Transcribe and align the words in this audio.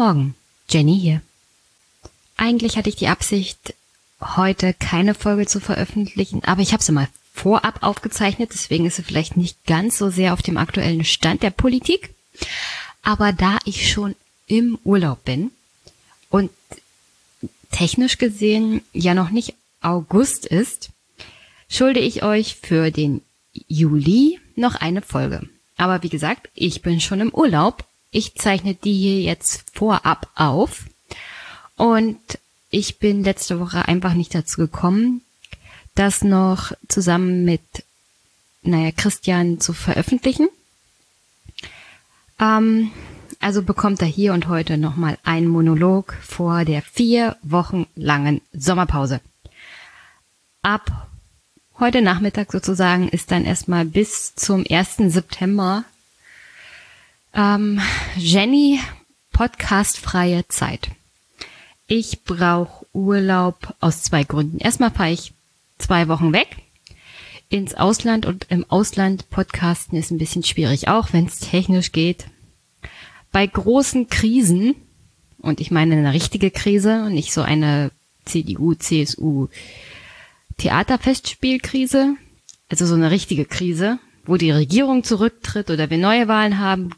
Morgen, 0.00 0.34
Jenny 0.70 0.98
hier. 0.98 1.20
Eigentlich 2.38 2.78
hatte 2.78 2.88
ich 2.88 2.96
die 2.96 3.08
Absicht, 3.08 3.74
heute 4.18 4.72
keine 4.72 5.12
Folge 5.12 5.44
zu 5.44 5.60
veröffentlichen, 5.60 6.42
aber 6.42 6.62
ich 6.62 6.72
habe 6.72 6.82
sie 6.82 6.92
mal 6.92 7.06
vorab 7.34 7.82
aufgezeichnet, 7.82 8.48
deswegen 8.54 8.86
ist 8.86 8.96
sie 8.96 9.02
vielleicht 9.02 9.36
nicht 9.36 9.66
ganz 9.66 9.98
so 9.98 10.08
sehr 10.08 10.32
auf 10.32 10.40
dem 10.40 10.56
aktuellen 10.56 11.04
Stand 11.04 11.42
der 11.42 11.50
Politik. 11.50 12.14
Aber 13.02 13.34
da 13.34 13.58
ich 13.66 13.92
schon 13.92 14.16
im 14.46 14.78
Urlaub 14.84 15.22
bin 15.26 15.50
und 16.30 16.50
technisch 17.70 18.16
gesehen 18.16 18.80
ja 18.94 19.12
noch 19.12 19.28
nicht 19.28 19.52
August 19.82 20.46
ist, 20.46 20.88
schulde 21.68 22.00
ich 22.00 22.22
euch 22.22 22.56
für 22.56 22.90
den 22.90 23.20
Juli 23.52 24.40
noch 24.56 24.76
eine 24.76 25.02
Folge. 25.02 25.46
Aber 25.76 26.02
wie 26.02 26.08
gesagt, 26.08 26.48
ich 26.54 26.80
bin 26.80 27.02
schon 27.02 27.20
im 27.20 27.34
Urlaub. 27.34 27.84
Ich 28.10 28.34
zeichne 28.34 28.74
die 28.74 28.94
hier 28.94 29.20
jetzt 29.20 29.64
vorab 29.72 30.28
auf. 30.34 30.84
Und 31.76 32.18
ich 32.70 32.98
bin 32.98 33.24
letzte 33.24 33.60
Woche 33.60 33.88
einfach 33.88 34.14
nicht 34.14 34.34
dazu 34.34 34.58
gekommen, 34.58 35.22
das 35.94 36.22
noch 36.22 36.72
zusammen 36.88 37.44
mit, 37.44 37.62
naja, 38.62 38.92
Christian 38.92 39.60
zu 39.60 39.72
veröffentlichen. 39.72 40.48
Ähm, 42.38 42.90
also 43.40 43.62
bekommt 43.62 44.02
er 44.02 44.08
hier 44.08 44.34
und 44.34 44.48
heute 44.48 44.76
nochmal 44.76 45.18
einen 45.24 45.48
Monolog 45.48 46.14
vor 46.22 46.64
der 46.64 46.82
vier 46.82 47.36
Wochen 47.42 47.86
langen 47.94 48.40
Sommerpause. 48.52 49.20
Ab 50.62 51.08
heute 51.78 52.02
Nachmittag 52.02 52.52
sozusagen 52.52 53.08
ist 53.08 53.30
dann 53.30 53.46
erstmal 53.46 53.86
bis 53.86 54.34
zum 54.34 54.64
1. 54.68 54.96
September 55.12 55.84
ähm, 57.34 57.80
Jenny 58.16 58.80
podcastfreie 59.32 60.46
Zeit. 60.48 60.88
Ich 61.86 62.24
brauche 62.24 62.86
Urlaub 62.92 63.74
aus 63.80 64.02
zwei 64.02 64.24
Gründen. 64.24 64.58
Erstmal 64.58 64.90
fahre 64.90 65.12
ich 65.12 65.32
zwei 65.78 66.08
Wochen 66.08 66.32
weg 66.32 66.56
ins 67.48 67.74
Ausland 67.74 68.26
und 68.26 68.46
im 68.48 68.64
Ausland 68.68 69.28
podcasten 69.30 69.98
ist 69.98 70.10
ein 70.10 70.18
bisschen 70.18 70.44
schwierig, 70.44 70.88
auch 70.88 71.12
wenn 71.12 71.26
es 71.26 71.40
technisch 71.40 71.90
geht. 71.92 72.26
Bei 73.32 73.46
großen 73.46 74.08
Krisen, 74.08 74.74
und 75.38 75.60
ich 75.60 75.70
meine 75.70 75.96
eine 75.96 76.12
richtige 76.12 76.50
Krise 76.50 77.04
und 77.04 77.14
nicht 77.14 77.32
so 77.32 77.42
eine 77.42 77.90
CDU, 78.24 78.74
CSU 78.74 79.48
Theaterfestspielkrise, 80.58 82.14
also 82.68 82.86
so 82.86 82.94
eine 82.94 83.10
richtige 83.10 83.46
Krise, 83.46 83.98
wo 84.26 84.36
die 84.36 84.50
Regierung 84.50 85.02
zurücktritt 85.02 85.70
oder 85.70 85.90
wir 85.90 85.98
neue 85.98 86.28
Wahlen 86.28 86.58
haben, 86.58 86.90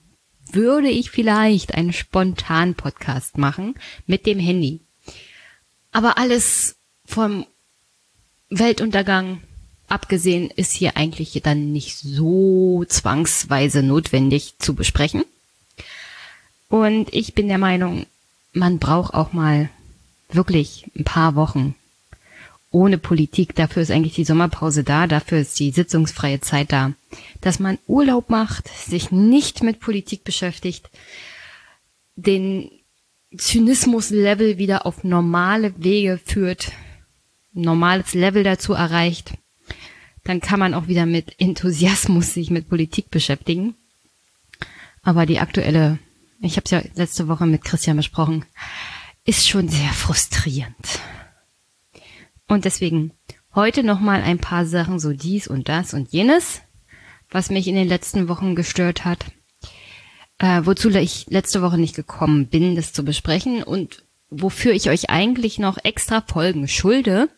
würde 0.54 0.88
ich 0.88 1.10
vielleicht 1.10 1.74
einen 1.74 1.92
spontanen 1.92 2.74
Podcast 2.74 3.38
machen 3.38 3.74
mit 4.06 4.26
dem 4.26 4.38
Handy. 4.38 4.80
Aber 5.92 6.18
alles 6.18 6.76
vom 7.04 7.46
Weltuntergang 8.48 9.42
abgesehen 9.88 10.50
ist 10.50 10.72
hier 10.72 10.96
eigentlich 10.96 11.38
dann 11.42 11.72
nicht 11.72 11.98
so 11.98 12.84
zwangsweise 12.86 13.82
notwendig 13.82 14.54
zu 14.58 14.74
besprechen. 14.74 15.24
Und 16.68 17.12
ich 17.12 17.34
bin 17.34 17.48
der 17.48 17.58
Meinung, 17.58 18.06
man 18.54 18.78
braucht 18.78 19.12
auch 19.12 19.32
mal 19.32 19.68
wirklich 20.30 20.90
ein 20.96 21.04
paar 21.04 21.34
Wochen 21.34 21.74
ohne 22.72 22.98
Politik. 22.98 23.54
Dafür 23.54 23.82
ist 23.82 23.90
eigentlich 23.90 24.14
die 24.14 24.24
Sommerpause 24.24 24.82
da, 24.82 25.06
dafür 25.06 25.38
ist 25.38 25.58
die 25.60 25.70
sitzungsfreie 25.70 26.40
Zeit 26.40 26.72
da. 26.72 26.92
Dass 27.40 27.60
man 27.60 27.78
Urlaub 27.86 28.30
macht, 28.30 28.68
sich 28.68 29.12
nicht 29.12 29.62
mit 29.62 29.78
Politik 29.78 30.24
beschäftigt, 30.24 30.90
den 32.16 32.70
Zynismus-Level 33.36 34.58
wieder 34.58 34.84
auf 34.86 35.04
normale 35.04 35.72
Wege 35.76 36.18
führt, 36.24 36.72
normales 37.52 38.14
Level 38.14 38.42
dazu 38.42 38.72
erreicht, 38.72 39.34
dann 40.24 40.40
kann 40.40 40.60
man 40.60 40.74
auch 40.74 40.88
wieder 40.88 41.06
mit 41.06 41.34
Enthusiasmus 41.38 42.34
sich 42.34 42.50
mit 42.50 42.68
Politik 42.68 43.10
beschäftigen. 43.10 43.74
Aber 45.02 45.26
die 45.26 45.40
aktuelle, 45.40 45.98
ich 46.40 46.56
habe 46.56 46.64
es 46.64 46.70
ja 46.70 46.82
letzte 46.94 47.28
Woche 47.28 47.46
mit 47.46 47.64
Christian 47.64 47.96
besprochen, 47.96 48.44
ist 49.24 49.48
schon 49.48 49.68
sehr 49.68 49.90
frustrierend. 49.90 51.00
Und 52.52 52.66
deswegen 52.66 53.12
heute 53.54 53.82
nochmal 53.82 54.20
ein 54.20 54.36
paar 54.36 54.66
Sachen, 54.66 54.98
so 54.98 55.14
dies 55.14 55.48
und 55.48 55.70
das 55.70 55.94
und 55.94 56.12
jenes, 56.12 56.60
was 57.30 57.48
mich 57.48 57.66
in 57.66 57.74
den 57.74 57.88
letzten 57.88 58.28
Wochen 58.28 58.54
gestört 58.54 59.06
hat, 59.06 59.24
äh, 60.36 60.60
wozu 60.64 60.90
ich 60.90 61.30
letzte 61.30 61.62
Woche 61.62 61.78
nicht 61.78 61.96
gekommen 61.96 62.48
bin, 62.48 62.76
das 62.76 62.92
zu 62.92 63.06
besprechen 63.06 63.62
und 63.62 64.04
wofür 64.28 64.72
ich 64.72 64.90
euch 64.90 65.08
eigentlich 65.08 65.58
noch 65.58 65.78
extra 65.82 66.20
Folgen 66.20 66.68
schulde. 66.68 67.30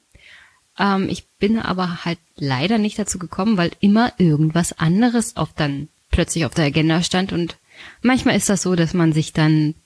Ähm, 0.81 1.09
ich 1.09 1.29
bin 1.39 1.61
aber 1.61 2.05
halt 2.05 2.19
leider 2.35 2.79
nicht 2.79 2.99
dazu 2.99 3.21
gekommen, 3.21 3.57
weil 3.57 3.71
immer 3.79 4.15
irgendwas 4.19 4.77
anderes 4.77 5.37
auf 5.37 5.53
dann 5.53 5.87
plötzlich 6.11 6.45
auf 6.45 6.55
der 6.55 6.65
Agenda 6.65 7.05
stand 7.05 7.33
und 7.33 7.57
manchmal 8.03 8.35
ist 8.35 8.49
das 8.49 8.63
so, 8.63 8.75
dass 8.75 8.95
man 8.95 9.13
sich 9.13 9.33
dann 9.33 9.77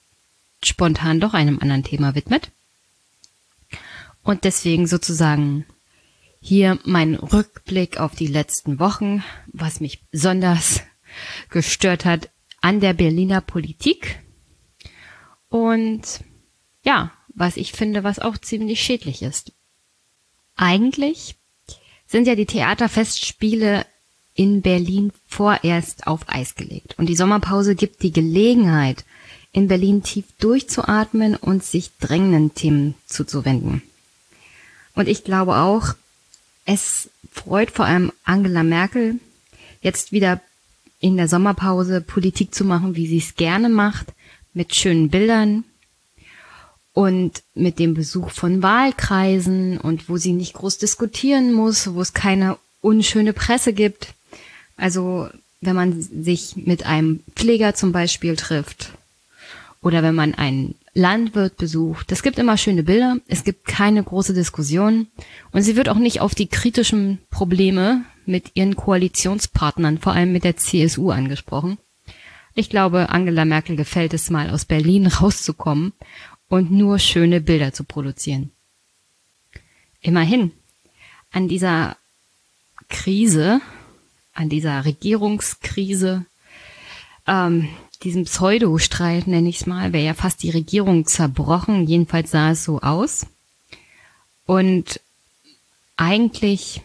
spontan 0.64 1.20
doch 1.20 1.34
einem 1.34 1.58
anderen 1.58 1.84
Thema 1.84 2.14
widmet. 2.14 2.50
Und 4.22 4.44
deswegen 4.44 4.86
sozusagen 4.86 5.64
hier 6.40 6.78
mein 6.84 7.14
Rückblick 7.14 7.98
auf 7.98 8.14
die 8.14 8.26
letzten 8.26 8.78
Wochen, 8.78 9.24
was 9.48 9.80
mich 9.80 10.04
besonders 10.10 10.82
gestört 11.50 12.04
hat 12.04 12.30
an 12.60 12.80
der 12.80 12.92
Berliner 12.92 13.40
Politik. 13.40 14.20
Und 15.48 16.20
ja, 16.84 17.12
was 17.28 17.56
ich 17.56 17.72
finde, 17.72 18.04
was 18.04 18.18
auch 18.18 18.36
ziemlich 18.38 18.80
schädlich 18.80 19.22
ist. 19.22 19.52
Eigentlich 20.56 21.36
sind 22.06 22.26
ja 22.26 22.34
die 22.34 22.46
Theaterfestspiele 22.46 23.86
in 24.34 24.62
Berlin 24.62 25.12
vorerst 25.26 26.06
auf 26.06 26.28
Eis 26.28 26.54
gelegt. 26.54 26.98
Und 26.98 27.08
die 27.08 27.16
Sommerpause 27.16 27.74
gibt 27.74 28.02
die 28.02 28.12
Gelegenheit, 28.12 29.04
in 29.52 29.68
Berlin 29.68 30.02
tief 30.02 30.26
durchzuatmen 30.38 31.34
und 31.34 31.64
sich 31.64 31.90
drängenden 31.98 32.54
Themen 32.54 32.94
zuzuwenden. 33.06 33.82
Und 34.98 35.06
ich 35.06 35.22
glaube 35.22 35.54
auch, 35.58 35.94
es 36.64 37.08
freut 37.30 37.70
vor 37.70 37.84
allem 37.84 38.10
Angela 38.24 38.64
Merkel, 38.64 39.20
jetzt 39.80 40.10
wieder 40.10 40.40
in 40.98 41.16
der 41.16 41.28
Sommerpause 41.28 42.00
Politik 42.00 42.52
zu 42.52 42.64
machen, 42.64 42.96
wie 42.96 43.06
sie 43.06 43.18
es 43.18 43.36
gerne 43.36 43.68
macht, 43.68 44.08
mit 44.54 44.74
schönen 44.74 45.08
Bildern 45.08 45.62
und 46.94 47.44
mit 47.54 47.78
dem 47.78 47.94
Besuch 47.94 48.32
von 48.32 48.60
Wahlkreisen 48.60 49.78
und 49.78 50.08
wo 50.08 50.16
sie 50.16 50.32
nicht 50.32 50.54
groß 50.54 50.78
diskutieren 50.78 51.52
muss, 51.52 51.94
wo 51.94 52.00
es 52.00 52.12
keine 52.12 52.58
unschöne 52.80 53.32
Presse 53.32 53.72
gibt. 53.72 54.14
Also 54.76 55.28
wenn 55.60 55.76
man 55.76 56.02
sich 56.02 56.56
mit 56.56 56.86
einem 56.86 57.20
Pfleger 57.36 57.76
zum 57.76 57.92
Beispiel 57.92 58.34
trifft 58.34 58.90
oder 59.80 60.02
wenn 60.02 60.16
man 60.16 60.34
einen 60.34 60.74
Landwirt 60.98 61.56
besucht. 61.56 62.10
Es 62.10 62.22
gibt 62.22 62.38
immer 62.38 62.56
schöne 62.56 62.82
Bilder, 62.82 63.18
es 63.28 63.44
gibt 63.44 63.66
keine 63.66 64.02
große 64.02 64.34
Diskussion 64.34 65.06
und 65.52 65.62
sie 65.62 65.76
wird 65.76 65.88
auch 65.88 65.98
nicht 65.98 66.20
auf 66.20 66.34
die 66.34 66.48
kritischen 66.48 67.20
Probleme 67.30 68.04
mit 68.26 68.50
ihren 68.54 68.74
Koalitionspartnern, 68.74 69.98
vor 69.98 70.12
allem 70.12 70.32
mit 70.32 70.42
der 70.42 70.56
CSU 70.56 71.10
angesprochen. 71.10 71.78
Ich 72.54 72.68
glaube, 72.68 73.10
Angela 73.10 73.44
Merkel 73.44 73.76
gefällt 73.76 74.12
es 74.12 74.28
mal 74.28 74.50
aus 74.50 74.64
Berlin 74.64 75.06
rauszukommen 75.06 75.92
und 76.48 76.72
nur 76.72 76.98
schöne 76.98 77.40
Bilder 77.40 77.72
zu 77.72 77.84
produzieren. 77.84 78.50
Immerhin, 80.00 80.50
an 81.30 81.46
dieser 81.46 81.96
Krise, 82.88 83.60
an 84.34 84.48
dieser 84.48 84.84
Regierungskrise, 84.84 86.26
ähm, 87.28 87.68
diesem 88.02 88.24
Pseudo-Streit, 88.24 89.26
nenne 89.26 89.48
ich 89.48 89.60
es 89.60 89.66
mal, 89.66 89.92
wäre 89.92 90.04
ja 90.04 90.14
fast 90.14 90.42
die 90.42 90.50
Regierung 90.50 91.06
zerbrochen. 91.06 91.86
Jedenfalls 91.86 92.30
sah 92.30 92.52
es 92.52 92.64
so 92.64 92.80
aus. 92.80 93.26
Und 94.46 95.00
eigentlich 95.96 96.80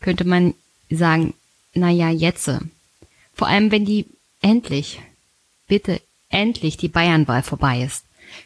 könnte 0.00 0.24
man 0.24 0.54
sagen, 0.90 1.34
na 1.74 1.90
ja, 1.90 2.10
jetzt. 2.10 2.50
Vor 3.32 3.48
allem, 3.48 3.70
wenn 3.70 3.84
die 3.84 4.06
endlich, 4.40 5.00
bitte 5.68 6.00
endlich 6.28 6.76
die 6.76 6.88
Bayernwahl 6.88 7.42
vorbei 7.42 7.82
ist, 7.82 8.04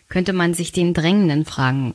könnte 0.09 0.33
man 0.33 0.55
sich 0.55 0.73
den 0.73 0.95
drängenden 0.95 1.45
Fragen 1.45 1.95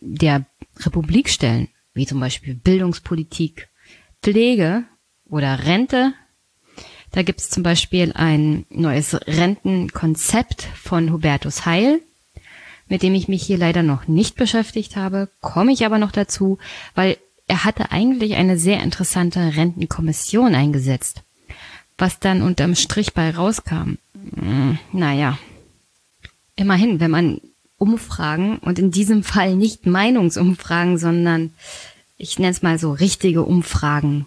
der 0.00 0.44
Republik 0.78 1.28
stellen, 1.28 1.68
wie 1.94 2.06
zum 2.06 2.20
Beispiel 2.20 2.54
Bildungspolitik, 2.54 3.68
Pflege 4.22 4.84
oder 5.28 5.64
Rente 5.64 6.14
da 7.12 7.22
gibt 7.22 7.40
es 7.40 7.50
zum 7.50 7.62
Beispiel 7.62 8.12
ein 8.14 8.64
neues 8.70 9.14
Rentenkonzept 9.14 10.62
von 10.74 11.12
Hubertus 11.12 11.66
Heil, 11.66 12.00
mit 12.88 13.02
dem 13.02 13.14
ich 13.14 13.28
mich 13.28 13.42
hier 13.42 13.58
leider 13.58 13.82
noch 13.82 14.08
nicht 14.08 14.36
beschäftigt 14.36 14.96
habe, 14.96 15.28
komme 15.40 15.72
ich 15.72 15.84
aber 15.84 15.98
noch 15.98 16.12
dazu, 16.12 16.58
weil 16.94 17.16
er 17.46 17.64
hatte 17.64 17.92
eigentlich 17.92 18.34
eine 18.34 18.58
sehr 18.58 18.82
interessante 18.82 19.56
Rentenkommission 19.56 20.54
eingesetzt. 20.54 21.22
Was 21.98 22.18
dann 22.18 22.42
unterm 22.42 22.74
Strich 22.74 23.12
bei 23.12 23.30
rauskam, 23.30 23.98
hm, 24.14 24.78
naja, 24.92 25.38
immerhin, 26.56 26.98
wenn 27.00 27.10
man 27.10 27.40
Umfragen 27.76 28.58
und 28.58 28.78
in 28.78 28.90
diesem 28.90 29.22
Fall 29.22 29.54
nicht 29.54 29.86
Meinungsumfragen, 29.86 30.98
sondern 30.98 31.52
ich 32.16 32.38
nenne 32.38 32.52
es 32.52 32.62
mal 32.62 32.78
so 32.78 32.92
richtige 32.92 33.42
Umfragen, 33.42 34.26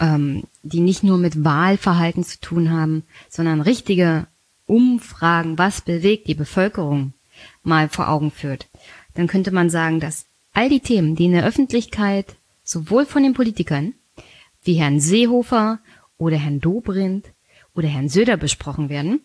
ähm, 0.00 0.44
die 0.62 0.80
nicht 0.80 1.02
nur 1.02 1.18
mit 1.18 1.44
Wahlverhalten 1.44 2.24
zu 2.24 2.40
tun 2.40 2.70
haben, 2.70 3.04
sondern 3.28 3.60
richtige 3.60 4.26
Umfragen, 4.66 5.58
was 5.58 5.80
bewegt 5.80 6.28
die 6.28 6.34
Bevölkerung, 6.34 7.12
mal 7.62 7.88
vor 7.88 8.08
Augen 8.08 8.30
führt, 8.30 8.68
dann 9.14 9.26
könnte 9.26 9.50
man 9.50 9.70
sagen, 9.70 10.00
dass 10.00 10.26
all 10.52 10.68
die 10.68 10.80
Themen, 10.80 11.16
die 11.16 11.26
in 11.26 11.32
der 11.32 11.44
Öffentlichkeit 11.44 12.36
sowohl 12.62 13.06
von 13.06 13.22
den 13.22 13.34
Politikern 13.34 13.94
wie 14.62 14.74
Herrn 14.74 15.00
Seehofer 15.00 15.80
oder 16.18 16.36
Herrn 16.36 16.60
Dobrindt 16.60 17.26
oder 17.74 17.88
Herrn 17.88 18.08
Söder 18.08 18.36
besprochen 18.36 18.88
werden, 18.88 19.20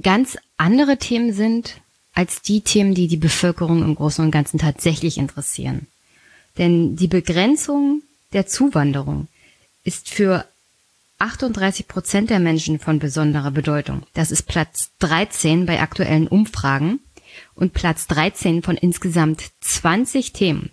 ganz 0.00 0.38
andere 0.56 0.96
Themen 0.98 1.32
sind 1.32 1.80
als 2.14 2.42
die 2.42 2.62
Themen, 2.62 2.94
die 2.94 3.06
die 3.06 3.16
Bevölkerung 3.16 3.82
im 3.82 3.94
Großen 3.94 4.24
und 4.24 4.30
Ganzen 4.30 4.58
tatsächlich 4.58 5.18
interessieren. 5.18 5.86
Denn 6.56 6.96
die 6.96 7.06
Begrenzung 7.06 8.02
der 8.32 8.46
Zuwanderung 8.46 9.28
ist 9.84 10.08
für 10.10 10.44
38 11.18 11.88
Prozent 11.88 12.30
der 12.30 12.38
Menschen 12.38 12.78
von 12.78 12.98
besonderer 12.98 13.50
Bedeutung. 13.50 14.04
Das 14.14 14.30
ist 14.30 14.42
Platz 14.42 14.90
13 15.00 15.66
bei 15.66 15.80
aktuellen 15.80 16.28
Umfragen 16.28 17.00
und 17.54 17.72
Platz 17.72 18.06
13 18.06 18.62
von 18.62 18.76
insgesamt 18.76 19.42
20 19.60 20.32
Themen, 20.32 20.70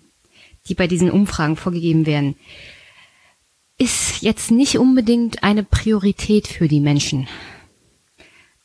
die 0.67 0.75
bei 0.75 0.87
diesen 0.87 1.09
Umfragen 1.09 1.55
vorgegeben 1.55 2.05
werden, 2.05 2.35
ist 3.77 4.21
jetzt 4.21 4.51
nicht 4.51 4.77
unbedingt 4.77 5.43
eine 5.43 5.63
Priorität 5.63 6.47
für 6.47 6.67
die 6.67 6.79
Menschen. 6.79 7.27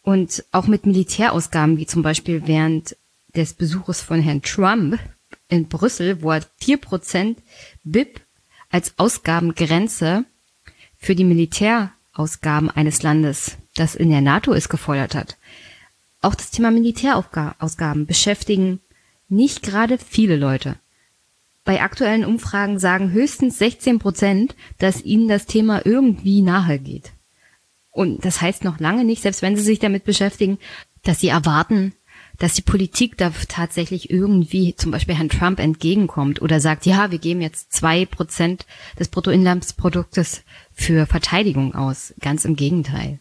Und 0.02 0.44
auch 0.52 0.66
mit 0.66 0.86
Militärausgaben, 0.86 1.78
wie 1.78 1.86
zum 1.86 2.02
Beispiel 2.02 2.46
während 2.46 2.96
des 3.34 3.54
Besuches 3.54 4.00
von 4.00 4.20
Herrn 4.20 4.42
Trump 4.42 4.98
in 5.48 5.68
Brüssel, 5.68 6.22
wo 6.22 6.32
er 6.32 6.44
4% 6.62 7.36
BIP 7.84 8.20
als 8.70 8.94
Ausgabengrenze 8.98 10.24
für 10.96 11.14
die 11.14 11.24
Militärausgaben 11.24 12.70
eines 12.70 13.02
Landes, 13.02 13.56
das 13.74 13.94
in 13.94 14.10
der 14.10 14.20
NATO 14.20 14.52
ist, 14.52 14.68
gefordert 14.68 15.14
hat. 15.14 15.36
Auch 16.22 16.34
das 16.34 16.50
Thema 16.50 16.70
Militärausgaben 16.70 18.06
beschäftigen 18.06 18.80
nicht 19.28 19.62
gerade 19.62 19.98
viele 19.98 20.36
Leute. 20.36 20.76
Bei 21.64 21.82
aktuellen 21.82 22.24
Umfragen 22.24 22.78
sagen 22.78 23.12
höchstens 23.12 23.58
16 23.58 23.98
Prozent, 23.98 24.54
dass 24.78 25.04
ihnen 25.04 25.28
das 25.28 25.46
Thema 25.46 25.84
irgendwie 25.84 26.42
nahe 26.42 26.78
geht. 26.78 27.12
Und 27.90 28.24
das 28.24 28.40
heißt 28.40 28.64
noch 28.64 28.80
lange 28.80 29.04
nicht, 29.04 29.22
selbst 29.22 29.42
wenn 29.42 29.56
sie 29.56 29.62
sich 29.62 29.78
damit 29.78 30.04
beschäftigen, 30.04 30.58
dass 31.02 31.20
sie 31.20 31.28
erwarten, 31.28 31.94
dass 32.40 32.54
die 32.54 32.62
Politik 32.62 33.18
da 33.18 33.32
tatsächlich 33.48 34.10
irgendwie 34.10 34.74
zum 34.74 34.90
Beispiel 34.90 35.14
Herrn 35.14 35.28
Trump 35.28 35.60
entgegenkommt 35.60 36.40
oder 36.40 36.58
sagt, 36.58 36.86
ja, 36.86 37.10
wir 37.10 37.18
geben 37.18 37.42
jetzt 37.42 37.70
zwei 37.70 38.06
Prozent 38.06 38.64
des 38.98 39.08
Bruttoinlandsproduktes 39.08 40.42
für 40.72 41.06
Verteidigung 41.06 41.74
aus. 41.74 42.14
Ganz 42.18 42.46
im 42.46 42.56
Gegenteil. 42.56 43.18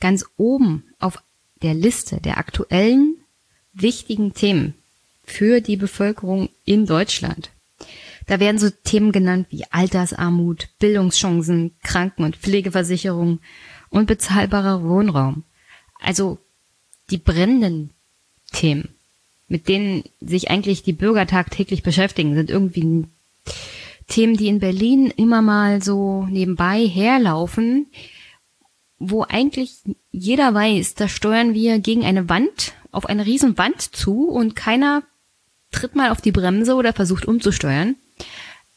Ganz 0.00 0.24
oben 0.38 0.84
auf 1.00 1.22
der 1.60 1.74
Liste 1.74 2.16
der 2.16 2.38
aktuellen 2.38 3.18
wichtigen 3.74 4.32
Themen 4.32 4.72
für 5.22 5.60
die 5.60 5.76
Bevölkerung 5.76 6.48
in 6.64 6.86
Deutschland. 6.86 7.50
Da 8.26 8.40
werden 8.40 8.58
so 8.58 8.70
Themen 8.70 9.12
genannt 9.12 9.48
wie 9.50 9.64
Altersarmut, 9.70 10.70
Bildungschancen, 10.78 11.76
Kranken- 11.82 12.24
und 12.24 12.36
Pflegeversicherung 12.36 13.40
und 13.90 14.06
bezahlbarer 14.06 14.82
Wohnraum. 14.82 15.44
Also 16.00 16.38
die 17.10 17.18
brennenden 17.18 17.90
Themen, 18.52 18.88
mit 19.48 19.68
denen 19.68 20.04
sich 20.20 20.50
eigentlich 20.50 20.82
die 20.82 20.92
Bürger 20.92 21.26
tagtäglich 21.26 21.82
beschäftigen, 21.82 22.34
sind 22.34 22.50
irgendwie 22.50 23.04
Themen, 24.08 24.36
die 24.36 24.48
in 24.48 24.60
Berlin 24.60 25.12
immer 25.16 25.42
mal 25.42 25.82
so 25.82 26.26
nebenbei 26.30 26.86
herlaufen, 26.86 27.86
wo 28.98 29.24
eigentlich 29.28 29.78
jeder 30.10 30.54
weiß, 30.54 30.94
da 30.94 31.08
steuern 31.08 31.54
wir 31.54 31.78
gegen 31.78 32.04
eine 32.04 32.28
Wand, 32.28 32.74
auf 32.92 33.06
eine 33.06 33.26
riesen 33.26 33.58
Wand 33.58 33.80
zu 33.80 34.28
und 34.28 34.54
keiner 34.54 35.02
tritt 35.72 35.96
mal 35.96 36.10
auf 36.10 36.20
die 36.20 36.32
Bremse 36.32 36.74
oder 36.74 36.92
versucht 36.92 37.26
umzusteuern. 37.26 37.96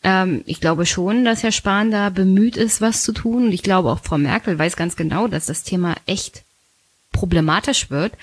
Ähm, 0.03 0.43
ich 0.45 0.61
glaube 0.61 0.85
schon, 0.85 1.25
dass 1.25 1.43
Herr 1.43 1.51
Spahn 1.51 1.91
da 1.91 2.09
bemüht 2.09 2.55
ist, 2.57 2.79
was 2.79 3.03
zu 3.03 3.11
tun. 3.11 3.47
Und 3.47 3.51
ich 3.51 3.63
glaube 3.63 3.91
auch 3.91 3.99
Frau 3.99 4.17
Merkel 4.17 4.57
weiß 4.57 4.77
ganz 4.77 4.95
genau, 4.95 5.27
dass 5.27 5.47
das 5.47 5.63
Thema 5.63 5.95
echt 6.05 6.44
problematisch 7.15 7.89
wird 7.89 8.13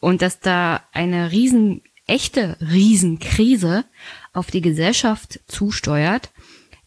und 0.00 0.22
dass 0.22 0.40
da 0.40 0.82
eine 0.92 1.30
riesen, 1.30 1.82
echte 2.06 2.56
Riesenkrise 2.60 3.84
auf 4.32 4.50
die 4.50 4.60
Gesellschaft 4.60 5.40
zusteuert, 5.46 6.30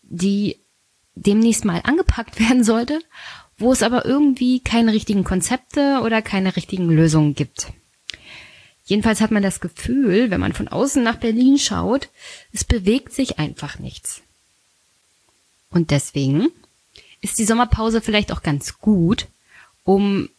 die 0.02 0.58
demnächst 1.16 1.66
mal 1.66 1.82
angepackt 1.84 2.40
werden 2.48 2.64
sollte, 2.64 3.00
wo 3.58 3.72
es 3.72 3.82
aber 3.82 4.06
irgendwie 4.06 4.60
keine 4.60 4.94
richtigen 4.94 5.24
Konzepte 5.24 6.02
oder 6.04 6.22
keine 6.22 6.56
richtigen 6.56 6.90
Lösungen 6.90 7.34
gibt. 7.34 7.72
Jedenfalls 8.86 9.22
hat 9.22 9.32
man 9.32 9.44
das 9.44 9.62
Gefühl, 9.62 10.30
wenn 10.30 10.42
man 10.42 10.52
von 10.52 10.68
außen 10.68 11.02
nach 11.02 11.16
Berlin 11.16 11.58
schaut, 11.58 12.10
es 12.52 12.66
bewegt 12.66 13.14
sich 13.14 13.40
einfach 13.40 13.80
nichts. 13.80 14.22
Und 15.70 15.92
deswegen 15.92 16.50
ist 17.22 17.40
die 17.40 17.46
Sommerpause 17.46 18.02
vielleicht 18.02 18.34
auch 18.34 18.44
ganz 18.44 18.80
gut, 18.80 19.28
um 19.86 20.30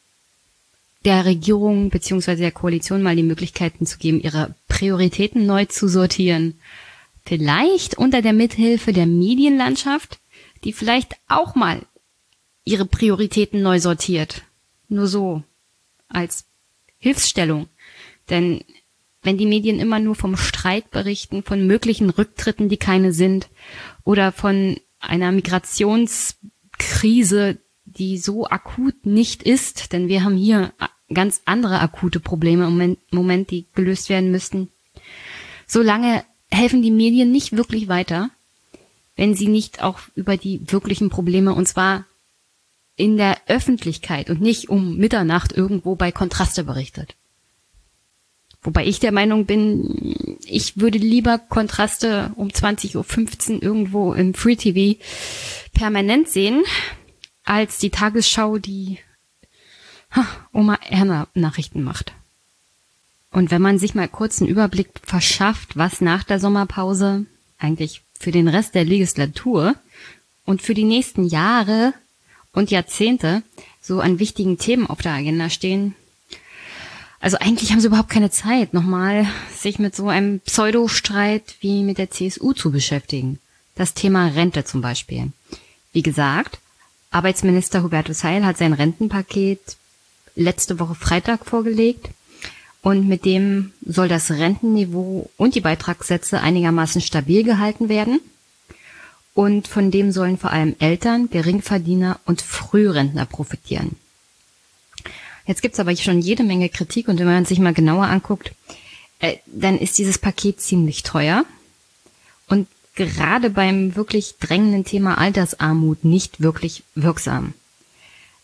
der 1.04 1.24
Regierung 1.24 1.90
beziehungsweise 1.90 2.42
der 2.42 2.52
Koalition 2.52 3.02
mal 3.02 3.16
die 3.16 3.22
Möglichkeiten 3.22 3.86
zu 3.86 3.98
geben, 3.98 4.20
ihre 4.20 4.54
Prioritäten 4.68 5.46
neu 5.46 5.64
zu 5.66 5.88
sortieren. 5.88 6.58
Vielleicht 7.26 7.98
unter 7.98 8.22
der 8.22 8.32
Mithilfe 8.32 8.92
der 8.92 9.06
Medienlandschaft, 9.06 10.20
die 10.64 10.72
vielleicht 10.72 11.14
auch 11.28 11.54
mal 11.54 11.82
ihre 12.64 12.86
Prioritäten 12.86 13.62
neu 13.62 13.78
sortiert. 13.80 14.42
Nur 14.88 15.06
so 15.06 15.42
als 16.08 16.46
Hilfsstellung. 16.98 17.68
Denn 18.30 18.64
wenn 19.22 19.36
die 19.38 19.46
Medien 19.46 19.80
immer 19.80 20.00
nur 20.00 20.14
vom 20.14 20.36
Streit 20.36 20.90
berichten, 20.90 21.42
von 21.42 21.66
möglichen 21.66 22.10
Rücktritten, 22.10 22.68
die 22.68 22.76
keine 22.76 23.12
sind, 23.12 23.48
oder 24.04 24.32
von 24.32 24.78
einer 25.00 25.32
Migrationskrise, 25.32 27.58
die 27.84 28.18
so 28.18 28.46
akut 28.46 29.06
nicht 29.06 29.42
ist, 29.42 29.92
denn 29.92 30.08
wir 30.08 30.24
haben 30.24 30.36
hier 30.36 30.74
ganz 31.14 31.42
andere 31.44 31.80
akute 31.80 32.20
Probleme 32.20 32.66
im 32.66 32.96
Moment, 33.10 33.50
die 33.50 33.66
gelöst 33.74 34.08
werden 34.08 34.30
müssten. 34.30 34.70
Solange 35.66 36.24
helfen 36.50 36.82
die 36.82 36.90
Medien 36.90 37.32
nicht 37.32 37.56
wirklich 37.56 37.88
weiter, 37.88 38.30
wenn 39.16 39.34
sie 39.34 39.48
nicht 39.48 39.82
auch 39.82 40.00
über 40.14 40.36
die 40.36 40.60
wirklichen 40.70 41.10
Probleme, 41.10 41.54
und 41.54 41.66
zwar 41.66 42.04
in 42.96 43.16
der 43.16 43.36
Öffentlichkeit 43.46 44.30
und 44.30 44.40
nicht 44.40 44.68
um 44.68 44.96
Mitternacht 44.96 45.52
irgendwo 45.52 45.96
bei 45.96 46.12
Kontraste 46.12 46.64
berichtet. 46.64 47.16
Wobei 48.62 48.86
ich 48.86 48.98
der 48.98 49.12
Meinung 49.12 49.44
bin, 49.44 50.16
ich 50.46 50.78
würde 50.78 50.98
lieber 50.98 51.38
Kontraste 51.38 52.32
um 52.36 52.48
20.15 52.48 53.56
Uhr 53.56 53.62
irgendwo 53.62 54.14
im 54.14 54.32
Free 54.32 54.56
TV 54.56 54.98
permanent 55.74 56.28
sehen, 56.28 56.62
als 57.44 57.78
die 57.78 57.90
Tagesschau, 57.90 58.58
die 58.58 58.98
Oma 60.52 60.78
Erna 60.88 61.28
Nachrichten 61.34 61.82
macht. 61.82 62.12
Und 63.30 63.50
wenn 63.50 63.62
man 63.62 63.78
sich 63.78 63.94
mal 63.94 64.08
kurz 64.08 64.40
einen 64.40 64.50
Überblick 64.50 64.88
verschafft, 65.02 65.76
was 65.76 66.00
nach 66.00 66.22
der 66.22 66.38
Sommerpause 66.38 67.26
eigentlich 67.58 68.02
für 68.18 68.30
den 68.30 68.46
Rest 68.46 68.74
der 68.74 68.84
Legislatur 68.84 69.74
und 70.44 70.62
für 70.62 70.74
die 70.74 70.84
nächsten 70.84 71.24
Jahre 71.26 71.94
und 72.52 72.70
Jahrzehnte 72.70 73.42
so 73.82 74.00
an 74.00 74.18
wichtigen 74.18 74.58
Themen 74.58 74.86
auf 74.86 75.02
der 75.02 75.12
Agenda 75.12 75.50
stehen. 75.50 75.94
Also 77.20 77.38
eigentlich 77.38 77.72
haben 77.72 77.80
sie 77.80 77.88
überhaupt 77.88 78.10
keine 78.10 78.30
Zeit, 78.30 78.72
nochmal 78.74 79.26
sich 79.56 79.78
mit 79.78 79.96
so 79.96 80.08
einem 80.08 80.40
Pseudostreit 80.40 81.56
wie 81.60 81.82
mit 81.82 81.98
der 81.98 82.10
CSU 82.10 82.52
zu 82.52 82.70
beschäftigen. 82.70 83.40
Das 83.74 83.94
Thema 83.94 84.28
Rente 84.28 84.64
zum 84.64 84.80
Beispiel. 84.80 85.32
Wie 85.92 86.02
gesagt, 86.02 86.58
Arbeitsminister 87.10 87.82
Hubertus 87.82 88.24
Heil 88.24 88.44
hat 88.44 88.58
sein 88.58 88.72
Rentenpaket 88.72 89.76
letzte 90.34 90.78
Woche 90.78 90.94
Freitag 90.94 91.46
vorgelegt. 91.46 92.10
Und 92.82 93.08
mit 93.08 93.24
dem 93.24 93.72
soll 93.84 94.08
das 94.08 94.30
Rentenniveau 94.30 95.30
und 95.38 95.54
die 95.54 95.62
Beitragssätze 95.62 96.40
einigermaßen 96.40 97.00
stabil 97.00 97.42
gehalten 97.42 97.88
werden. 97.88 98.20
Und 99.32 99.68
von 99.68 99.90
dem 99.90 100.12
sollen 100.12 100.38
vor 100.38 100.50
allem 100.50 100.76
Eltern, 100.78 101.30
Geringverdiener 101.30 102.20
und 102.26 102.42
Frührentner 102.42 103.24
profitieren. 103.26 103.96
Jetzt 105.46 105.62
gibt's 105.62 105.80
aber 105.80 105.94
schon 105.96 106.20
jede 106.20 106.42
Menge 106.42 106.68
Kritik 106.68 107.08
und 107.08 107.18
wenn 107.18 107.26
man 107.26 107.44
sich 107.44 107.58
mal 107.58 107.74
genauer 107.74 108.06
anguckt, 108.06 108.52
äh, 109.18 109.36
dann 109.46 109.78
ist 109.78 109.98
dieses 109.98 110.18
Paket 110.18 110.60
ziemlich 110.60 111.02
teuer 111.02 111.44
und 112.48 112.68
gerade 112.94 113.50
beim 113.50 113.96
wirklich 113.96 114.36
drängenden 114.38 114.84
Thema 114.84 115.18
Altersarmut 115.18 116.04
nicht 116.04 116.40
wirklich 116.40 116.82
wirksam. 116.94 117.54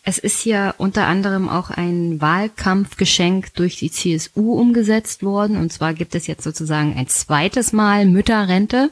Es 0.03 0.17
ist 0.17 0.39
hier 0.39 0.73
unter 0.79 1.05
anderem 1.05 1.47
auch 1.47 1.69
ein 1.69 2.19
Wahlkampfgeschenk 2.19 3.53
durch 3.53 3.75
die 3.77 3.91
CSU 3.91 4.53
umgesetzt 4.53 5.21
worden. 5.21 5.57
Und 5.57 5.71
zwar 5.71 5.93
gibt 5.93 6.15
es 6.15 6.25
jetzt 6.25 6.43
sozusagen 6.43 6.95
ein 6.97 7.07
zweites 7.07 7.71
Mal 7.71 8.05
Mütterrente. 8.05 8.89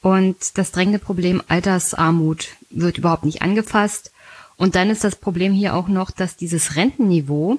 Und 0.00 0.36
das 0.56 0.70
drängende 0.70 1.00
Problem 1.00 1.42
Altersarmut 1.48 2.48
wird 2.70 2.98
überhaupt 2.98 3.24
nicht 3.24 3.42
angefasst. 3.42 4.12
Und 4.56 4.74
dann 4.76 4.90
ist 4.90 5.02
das 5.04 5.16
Problem 5.16 5.52
hier 5.52 5.74
auch 5.74 5.88
noch, 5.88 6.10
dass 6.10 6.36
dieses 6.36 6.76
Rentenniveau, 6.76 7.58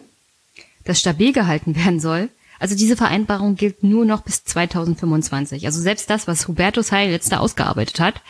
das 0.85 0.99
stabil 0.99 1.33
gehalten 1.33 1.75
werden 1.83 1.99
soll, 1.99 2.29
also 2.59 2.75
diese 2.75 2.95
Vereinbarung 2.95 3.55
gilt 3.55 3.83
nur 3.83 4.05
noch 4.05 4.21
bis 4.21 4.43
2025. 4.45 5.65
Also 5.65 5.81
selbst 5.81 6.11
das, 6.11 6.27
was 6.27 6.47
Hubertus 6.47 6.91
Heil 6.91 7.09
jetzt 7.09 7.33
ausgearbeitet 7.33 7.99
hat, 7.99 8.21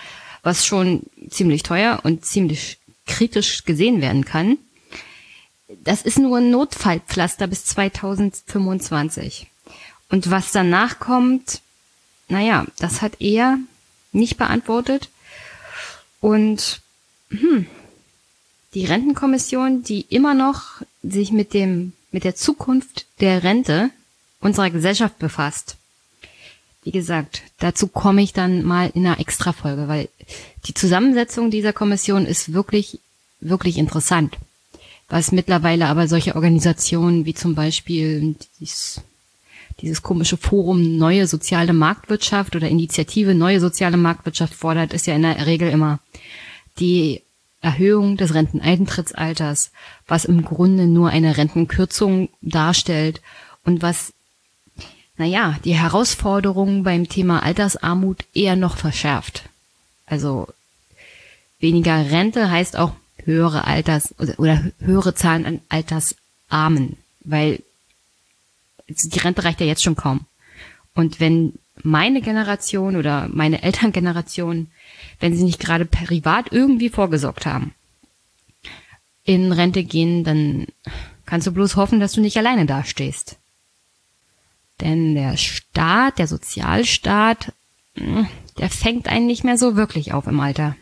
was 0.42 0.66
schon 0.66 1.04
ziemlich 1.30 1.64
teuer 1.64 2.00
und 2.04 2.26
ziemlich 2.26 2.80
kritisch 3.06 3.66
gesehen 3.66 4.02
werden 4.02 4.26
kann, 4.26 4.58
das 5.84 6.02
ist 6.02 6.20
nur 6.20 6.38
ein 6.38 6.52
Notfallpflaster 6.52 7.48
bis 7.48 7.66
2025. 7.66 9.48
Und 10.10 10.30
was 10.30 10.52
danach 10.52 11.00
kommt, 11.00 11.62
naja, 12.28 12.66
das 12.80 13.02
hat 13.02 13.22
er 13.22 13.58
nicht 14.12 14.38
beantwortet. 14.38 15.10
Und 16.20 16.82
hm, 17.30 17.66
die 18.74 18.86
Rentenkommission, 18.86 19.84
die 19.84 20.02
immer 20.02 20.34
noch 20.34 20.82
sich 21.04 21.32
mit 21.32 21.54
dem, 21.54 21.94
mit 22.12 22.24
der 22.24 22.36
Zukunft 22.36 23.06
der 23.20 23.44
Rente 23.44 23.90
unserer 24.40 24.70
Gesellschaft 24.70 25.18
befasst. 25.20 25.78
Wie 26.84 26.92
gesagt, 26.92 27.44
dazu 27.60 27.88
komme 27.88 28.24
ich 28.24 28.34
dann 28.34 28.64
mal 28.64 28.92
in 28.94 29.06
einer 29.06 29.20
Extrafolge, 29.20 29.88
weil 29.88 30.10
die 30.66 30.74
Zusammensetzung 30.74 31.52
dieser 31.52 31.74
Kommission 31.74 32.26
ist 32.26 32.54
wirklich, 32.54 33.00
wirklich 33.40 33.78
interessant. 33.78 34.38
Was 35.10 35.32
mittlerweile 35.32 35.88
aber 35.88 36.08
solche 36.08 36.36
Organisationen 36.36 37.26
wie 37.26 37.34
zum 37.34 37.54
Beispiel 37.54 38.36
dieses, 38.60 39.02
dieses 39.82 40.02
komische 40.02 40.38
Forum 40.38 40.98
Neue 40.98 41.28
Soziale 41.28 41.74
Marktwirtschaft 41.74 42.56
oder 42.56 42.70
Initiative 42.70 43.36
Neue 43.36 43.60
Soziale 43.60 43.98
Marktwirtschaft 43.98 44.54
fordert, 44.54 44.94
ist 44.94 45.08
ja 45.08 45.16
in 45.16 45.24
der 45.24 45.46
Regel 45.46 45.70
immer 45.70 46.00
die 46.80 47.22
Erhöhung 47.62 48.18
des 48.18 48.34
Renteneintrittsalters, 48.34 49.72
was 50.08 50.26
im 50.26 50.44
Grunde 50.44 50.88
nur 50.88 51.10
eine 51.10 51.38
Rentenkürzung 51.38 52.30
darstellt 52.42 53.22
und 53.66 53.82
was, 53.82 54.14
naja, 55.18 55.58
die 55.66 55.76
Herausforderungen 55.76 56.84
beim 56.84 57.08
Thema 57.08 57.44
Altersarmut 57.44 58.26
eher 58.34 58.56
noch 58.56 58.78
verschärft. 58.78 59.44
Also 60.12 60.48
weniger 61.60 62.12
Rente 62.12 62.52
heißt 62.52 62.78
auch 62.78 62.94
höhere 63.24 63.66
Alters- 63.66 64.14
oder 64.38 64.64
höhere 64.80 65.16
Zahlen 65.16 65.46
an 65.46 65.62
Altersarmen, 65.70 66.98
weil 67.22 67.64
die 68.88 69.20
Rente 69.20 69.44
reicht 69.44 69.62
ja 69.62 69.66
jetzt 69.66 69.84
schon 69.84 69.96
kaum. 69.96 70.26
Und 70.94 71.20
wenn 71.20 71.54
meine 71.82 72.22
Generation 72.22 72.96
oder 72.98 73.30
meine 73.32 73.64
Elterngeneration 73.64 74.68
wenn 75.22 75.36
sie 75.36 75.44
nicht 75.44 75.60
gerade 75.60 75.86
privat 75.86 76.52
irgendwie 76.52 76.90
vorgesorgt 76.90 77.46
haben. 77.46 77.74
In 79.24 79.52
Rente 79.52 79.84
gehen, 79.84 80.24
dann 80.24 80.66
kannst 81.26 81.48
du 81.48 81.52
bloß 81.52 81.76
hoffen, 81.78 82.00
dass 82.00 82.14
du 82.14 82.22
nicht 82.22 82.38
alleine 82.38 82.66
dastehst. 82.66 83.38
Denn 84.82 85.14
der 85.14 85.38
Staat, 85.38 86.18
der 86.18 86.28
Sozialstaat, 86.28 87.54
hm, 87.96 88.28
der 88.58 88.70
fängt 88.70 89.08
einen 89.08 89.28
nicht 89.28 89.44
mehr 89.44 89.58
so 89.58 89.76
wirklich 89.76 90.14
auf 90.14 90.28
im 90.28 90.40
Alter. 90.40 90.76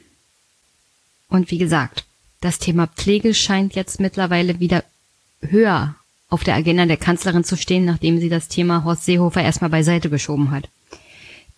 Und 1.29 1.51
wie 1.51 1.57
gesagt, 1.57 2.05
das 2.41 2.59
Thema 2.59 2.87
Pflege 2.87 3.33
scheint 3.33 3.75
jetzt 3.75 3.99
mittlerweile 3.99 4.59
wieder 4.59 4.83
höher 5.41 5.95
auf 6.29 6.43
der 6.43 6.55
Agenda 6.55 6.85
der 6.85 6.97
Kanzlerin 6.97 7.43
zu 7.43 7.57
stehen, 7.57 7.85
nachdem 7.85 8.19
sie 8.19 8.29
das 8.29 8.47
Thema 8.47 8.83
Horst 8.83 9.05
Seehofer 9.05 9.41
erstmal 9.41 9.69
beiseite 9.69 10.09
geschoben 10.09 10.51
hat. 10.51 10.69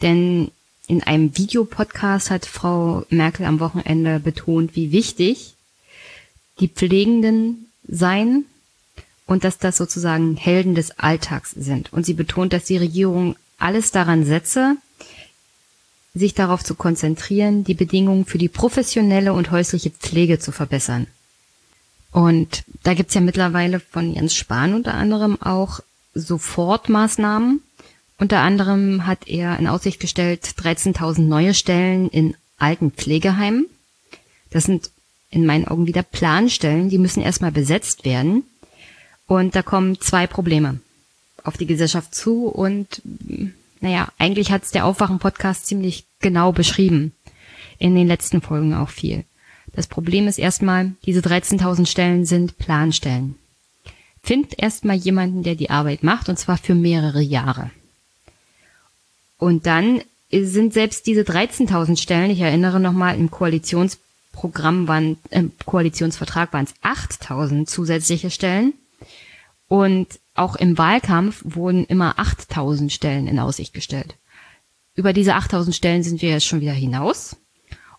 Denn 0.01 0.51
in 0.87 1.03
einem 1.03 1.37
Videopodcast 1.37 2.31
hat 2.31 2.45
Frau 2.45 3.05
Merkel 3.09 3.45
am 3.45 3.59
Wochenende 3.59 4.19
betont, 4.19 4.75
wie 4.75 4.91
wichtig 4.91 5.53
die 6.59 6.67
Pflegenden 6.67 7.67
seien 7.87 8.45
und 9.25 9.43
dass 9.43 9.57
das 9.57 9.77
sozusagen 9.77 10.35
Helden 10.35 10.75
des 10.75 10.91
Alltags 10.99 11.51
sind. 11.51 11.93
Und 11.93 12.05
sie 12.05 12.13
betont, 12.13 12.53
dass 12.53 12.65
die 12.65 12.77
Regierung 12.77 13.35
alles 13.57 13.91
daran 13.91 14.25
setze, 14.25 14.77
sich 16.13 16.33
darauf 16.33 16.63
zu 16.63 16.75
konzentrieren, 16.75 17.63
die 17.63 17.73
Bedingungen 17.73 18.25
für 18.25 18.37
die 18.37 18.49
professionelle 18.49 19.33
und 19.33 19.51
häusliche 19.51 19.91
Pflege 19.91 20.39
zu 20.39 20.51
verbessern. 20.51 21.07
Und 22.11 22.63
da 22.83 22.93
gibt's 22.93 23.13
ja 23.13 23.21
mittlerweile 23.21 23.79
von 23.79 24.13
Jens 24.13 24.35
Spahn 24.35 24.73
unter 24.73 24.93
anderem 24.93 25.41
auch 25.41 25.79
Sofortmaßnahmen, 26.13 27.61
unter 28.21 28.41
anderem 28.41 29.07
hat 29.07 29.27
er 29.27 29.57
in 29.57 29.65
Aussicht 29.65 29.99
gestellt 29.99 30.45
13.000 30.45 31.21
neue 31.21 31.55
Stellen 31.55 32.07
in 32.07 32.35
alten 32.59 32.91
Pflegeheimen. 32.91 33.65
Das 34.51 34.65
sind 34.65 34.91
in 35.31 35.47
meinen 35.47 35.67
Augen 35.67 35.87
wieder 35.87 36.03
Planstellen, 36.03 36.89
die 36.89 36.99
müssen 36.99 37.23
erstmal 37.23 37.51
besetzt 37.51 38.05
werden. 38.05 38.43
Und 39.25 39.55
da 39.55 39.63
kommen 39.63 39.99
zwei 39.99 40.27
Probleme 40.27 40.81
auf 41.43 41.57
die 41.57 41.65
Gesellschaft 41.65 42.13
zu 42.13 42.45
und 42.45 43.01
naja, 43.81 44.07
eigentlich 44.17 44.51
hat 44.51 44.63
es 44.63 44.71
der 44.71 44.85
Aufwachen-Podcast 44.85 45.65
ziemlich 45.65 46.05
genau 46.19 46.51
beschrieben. 46.51 47.13
In 47.79 47.95
den 47.95 48.07
letzten 48.07 48.41
Folgen 48.41 48.73
auch 48.75 48.89
viel. 48.89 49.25
Das 49.73 49.87
Problem 49.87 50.27
ist 50.27 50.37
erstmal, 50.37 50.91
diese 51.05 51.21
13.000 51.21 51.87
Stellen 51.87 52.25
sind 52.25 52.57
Planstellen. 52.57 53.35
Find 54.21 54.57
erstmal 54.59 54.97
jemanden, 54.97 55.43
der 55.43 55.55
die 55.55 55.71
Arbeit 55.71 56.03
macht, 56.03 56.29
und 56.29 56.37
zwar 56.37 56.57
für 56.57 56.75
mehrere 56.75 57.21
Jahre. 57.21 57.71
Und 59.37 59.65
dann 59.65 60.01
sind 60.31 60.73
selbst 60.73 61.07
diese 61.07 61.21
13.000 61.21 61.97
Stellen, 61.99 62.29
ich 62.29 62.41
erinnere 62.41 62.79
nochmal, 62.79 63.17
im 63.17 63.31
Koalitionsprogramm 63.31 64.87
waren, 64.87 65.17
im 65.31 65.51
Koalitionsvertrag 65.65 66.53
waren 66.53 66.65
es 66.65 66.75
8.000 66.83 67.65
zusätzliche 67.65 68.29
Stellen. 68.29 68.73
Und 69.67 70.19
auch 70.33 70.55
im 70.55 70.77
Wahlkampf 70.77 71.41
wurden 71.43 71.85
immer 71.85 72.17
8.000 72.19 72.89
Stellen 72.89 73.27
in 73.27 73.39
Aussicht 73.39 73.73
gestellt. 73.73 74.15
Über 74.95 75.13
diese 75.13 75.35
8.000 75.35 75.73
Stellen 75.73 76.03
sind 76.03 76.21
wir 76.21 76.29
jetzt 76.29 76.45
schon 76.45 76.61
wieder 76.61 76.73
hinaus. 76.73 77.37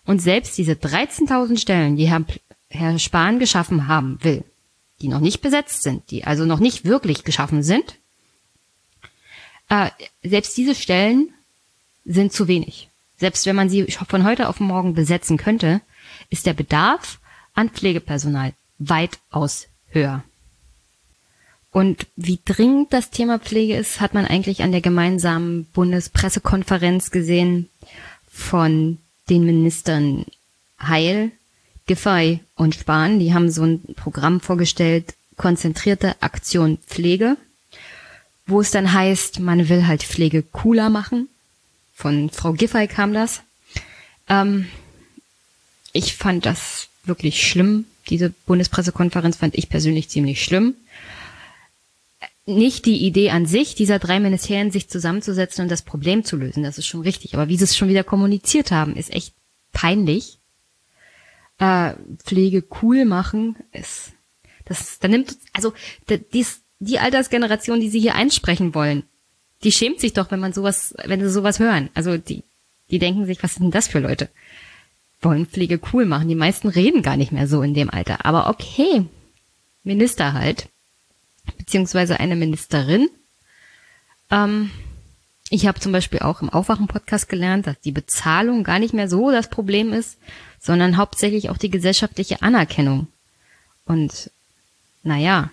Und 0.05 0.21
selbst 0.21 0.57
diese 0.57 0.73
13.000 0.73 1.57
Stellen, 1.57 1.95
die 1.95 2.07
Herr, 2.09 2.25
Herr 2.69 2.99
Spahn 2.99 3.39
geschaffen 3.39 3.87
haben 3.87 4.17
will, 4.21 4.43
die 5.01 5.07
noch 5.07 5.19
nicht 5.19 5.41
besetzt 5.41 5.83
sind, 5.83 6.09
die 6.11 6.25
also 6.25 6.45
noch 6.45 6.59
nicht 6.59 6.85
wirklich 6.85 7.23
geschaffen 7.23 7.63
sind, 7.63 7.99
äh, 9.69 9.89
selbst 10.23 10.57
diese 10.57 10.75
Stellen 10.75 11.33
sind 12.05 12.33
zu 12.33 12.47
wenig. 12.47 12.89
Selbst 13.17 13.45
wenn 13.45 13.55
man 13.55 13.69
sie 13.69 13.85
von 13.85 14.25
heute 14.25 14.49
auf 14.49 14.59
morgen 14.59 14.93
besetzen 14.93 15.37
könnte, 15.37 15.81
ist 16.29 16.45
der 16.45 16.53
Bedarf 16.53 17.19
an 17.53 17.69
Pflegepersonal 17.69 18.53
weitaus 18.79 19.67
höher. 19.87 20.23
Und 21.73 22.05
wie 22.15 22.39
dringend 22.45 22.93
das 22.93 23.09
Thema 23.09 23.39
Pflege 23.39 23.75
ist, 23.75 23.99
hat 23.99 24.13
man 24.13 24.27
eigentlich 24.27 24.61
an 24.61 24.71
der 24.71 24.81
gemeinsamen 24.81 25.65
Bundespressekonferenz 25.73 27.09
gesehen 27.09 27.67
von 28.31 28.99
den 29.27 29.43
Ministern 29.43 30.25
Heil, 30.79 31.31
Giffey 31.87 32.41
und 32.55 32.75
Spahn. 32.75 33.17
Die 33.17 33.33
haben 33.33 33.49
so 33.49 33.63
ein 33.63 33.81
Programm 33.95 34.39
vorgestellt, 34.39 35.15
konzentrierte 35.35 36.21
Aktion 36.21 36.77
Pflege, 36.85 37.37
wo 38.45 38.61
es 38.61 38.69
dann 38.69 38.93
heißt, 38.93 39.39
man 39.39 39.67
will 39.67 39.87
halt 39.87 40.03
Pflege 40.03 40.43
cooler 40.43 40.91
machen. 40.91 41.27
Von 41.95 42.29
Frau 42.29 42.53
Giffey 42.53 42.87
kam 42.87 43.15
das. 43.15 43.41
Ähm, 44.29 44.67
ich 45.91 46.13
fand 46.13 46.45
das 46.45 46.87
wirklich 47.03 47.47
schlimm. 47.47 47.85
Diese 48.09 48.29
Bundespressekonferenz 48.45 49.37
fand 49.37 49.55
ich 49.55 49.69
persönlich 49.69 50.09
ziemlich 50.09 50.43
schlimm. 50.43 50.75
Nicht 52.45 52.85
die 52.85 53.05
Idee 53.05 53.29
an 53.29 53.45
sich, 53.45 53.75
dieser 53.75 53.99
drei 53.99 54.19
Ministerien 54.19 54.71
sich 54.71 54.89
zusammenzusetzen 54.89 55.63
und 55.63 55.69
das 55.69 55.83
Problem 55.83 56.25
zu 56.25 56.35
lösen, 56.35 56.63
das 56.63 56.77
ist 56.77 56.87
schon 56.87 57.01
richtig. 57.01 57.33
Aber 57.33 57.47
wie 57.47 57.55
sie 57.55 57.63
es 57.63 57.77
schon 57.77 57.87
wieder 57.87 58.03
kommuniziert 58.03 58.71
haben, 58.71 58.95
ist 58.95 59.13
echt 59.13 59.33
peinlich. 59.71 60.39
Äh, 61.57 61.93
Pflege 62.23 62.65
cool 62.81 63.05
machen 63.05 63.55
ist, 63.71 64.11
das, 64.65 64.99
da 64.99 65.07
nimmt, 65.07 65.37
also, 65.53 65.73
dies, 66.33 66.61
die 66.79 66.99
Altersgeneration, 66.99 67.79
die 67.79 67.89
sie 67.89 67.99
hier 67.99 68.15
einsprechen 68.15 68.75
wollen, 68.75 69.03
die 69.63 69.71
schämt 69.71 69.99
sich 69.99 70.13
doch, 70.13 70.31
wenn 70.31 70.39
man 70.39 70.53
sowas, 70.53 70.93
wenn 71.05 71.21
sie 71.21 71.29
sowas 71.29 71.59
hören. 71.59 71.89
Also 71.93 72.17
die, 72.17 72.43
die 72.91 72.99
denken 72.99 73.25
sich, 73.25 73.41
was 73.43 73.55
sind 73.55 73.63
denn 73.63 73.71
das 73.71 73.87
für 73.87 73.99
Leute? 73.99 74.29
Wollen 75.21 75.45
Pflege 75.45 75.79
cool 75.93 76.05
machen. 76.05 76.27
Die 76.27 76.35
meisten 76.35 76.67
reden 76.67 77.01
gar 77.01 77.15
nicht 77.15 77.31
mehr 77.31 77.47
so 77.47 77.61
in 77.61 77.73
dem 77.73 77.89
Alter. 77.89 78.25
Aber 78.25 78.49
okay, 78.49 79.05
Minister 79.83 80.33
halt, 80.33 80.69
beziehungsweise 81.57 82.19
eine 82.19 82.35
Ministerin. 82.35 83.09
Ähm, 84.31 84.71
ich 85.49 85.67
habe 85.67 85.79
zum 85.79 85.91
Beispiel 85.91 86.19
auch 86.19 86.41
im 86.41 86.49
Aufwachen-Podcast 86.49 87.29
gelernt, 87.29 87.67
dass 87.67 87.79
die 87.81 87.91
Bezahlung 87.91 88.63
gar 88.63 88.79
nicht 88.79 88.93
mehr 88.93 89.09
so 89.09 89.29
das 89.29 89.49
Problem 89.49 89.93
ist, 89.93 90.17
sondern 90.59 90.97
hauptsächlich 90.97 91.49
auch 91.49 91.57
die 91.57 91.69
gesellschaftliche 91.69 92.41
Anerkennung. 92.41 93.07
Und 93.85 94.31
naja, 95.03 95.51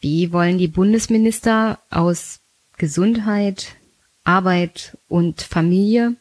wie 0.00 0.32
wollen 0.32 0.58
die 0.58 0.68
Bundesminister 0.68 1.78
aus 1.90 2.40
Gesundheit, 2.78 3.76
Arbeit 4.24 4.96
und 5.08 5.42
Familie 5.42 6.16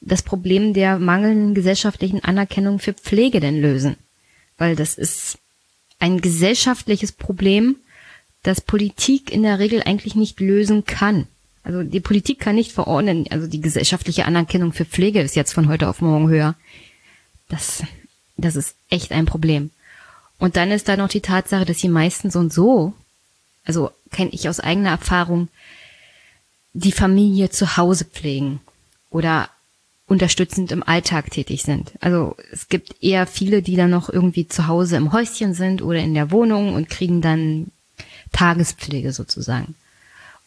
das 0.00 0.22
Problem 0.22 0.74
der 0.74 0.98
mangelnden 0.98 1.54
gesellschaftlichen 1.54 2.24
Anerkennung 2.24 2.78
für 2.80 2.92
Pflege 2.92 3.40
denn 3.40 3.60
lösen? 3.60 3.96
Weil 4.58 4.76
das 4.76 4.94
ist 4.94 5.38
ein 6.02 6.20
gesellschaftliches 6.20 7.12
Problem, 7.12 7.76
das 8.42 8.60
Politik 8.60 9.30
in 9.30 9.44
der 9.44 9.60
Regel 9.60 9.84
eigentlich 9.84 10.16
nicht 10.16 10.40
lösen 10.40 10.84
kann. 10.84 11.28
Also 11.62 11.84
die 11.84 12.00
Politik 12.00 12.40
kann 12.40 12.56
nicht 12.56 12.72
verordnen, 12.72 13.26
also 13.30 13.46
die 13.46 13.60
gesellschaftliche 13.60 14.24
Anerkennung 14.24 14.72
für 14.72 14.84
Pflege 14.84 15.20
ist 15.20 15.36
jetzt 15.36 15.52
von 15.52 15.68
heute 15.68 15.88
auf 15.88 16.00
morgen 16.00 16.28
höher. 16.28 16.56
Das, 17.48 17.84
das 18.36 18.56
ist 18.56 18.74
echt 18.90 19.12
ein 19.12 19.26
Problem. 19.26 19.70
Und 20.40 20.56
dann 20.56 20.72
ist 20.72 20.88
da 20.88 20.96
noch 20.96 21.08
die 21.08 21.20
Tatsache, 21.20 21.64
dass 21.64 21.78
die 21.78 21.88
meisten 21.88 22.32
so 22.32 22.40
und 22.40 22.52
so, 22.52 22.94
also 23.64 23.92
kenne 24.10 24.30
ich 24.32 24.48
aus 24.48 24.58
eigener 24.58 24.90
Erfahrung, 24.90 25.48
die 26.72 26.90
Familie 26.90 27.50
zu 27.50 27.76
Hause 27.76 28.06
pflegen 28.06 28.60
oder 29.08 29.50
unterstützend 30.12 30.70
im 30.72 30.82
Alltag 30.82 31.30
tätig 31.30 31.62
sind. 31.62 31.92
Also 32.00 32.36
es 32.52 32.68
gibt 32.68 33.02
eher 33.02 33.26
viele, 33.26 33.62
die 33.62 33.76
dann 33.76 33.88
noch 33.88 34.10
irgendwie 34.10 34.46
zu 34.46 34.66
Hause 34.66 34.96
im 34.96 35.10
Häuschen 35.10 35.54
sind 35.54 35.80
oder 35.80 36.00
in 36.00 36.12
der 36.12 36.30
Wohnung 36.30 36.74
und 36.74 36.90
kriegen 36.90 37.22
dann 37.22 37.72
Tagespflege 38.30 39.14
sozusagen. 39.14 39.74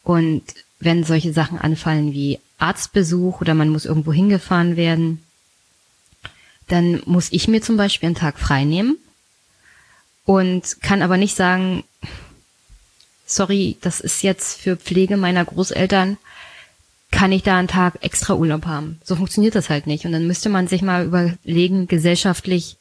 Und 0.03 0.43
wenn 0.79 1.03
solche 1.03 1.33
Sachen 1.33 1.57
anfallen 1.57 2.13
wie 2.13 2.39
Arztbesuch 2.59 3.41
oder 3.41 3.55
man 3.55 3.69
muss 3.69 3.85
irgendwo 3.85 4.13
hingefahren 4.13 4.77
werden, 4.77 5.23
dann 6.67 7.01
muss 7.05 7.31
ich 7.31 7.47
mir 7.47 7.63
zum 7.63 7.75
Beispiel 7.75 8.05
einen 8.05 8.15
Tag 8.15 8.37
frei 8.37 8.65
nehmen 8.65 8.97
und 10.25 10.79
kann 10.83 11.01
aber 11.01 11.17
nicht 11.17 11.35
sagen, 11.35 11.83
sorry, 13.25 13.77
das 13.81 13.99
ist 13.99 14.21
jetzt 14.21 14.61
für 14.61 14.77
Pflege 14.77 15.17
meiner 15.17 15.43
Großeltern, 15.43 16.17
kann 17.15 17.31
ich 17.31 17.43
da 17.43 17.57
einen 17.57 17.69
Tag 17.69 17.99
extra 18.01 18.35
Urlaub 18.35 18.65
haben. 18.65 18.99
So 19.01 19.15
funktioniert 19.15 19.55
das 19.55 19.69
halt 19.69 19.87
nicht. 19.87 20.05
Und 20.05 20.11
dann 20.11 20.27
müsste 20.27 20.49
man 20.49 20.67
sich 20.67 20.81
mal 20.81 21.05
überlegen, 21.05 21.87
gesellschaftlich, 21.87 22.75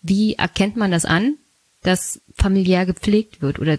wie 0.00 0.34
erkennt 0.36 0.78
man 0.78 0.90
das 0.90 1.04
an, 1.04 1.34
dass 1.82 2.22
familiär 2.34 2.86
gepflegt 2.86 3.42
wird 3.42 3.58
oder 3.58 3.78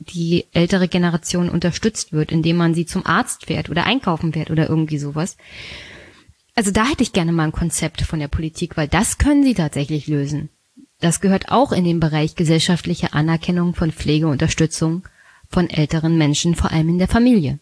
die 0.00 0.46
ältere 0.52 0.88
Generation 0.88 1.48
unterstützt 1.48 2.12
wird, 2.12 2.32
indem 2.32 2.56
man 2.56 2.74
sie 2.74 2.86
zum 2.86 3.06
Arzt 3.06 3.46
fährt 3.46 3.70
oder 3.70 3.84
einkaufen 3.84 4.32
fährt 4.32 4.50
oder 4.50 4.68
irgendwie 4.68 4.98
sowas. 4.98 5.36
Also 6.56 6.72
da 6.72 6.84
hätte 6.84 7.04
ich 7.04 7.12
gerne 7.12 7.30
mal 7.30 7.44
ein 7.44 7.52
Konzept 7.52 8.02
von 8.02 8.18
der 8.18 8.26
Politik, 8.26 8.76
weil 8.76 8.88
das 8.88 9.18
können 9.18 9.44
sie 9.44 9.54
tatsächlich 9.54 10.08
lösen. 10.08 10.48
Das 10.98 11.20
gehört 11.20 11.52
auch 11.52 11.70
in 11.70 11.84
den 11.84 12.00
Bereich 12.00 12.34
gesellschaftliche 12.34 13.12
Anerkennung 13.12 13.76
von 13.76 13.92
Pflegeunterstützung 13.92 15.04
von 15.48 15.70
älteren 15.70 16.18
Menschen, 16.18 16.56
vor 16.56 16.72
allem 16.72 16.88
in 16.88 16.98
der 16.98 17.06
Familie. 17.06 17.60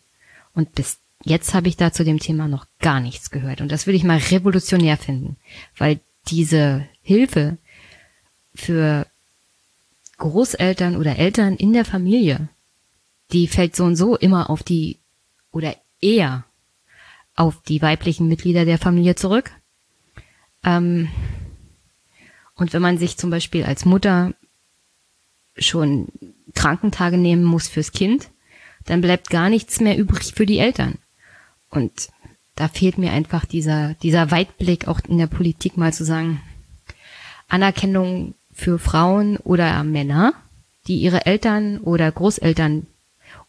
Und 0.54 0.74
bis 0.74 0.98
jetzt 1.26 1.54
habe 1.54 1.68
ich 1.68 1.76
da 1.76 1.92
zu 1.92 2.04
dem 2.04 2.20
Thema 2.20 2.46
noch 2.46 2.66
gar 2.78 3.00
nichts 3.00 3.30
gehört. 3.30 3.60
Und 3.60 3.70
das 3.72 3.86
würde 3.86 3.96
ich 3.96 4.04
mal 4.04 4.18
revolutionär 4.18 4.96
finden, 4.96 5.36
weil 5.76 6.00
diese 6.28 6.86
Hilfe 7.02 7.58
für 8.54 9.06
Großeltern 10.18 10.96
oder 10.96 11.18
Eltern 11.18 11.56
in 11.56 11.72
der 11.72 11.84
Familie, 11.84 12.48
die 13.32 13.48
fällt 13.48 13.74
so 13.74 13.84
und 13.84 13.96
so 13.96 14.16
immer 14.16 14.50
auf 14.50 14.62
die 14.62 14.98
oder 15.50 15.76
eher 16.00 16.44
auf 17.34 17.60
die 17.62 17.82
weiblichen 17.82 18.28
Mitglieder 18.28 18.64
der 18.64 18.78
Familie 18.78 19.16
zurück. 19.16 19.50
Ähm, 20.64 21.08
und 22.54 22.72
wenn 22.72 22.82
man 22.82 22.98
sich 22.98 23.16
zum 23.16 23.30
Beispiel 23.30 23.64
als 23.64 23.84
Mutter 23.84 24.32
schon 25.58 26.08
Krankentage 26.54 27.18
nehmen 27.18 27.44
muss 27.44 27.66
fürs 27.66 27.90
Kind, 27.90 28.30
dann 28.84 29.00
bleibt 29.00 29.28
gar 29.28 29.50
nichts 29.50 29.80
mehr 29.80 29.98
übrig 29.98 30.32
für 30.34 30.46
die 30.46 30.58
Eltern. 30.58 30.98
Und 31.70 32.08
da 32.54 32.68
fehlt 32.68 32.98
mir 32.98 33.12
einfach 33.12 33.44
dieser, 33.44 33.94
dieser 34.02 34.30
Weitblick 34.30 34.88
auch 34.88 35.00
in 35.06 35.18
der 35.18 35.26
Politik 35.26 35.76
mal 35.76 35.92
zu 35.92 36.04
sagen, 36.04 36.40
Anerkennung 37.48 38.34
für 38.52 38.78
Frauen 38.78 39.36
oder 39.38 39.84
Männer, 39.84 40.32
die 40.86 40.96
ihre 40.96 41.26
Eltern 41.26 41.78
oder 41.78 42.10
Großeltern 42.10 42.86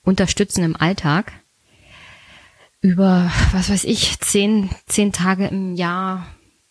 unterstützen 0.03 0.63
im 0.63 0.75
Alltag, 0.75 1.31
über, 2.81 3.31
was 3.51 3.69
weiß 3.69 3.83
ich, 3.85 4.19
zehn, 4.19 4.69
zehn 4.85 5.11
Tage 5.11 5.47
im 5.47 5.75
Jahr, 5.75 6.27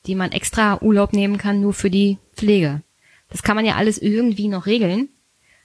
die 0.06 0.14
man 0.14 0.32
extra 0.32 0.80
Urlaub 0.80 1.12
nehmen 1.12 1.38
kann, 1.38 1.60
nur 1.60 1.74
für 1.74 1.90
die 1.90 2.18
Pflege. 2.34 2.82
Das 3.28 3.42
kann 3.42 3.56
man 3.56 3.64
ja 3.64 3.74
alles 3.74 3.98
irgendwie 3.98 4.48
noch 4.48 4.66
regeln, 4.66 5.08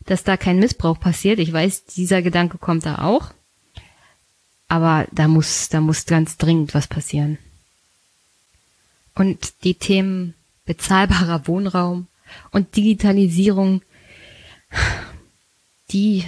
dass 0.06 0.24
da 0.24 0.36
kein 0.38 0.60
Missbrauch 0.60 1.00
passiert. 1.00 1.40
Ich 1.40 1.54
weiß, 1.54 1.86
dieser 1.86 2.22
Gedanke 2.22 2.58
kommt 2.58 2.86
da 2.86 3.00
auch. 3.00 3.32
Aber 4.72 5.06
da 5.12 5.28
muss, 5.28 5.68
da 5.68 5.82
muss 5.82 6.06
ganz 6.06 6.38
dringend 6.38 6.74
was 6.74 6.88
passieren. 6.88 7.38
Und 9.14 9.66
die 9.66 9.74
Themen 9.74 10.34
bezahlbarer 10.64 11.46
Wohnraum 11.46 12.08
und 12.52 12.74
Digitalisierung, 12.78 13.82
die, 15.92 16.24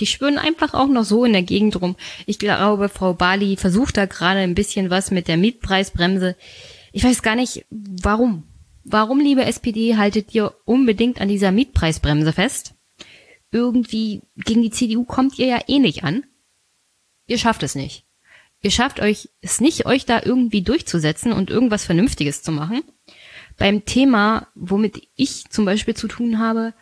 die 0.00 0.06
schwören 0.06 0.38
einfach 0.38 0.74
auch 0.74 0.88
noch 0.88 1.04
so 1.04 1.24
in 1.24 1.34
der 1.34 1.44
Gegend 1.44 1.80
rum. 1.80 1.94
Ich 2.26 2.40
glaube, 2.40 2.88
Frau 2.88 3.14
Bali 3.14 3.56
versucht 3.56 3.96
da 3.96 4.06
gerade 4.06 4.40
ein 4.40 4.56
bisschen 4.56 4.90
was 4.90 5.12
mit 5.12 5.28
der 5.28 5.36
Mietpreisbremse. 5.36 6.34
Ich 6.90 7.04
weiß 7.04 7.22
gar 7.22 7.36
nicht, 7.36 7.64
warum. 7.70 8.42
Warum, 8.82 9.20
liebe 9.20 9.44
SPD, 9.44 9.96
haltet 9.96 10.34
ihr 10.34 10.52
unbedingt 10.64 11.20
an 11.20 11.28
dieser 11.28 11.52
Mietpreisbremse 11.52 12.32
fest? 12.32 12.74
Irgendwie 13.52 14.22
gegen 14.34 14.62
die 14.62 14.72
CDU 14.72 15.04
kommt 15.04 15.38
ihr 15.38 15.46
ja 15.46 15.60
eh 15.68 15.78
nicht 15.78 16.02
an. 16.02 16.24
Ihr 17.26 17.38
schafft 17.38 17.62
es 17.62 17.74
nicht. 17.74 18.04
Ihr 18.62 18.70
schafft 18.70 19.00
euch 19.00 19.28
es 19.42 19.60
nicht, 19.60 19.86
euch 19.86 20.06
da 20.06 20.22
irgendwie 20.24 20.62
durchzusetzen 20.62 21.32
und 21.32 21.50
irgendwas 21.50 21.84
Vernünftiges 21.84 22.42
zu 22.42 22.52
machen. 22.52 22.82
Beim 23.56 23.84
Thema, 23.84 24.48
womit 24.54 25.08
ich 25.14 25.48
zum 25.50 25.64
Beispiel 25.64 25.94
zu 25.94 26.08
tun 26.08 26.38
habe, 26.38 26.74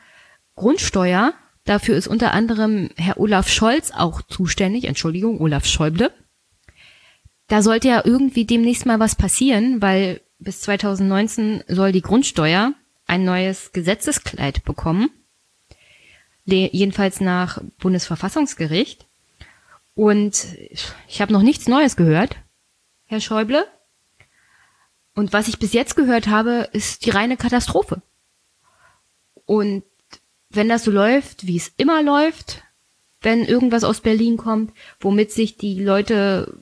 Grundsteuer, 0.55 1.35
dafür 1.65 1.97
ist 1.97 2.07
unter 2.07 2.33
anderem 2.33 2.91
Herr 2.97 3.19
Olaf 3.19 3.49
Scholz 3.49 3.91
auch 3.91 4.23
zuständig, 4.23 4.85
Entschuldigung, 4.85 5.41
Olaf 5.41 5.67
Schäuble. 5.67 6.13
Da 7.49 7.63
sollte 7.63 7.89
ja 7.89 8.03
irgendwie 8.05 8.47
demnächst 8.47 8.87
mal 8.87 9.01
was 9.01 9.17
passieren, 9.17 9.83
weil 9.83 10.21
bis 10.39 10.61
2019 10.63 11.65
soll 11.69 11.93
die 11.93 12.03
Grundsteuer 12.03 12.73
ein 13.07 13.25
neues 13.25 13.73
Gesetzeskleid 13.73 14.65
bekommen. 14.65 15.11
Jedenfalls 16.47 17.21
nach 17.21 17.61
Bundesverfassungsgericht. 17.79 19.07
Und 19.95 20.47
ich 21.07 21.21
habe 21.21 21.33
noch 21.33 21.43
nichts 21.43 21.69
Neues 21.69 21.97
gehört, 21.97 22.37
Herr 23.07 23.21
Schäuble. 23.21 23.67
Und 25.15 25.33
was 25.33 25.47
ich 25.49 25.59
bis 25.59 25.73
jetzt 25.73 25.95
gehört 25.95 26.27
habe, 26.27 26.69
ist 26.73 27.07
die 27.07 27.11
reine 27.11 27.37
Katastrophe. 27.37 28.03
Und 29.47 29.85
wenn 30.51 30.69
das 30.69 30.85
so 30.85 30.91
läuft, 30.91 31.47
wie 31.47 31.57
es 31.57 31.73
immer 31.77 32.03
läuft, 32.03 32.63
wenn 33.21 33.45
irgendwas 33.45 33.85
aus 33.85 34.01
Berlin 34.01 34.37
kommt, 34.37 34.73
womit 35.01 35.33
sich 35.33 35.57
die 35.57 35.83
Leute, 35.83 36.61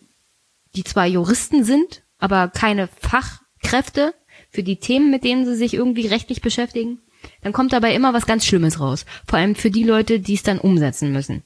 die 0.76 0.84
zwar 0.84 1.06
Juristen 1.06 1.64
sind, 1.64 2.02
aber 2.18 2.48
keine 2.48 2.88
Fachkräfte 3.00 4.14
für 4.50 4.62
die 4.62 4.76
Themen, 4.76 5.10
mit 5.10 5.24
denen 5.24 5.44
sie 5.46 5.56
sich 5.56 5.74
irgendwie 5.74 6.06
rechtlich 6.06 6.42
beschäftigen, 6.42 7.00
dann 7.40 7.52
kommt 7.52 7.72
dabei 7.72 7.94
immer 7.94 8.12
was 8.12 8.26
ganz 8.26 8.44
Schlimmes 8.44 8.80
raus. 8.80 9.06
Vor 9.26 9.38
allem 9.38 9.54
für 9.54 9.70
die 9.70 9.84
Leute, 9.84 10.20
die 10.20 10.34
es 10.34 10.42
dann 10.42 10.58
umsetzen 10.58 11.12
müssen. 11.12 11.42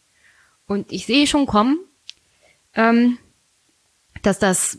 Und 0.66 0.90
ich 0.92 1.06
sehe 1.06 1.26
schon 1.26 1.46
kommen, 1.46 1.78
ähm, 2.74 3.18
dass 4.22 4.38
das, 4.38 4.78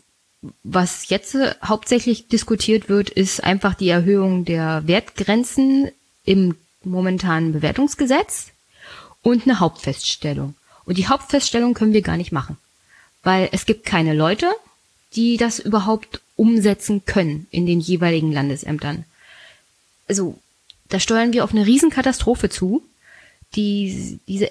was 0.62 1.08
jetzt 1.08 1.36
hauptsächlich 1.64 2.28
diskutiert 2.28 2.88
wird, 2.88 3.10
ist 3.10 3.42
einfach 3.42 3.74
die 3.74 3.88
Erhöhung 3.88 4.44
der 4.44 4.86
Wertgrenzen 4.86 5.90
im 6.24 6.56
momentanen 6.84 7.52
Bewertungsgesetz 7.52 8.48
und 9.22 9.44
eine 9.44 9.60
Hauptfeststellung. 9.60 10.54
Und 10.84 10.98
die 10.98 11.08
Hauptfeststellung 11.08 11.74
können 11.74 11.92
wir 11.92 12.02
gar 12.02 12.16
nicht 12.16 12.32
machen, 12.32 12.56
weil 13.22 13.48
es 13.52 13.66
gibt 13.66 13.84
keine 13.84 14.14
Leute, 14.14 14.46
die 15.14 15.36
das 15.36 15.58
überhaupt 15.58 16.20
umsetzen 16.36 17.04
können 17.04 17.46
in 17.50 17.66
den 17.66 17.80
jeweiligen 17.80 18.32
Landesämtern. 18.32 19.04
Also, 20.06 20.38
da 20.88 21.00
steuern 21.00 21.32
wir 21.32 21.44
auf 21.44 21.52
eine 21.52 21.66
Riesenkatastrophe 21.66 22.48
zu, 22.48 22.82
die 23.54 24.20
diese 24.28 24.50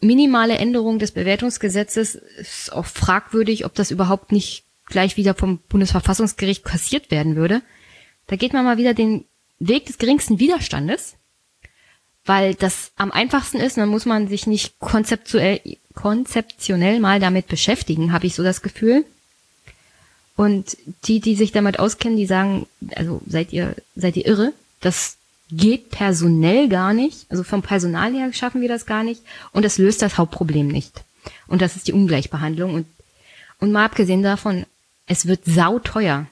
minimale 0.00 0.56
Änderung 0.56 0.98
des 0.98 1.12
Bewertungsgesetzes 1.12 2.14
ist 2.14 2.72
auch 2.72 2.86
fragwürdig, 2.86 3.64
ob 3.64 3.74
das 3.74 3.90
überhaupt 3.90 4.32
nicht 4.32 4.64
gleich 4.86 5.16
wieder 5.16 5.34
vom 5.34 5.58
Bundesverfassungsgericht 5.68 6.64
kassiert 6.64 7.10
werden 7.10 7.36
würde. 7.36 7.62
Da 8.26 8.36
geht 8.36 8.52
man 8.52 8.64
mal 8.64 8.78
wieder 8.78 8.94
den 8.94 9.24
Weg 9.58 9.86
des 9.86 9.98
geringsten 9.98 10.38
Widerstandes, 10.38 11.14
weil 12.24 12.54
das 12.54 12.92
am 12.96 13.12
einfachsten 13.12 13.58
ist, 13.58 13.76
dann 13.76 13.88
muss 13.88 14.06
man 14.06 14.28
sich 14.28 14.46
nicht 14.46 14.78
konzeptuell, 14.78 15.60
konzeptionell 15.94 17.00
mal 17.00 17.20
damit 17.20 17.46
beschäftigen, 17.46 18.12
habe 18.12 18.26
ich 18.26 18.34
so 18.34 18.42
das 18.42 18.62
Gefühl. 18.62 19.04
Und 20.36 20.76
die, 21.04 21.20
die 21.20 21.34
sich 21.34 21.52
damit 21.52 21.78
auskennen, 21.78 22.16
die 22.16 22.26
sagen, 22.26 22.66
also 22.94 23.20
seid 23.26 23.52
ihr, 23.52 23.74
seid 23.94 24.16
ihr 24.16 24.26
irre? 24.26 24.52
Das 24.80 25.18
geht 25.52 25.90
personell 25.90 26.68
gar 26.68 26.92
nicht. 26.92 27.26
Also 27.30 27.42
vom 27.42 27.62
Personal 27.62 28.12
her 28.12 28.32
schaffen 28.32 28.60
wir 28.60 28.68
das 28.68 28.86
gar 28.86 29.02
nicht. 29.02 29.22
Und 29.52 29.64
das 29.64 29.78
löst 29.78 30.02
das 30.02 30.18
Hauptproblem 30.18 30.68
nicht. 30.68 31.02
Und 31.46 31.62
das 31.62 31.76
ist 31.76 31.88
die 31.88 31.92
Ungleichbehandlung. 31.92 32.74
Und, 32.74 32.86
und 33.58 33.72
mal 33.72 33.84
abgesehen 33.84 34.22
davon, 34.22 34.66
es 35.06 35.26
wird 35.26 35.44
sauteuer. 35.44 36.26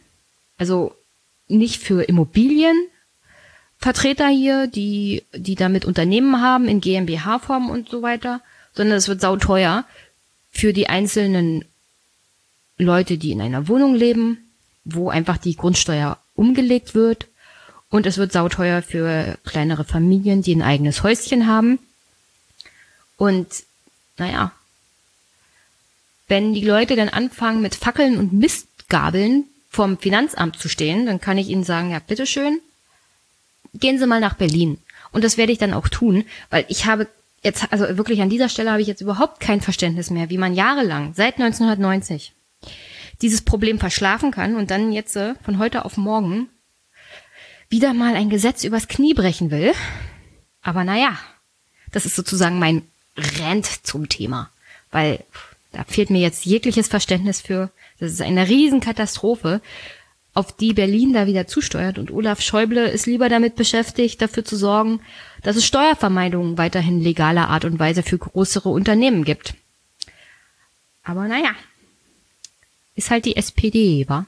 Also 0.57 0.94
nicht 1.48 1.83
für 1.83 2.02
Immobilienvertreter 2.02 4.28
hier, 4.28 4.66
die, 4.66 5.24
die 5.35 5.54
damit 5.54 5.85
Unternehmen 5.85 6.40
haben 6.40 6.68
in 6.68 6.81
GmbH-Form 6.81 7.70
und 7.70 7.88
so 7.88 8.02
weiter, 8.02 8.40
sondern 8.74 8.96
es 8.96 9.09
wird 9.09 9.20
sauteuer 9.20 9.85
für 10.50 10.72
die 10.72 10.88
einzelnen 10.88 11.64
Leute, 12.78 13.18
die 13.18 13.33
in 13.33 13.40
einer 13.40 13.68
Wohnung 13.68 13.94
leben, 13.94 14.38
wo 14.85 15.11
einfach 15.11 15.37
die 15.37 15.57
Grundsteuer 15.57 16.18
umgelegt 16.35 16.94
wird. 16.94 17.26
Und 17.90 18.07
es 18.07 18.18
wird 18.18 18.33
sauteuer 18.33 18.83
für 18.83 19.38
kleinere 19.44 19.85
Familien, 19.85 20.42
die 20.42 20.55
ein 20.55 20.62
eigenes 20.62 21.03
Häuschen 21.03 21.46
haben. 21.46 21.79
Und 23.16 23.46
naja, 24.18 24.53
wenn 26.29 26.53
die 26.53 26.64
Leute 26.64 26.96
dann 26.96 27.09
anfangen 27.09 27.62
mit 27.62 27.74
Fackeln 27.74 28.18
und 28.18 28.33
Mistgabeln 28.33 29.44
vom 29.70 29.98
Finanzamt 29.98 30.59
zu 30.59 30.68
stehen, 30.68 31.07
dann 31.07 31.20
kann 31.20 31.38
ich 31.38 31.48
ihnen 31.48 31.64
sagen, 31.64 31.90
ja, 31.90 31.98
bitteschön, 31.98 32.61
gehen 33.74 33.98
Sie 33.98 34.07
mal 34.07 34.20
nach 34.20 34.35
Berlin. 34.35 34.79
Und 35.11 35.24
das 35.24 35.38
werde 35.38 35.53
ich 35.53 35.59
dann 35.59 35.72
auch 35.72 35.88
tun, 35.88 36.24
weil 36.51 36.66
ich 36.68 36.85
habe 36.85 37.09
jetzt, 37.42 37.72
also 37.72 37.96
wirklich 37.96 38.20
an 38.20 38.31
dieser 38.31 38.48
Stelle 38.48 38.70
habe 38.70 38.83
ich 38.83 38.88
jetzt 38.88 39.01
überhaupt 39.01 39.40
kein 39.40 39.61
Verständnis 39.61 40.11
mehr, 40.11 40.29
wie 40.31 40.38
man 40.38 40.55
jahrelang, 40.55 41.14
seit 41.14 41.35
1990, 41.35 42.33
dieses 43.22 43.42
Problem 43.42 43.79
verschlafen 43.79 44.31
kann 44.31 44.57
und 44.57 44.70
dann 44.70 44.92
jetzt 44.92 45.16
äh, 45.16 45.35
von 45.42 45.59
heute 45.59 45.85
auf 45.85 45.96
morgen 45.96 46.48
wieder 47.68 47.94
mal 47.94 48.14
ein 48.14 48.31
Gesetz 48.31 48.64
übers 48.64 48.88
Knie 48.88 49.14
brechen 49.14 49.50
will. 49.50 49.72
Aber 50.62 50.85
naja, 50.85 51.18
das 51.92 52.07
ist 52.07 52.16
sozusagen 52.16 52.59
mein 52.59 52.83
Rant 53.16 53.66
zum 53.66 54.09
Thema, 54.09 54.50
weil 54.90 55.24
da 55.72 55.85
fehlt 55.85 56.11
mir 56.11 56.20
jetzt 56.20 56.44
jegliches 56.46 56.88
Verständnis 56.88 57.40
für. 57.40 57.70
Das 57.98 58.12
ist 58.12 58.22
eine 58.22 58.48
Riesenkatastrophe, 58.48 59.61
auf 60.35 60.57
die 60.57 60.72
Berlin 60.72 61.12
da 61.12 61.26
wieder 61.26 61.46
zusteuert. 61.46 61.98
Und 61.98 62.11
Olaf 62.11 62.40
Schäuble 62.40 62.88
ist 62.88 63.07
lieber 63.07 63.28
damit 63.28 63.57
beschäftigt, 63.57 64.22
dafür 64.22 64.44
zu 64.44 64.57
sorgen, 64.57 65.00
dass 65.42 65.57
es 65.57 65.66
Steuervermeidungen 65.66 66.59
weiterhin 66.59 67.00
legaler 67.00 67.48
Art 67.48 67.64
und 67.64 67.78
Weise 67.78 68.02
für 68.02 68.18
größere 68.18 68.68
Unternehmen 68.68 69.24
gibt. 69.24 69.54
Aber 71.02 71.26
naja, 71.26 71.50
ist 72.94 73.11
halt 73.11 73.24
die 73.24 73.37
SPD, 73.37 74.09
wa? 74.09 74.26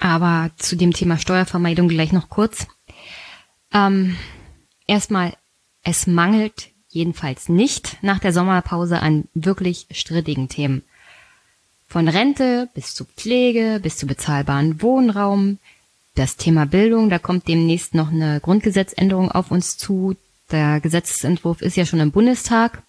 Aber 0.00 0.50
zu 0.56 0.76
dem 0.76 0.92
Thema 0.92 1.18
Steuervermeidung 1.18 1.88
gleich 1.88 2.12
noch 2.12 2.30
kurz. 2.30 2.66
Ähm, 3.72 4.16
erstmal, 4.86 5.36
es 5.82 6.06
mangelt 6.06 6.70
jedenfalls 6.88 7.48
nicht 7.48 7.98
nach 8.02 8.18
der 8.18 8.32
Sommerpause 8.32 9.00
an 9.00 9.28
wirklich 9.34 9.86
strittigen 9.92 10.48
Themen. 10.48 10.82
Von 11.86 12.08
Rente 12.08 12.68
bis 12.74 12.94
zu 12.94 13.04
Pflege, 13.04 13.78
bis 13.82 13.96
zu 13.96 14.06
bezahlbaren 14.06 14.80
Wohnraum. 14.82 15.58
Das 16.14 16.36
Thema 16.36 16.66
Bildung, 16.66 17.10
da 17.10 17.18
kommt 17.18 17.46
demnächst 17.46 17.94
noch 17.94 18.10
eine 18.10 18.40
Grundgesetzänderung 18.40 19.30
auf 19.30 19.50
uns 19.50 19.76
zu. 19.76 20.16
Der 20.50 20.80
Gesetzentwurf 20.80 21.62
ist 21.62 21.76
ja 21.76 21.86
schon 21.86 22.00
im 22.00 22.10
Bundestag. 22.10 22.82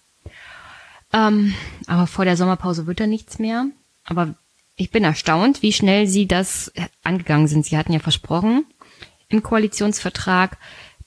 Ähm, 1.12 1.54
aber 1.86 2.06
vor 2.06 2.24
der 2.24 2.36
Sommerpause 2.36 2.86
wird 2.86 3.00
da 3.00 3.06
nichts 3.06 3.38
mehr. 3.38 3.66
Aber 4.04 4.34
ich 4.76 4.90
bin 4.90 5.04
erstaunt, 5.04 5.62
wie 5.62 5.72
schnell 5.72 6.06
Sie 6.06 6.26
das 6.26 6.72
angegangen 7.02 7.48
sind. 7.48 7.66
Sie 7.66 7.76
hatten 7.76 7.92
ja 7.92 7.98
versprochen 7.98 8.64
im 9.28 9.42
Koalitionsvertrag, 9.42 10.58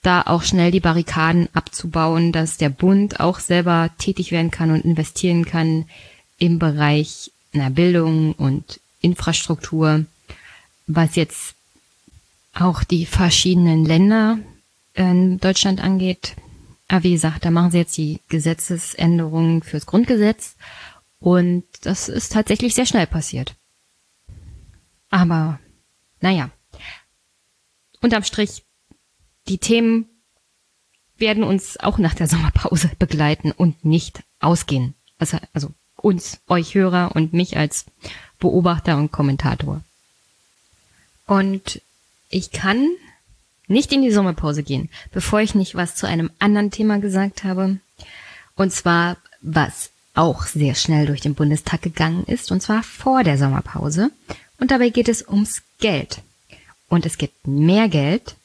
da 0.02 0.22
auch 0.22 0.44
schnell 0.44 0.72
die 0.72 0.80
Barrikaden 0.80 1.50
abzubauen, 1.54 2.32
dass 2.32 2.58
der 2.58 2.70
Bund 2.70 3.20
auch 3.20 3.40
selber 3.40 3.90
tätig 3.98 4.32
werden 4.32 4.52
kann 4.52 4.72
und 4.72 4.86
investieren 4.86 5.46
kann 5.46 5.86
im 6.38 6.60
Bereich 6.60 7.32
na, 7.54 7.70
Bildung 7.70 8.34
und 8.34 8.80
Infrastruktur, 9.02 10.06
was 10.88 11.16
jetzt 11.16 11.56
auch 12.54 12.84
die 12.84 13.06
verschiedenen 13.06 13.86
Länder 13.86 14.38
in 14.94 15.40
Deutschland 15.40 15.82
angeht. 15.82 16.34
Aber 16.88 17.04
wie 17.04 17.14
gesagt, 17.14 17.46
da 17.46 17.52
machen 17.52 17.72
sie 17.72 17.80
jetzt 17.80 17.98
die 17.98 18.20
Gesetzesänderungen 18.30 19.64
fürs 19.64 19.86
Grundgesetz 19.86 20.56
und 21.26 21.64
das 21.82 22.08
ist 22.08 22.34
tatsächlich 22.34 22.76
sehr 22.76 22.86
schnell 22.86 23.08
passiert. 23.08 23.56
Aber 25.10 25.60
naja, 26.22 26.52
unterm 28.00 28.24
Strich 28.24 28.64
die 29.48 29.58
Themen 29.58 30.06
werden 31.18 31.44
uns 31.44 31.80
auch 31.80 31.98
nach 31.98 32.14
der 32.14 32.28
Sommerpause 32.28 32.92
begleiten 33.00 33.52
und 33.52 33.84
nicht 33.84 34.22
ausgehen. 34.40 34.94
Also, 35.18 35.40
also 35.52 35.72
uns, 35.96 36.42
euch 36.48 36.76
Hörer 36.76 37.16
und 37.16 37.34
mich 37.34 37.58
als 37.58 37.86
Beobachter 38.38 38.96
und 38.96 39.12
Kommentator. 39.12 39.82
Und 41.26 41.82
ich 42.30 42.52
kann 42.52 42.88
nicht 43.66 43.92
in 43.92 44.04
die 44.04 44.12
Sommerpause 44.12 44.62
gehen, 44.62 44.92
bevor 45.12 45.42
ich 45.42 45.56
nicht 45.56 45.74
was 45.74 45.96
zu 45.96 46.06
einem 46.06 46.30
anderen 46.38 46.70
Thema 46.70 47.00
gesagt 47.00 47.44
habe. 47.44 47.80
Und 48.56 48.72
zwar, 48.72 49.18
was 49.42 49.90
auch 50.16 50.46
sehr 50.46 50.76
schnell 50.76 51.06
durch 51.06 51.22
den 51.22 51.36
Bundestag 51.36 51.82
gegangen 51.82 52.24
ist, 52.26 52.52
und 52.52 52.62
zwar 52.62 52.84
vor 52.84 53.24
der 53.24 53.38
Sommerpause. 53.38 54.12
Und 54.60 54.72
dabei 54.72 54.90
geht 54.90 55.10
es 55.10 55.28
ums 55.28 55.62
Geld. 55.80 56.22
Und 56.88 57.06
es 57.06 57.18
gibt 57.18 57.48
mehr 57.48 57.90
Geld 57.90 58.36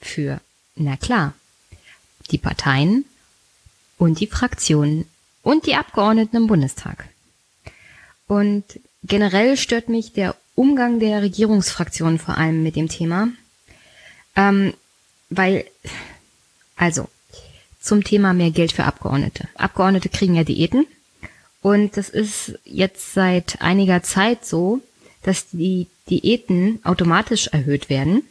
für, 0.00 0.40
na 0.74 0.96
klar, 0.96 1.34
die 2.30 2.38
Parteien 2.38 3.04
und 3.98 4.20
die 4.20 4.26
Fraktionen 4.26 5.06
und 5.42 5.66
die 5.66 5.74
Abgeordneten 5.74 6.36
im 6.36 6.46
Bundestag. 6.46 7.08
Und 8.26 8.64
generell 9.02 9.56
stört 9.56 9.88
mich 9.88 10.12
der 10.12 10.36
Umgang 10.54 11.00
der 11.00 11.22
Regierungsfraktionen 11.22 12.18
vor 12.18 12.36
allem 12.36 12.62
mit 12.62 12.76
dem 12.76 12.88
Thema, 12.88 13.28
ähm, 14.36 14.74
weil, 15.30 15.64
also, 16.76 17.08
zum 17.80 18.04
Thema 18.04 18.32
mehr 18.32 18.50
Geld 18.50 18.72
für 18.72 18.84
Abgeordnete. 18.84 19.48
Abgeordnete 19.54 20.08
kriegen 20.08 20.34
ja 20.34 20.44
Diäten 20.44 20.86
und 21.62 21.96
das 21.96 22.08
ist 22.08 22.58
jetzt 22.64 23.14
seit 23.14 23.60
einiger 23.60 24.02
Zeit 24.02 24.44
so, 24.44 24.80
dass 25.22 25.46
die 25.50 25.88
Diäten 26.08 26.80
automatisch 26.84 27.48
erhöht 27.48 27.90
werden 27.90 28.22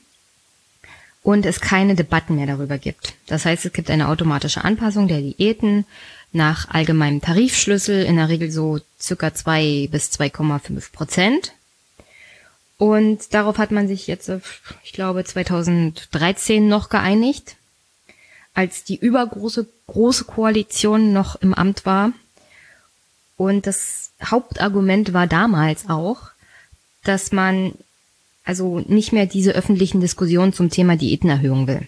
und 1.24 1.46
es 1.46 1.60
keine 1.60 1.96
Debatten 1.96 2.36
mehr 2.36 2.48
darüber 2.48 2.78
gibt. 2.78 3.14
Das 3.28 3.46
heißt, 3.46 3.66
es 3.66 3.74
gibt 3.74 3.90
eine 3.90 4.08
automatische 4.08 4.64
Anpassung 4.64 5.08
der 5.08 5.20
Diäten 5.20 5.86
nach 6.32 6.70
allgemeinem 6.70 7.22
Tarifschlüssel, 7.22 8.04
in 8.04 8.16
der 8.16 8.30
Regel 8.30 8.52
so 8.52 8.80
circa 9.00 9.34
zwei 9.34 9.88
bis 9.92 10.10
2,5 10.12 10.92
Prozent. 10.92 11.54
Und 12.78 13.34
darauf 13.34 13.58
hat 13.58 13.72
man 13.72 13.88
sich 13.88 14.08
jetzt, 14.08 14.32
ich 14.84 14.94
glaube, 14.94 15.24
2013 15.24 16.68
noch 16.68 16.90
geeinigt, 16.90 17.56
als 18.58 18.84
die 18.84 18.98
übergroße 18.98 19.68
große 19.86 20.24
Koalition 20.24 21.14
noch 21.14 21.36
im 21.36 21.54
Amt 21.54 21.86
war. 21.86 22.12
Und 23.38 23.68
das 23.68 24.10
Hauptargument 24.26 25.14
war 25.14 25.28
damals 25.28 25.88
auch, 25.90 26.32
dass 27.04 27.32
man 27.32 27.74
also 28.44 28.80
nicht 28.80 29.14
mehr 29.14 29.28
diese 29.28 29.52
öffentlichen 29.52 30.02
Diskussionen 30.02 30.54
zum 30.54 30.72
Thema 30.72 30.98
Diätenerhöhung 30.98 31.68
will. 31.68 31.88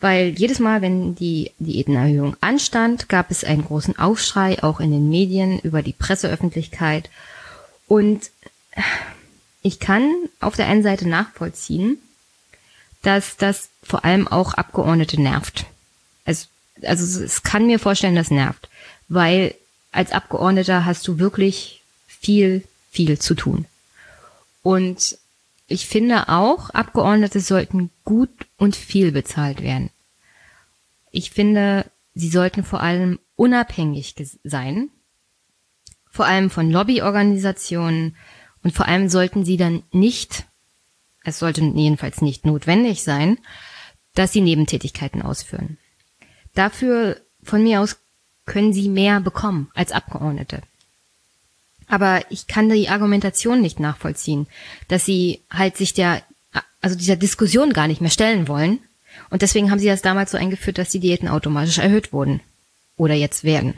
Weil 0.00 0.28
jedes 0.28 0.60
Mal, 0.60 0.80
wenn 0.80 1.14
die 1.14 1.50
Diätenerhöhung 1.58 2.38
anstand, 2.40 3.10
gab 3.10 3.30
es 3.30 3.44
einen 3.44 3.66
großen 3.66 3.98
Aufschrei, 3.98 4.62
auch 4.62 4.80
in 4.80 4.92
den 4.92 5.10
Medien, 5.10 5.58
über 5.58 5.82
die 5.82 5.92
Presseöffentlichkeit. 5.92 7.10
Und 7.86 8.30
ich 9.60 9.78
kann 9.78 10.10
auf 10.40 10.56
der 10.56 10.68
einen 10.68 10.82
Seite 10.82 11.06
nachvollziehen, 11.06 11.98
dass 13.04 13.36
das 13.36 13.68
vor 13.82 14.04
allem 14.04 14.26
auch 14.26 14.54
Abgeordnete 14.54 15.20
nervt. 15.20 15.66
Also, 16.24 16.46
also 16.82 17.22
es 17.22 17.42
kann 17.42 17.66
mir 17.66 17.78
vorstellen, 17.78 18.16
das 18.16 18.30
nervt. 18.30 18.68
Weil 19.08 19.54
als 19.92 20.12
Abgeordneter 20.12 20.84
hast 20.84 21.06
du 21.06 21.18
wirklich 21.18 21.82
viel, 22.06 22.64
viel 22.90 23.18
zu 23.18 23.34
tun. 23.34 23.66
Und 24.62 25.18
ich 25.68 25.86
finde 25.86 26.28
auch, 26.28 26.70
Abgeordnete 26.70 27.40
sollten 27.40 27.90
gut 28.04 28.30
und 28.56 28.74
viel 28.74 29.12
bezahlt 29.12 29.62
werden. 29.62 29.90
Ich 31.10 31.30
finde, 31.30 31.86
sie 32.14 32.28
sollten 32.28 32.64
vor 32.64 32.80
allem 32.80 33.18
unabhängig 33.36 34.14
sein, 34.42 34.90
vor 36.10 36.26
allem 36.26 36.50
von 36.50 36.70
Lobbyorganisationen 36.70 38.16
und 38.62 38.74
vor 38.74 38.86
allem 38.86 39.08
sollten 39.08 39.44
sie 39.44 39.56
dann 39.56 39.82
nicht, 39.92 40.46
es 41.24 41.38
sollte 41.38 41.62
jedenfalls 41.62 42.20
nicht 42.20 42.46
notwendig 42.46 43.02
sein, 43.02 43.38
dass 44.14 44.32
sie 44.32 44.40
Nebentätigkeiten 44.40 45.22
ausführen. 45.22 45.78
Dafür 46.54 47.20
von 47.42 47.62
mir 47.62 47.80
aus 47.80 47.96
können 48.46 48.72
sie 48.72 48.88
mehr 48.88 49.20
bekommen 49.20 49.70
als 49.74 49.90
Abgeordnete. 49.90 50.62
Aber 51.88 52.22
ich 52.30 52.46
kann 52.46 52.68
die 52.68 52.88
Argumentation 52.88 53.60
nicht 53.60 53.80
nachvollziehen, 53.80 54.46
dass 54.88 55.04
sie 55.04 55.40
halt 55.50 55.76
sich 55.76 55.94
der 55.94 56.22
also 56.80 56.96
dieser 56.96 57.16
Diskussion 57.16 57.72
gar 57.72 57.88
nicht 57.88 58.02
mehr 58.02 58.10
stellen 58.10 58.46
wollen. 58.46 58.78
Und 59.30 59.40
deswegen 59.40 59.70
haben 59.70 59.78
sie 59.78 59.86
das 59.86 60.02
damals 60.02 60.32
so 60.32 60.38
eingeführt, 60.38 60.76
dass 60.76 60.90
die 60.90 61.00
Diäten 61.00 61.28
automatisch 61.28 61.78
erhöht 61.78 62.12
wurden. 62.12 62.40
Oder 62.96 63.14
jetzt 63.14 63.42
werden. 63.42 63.74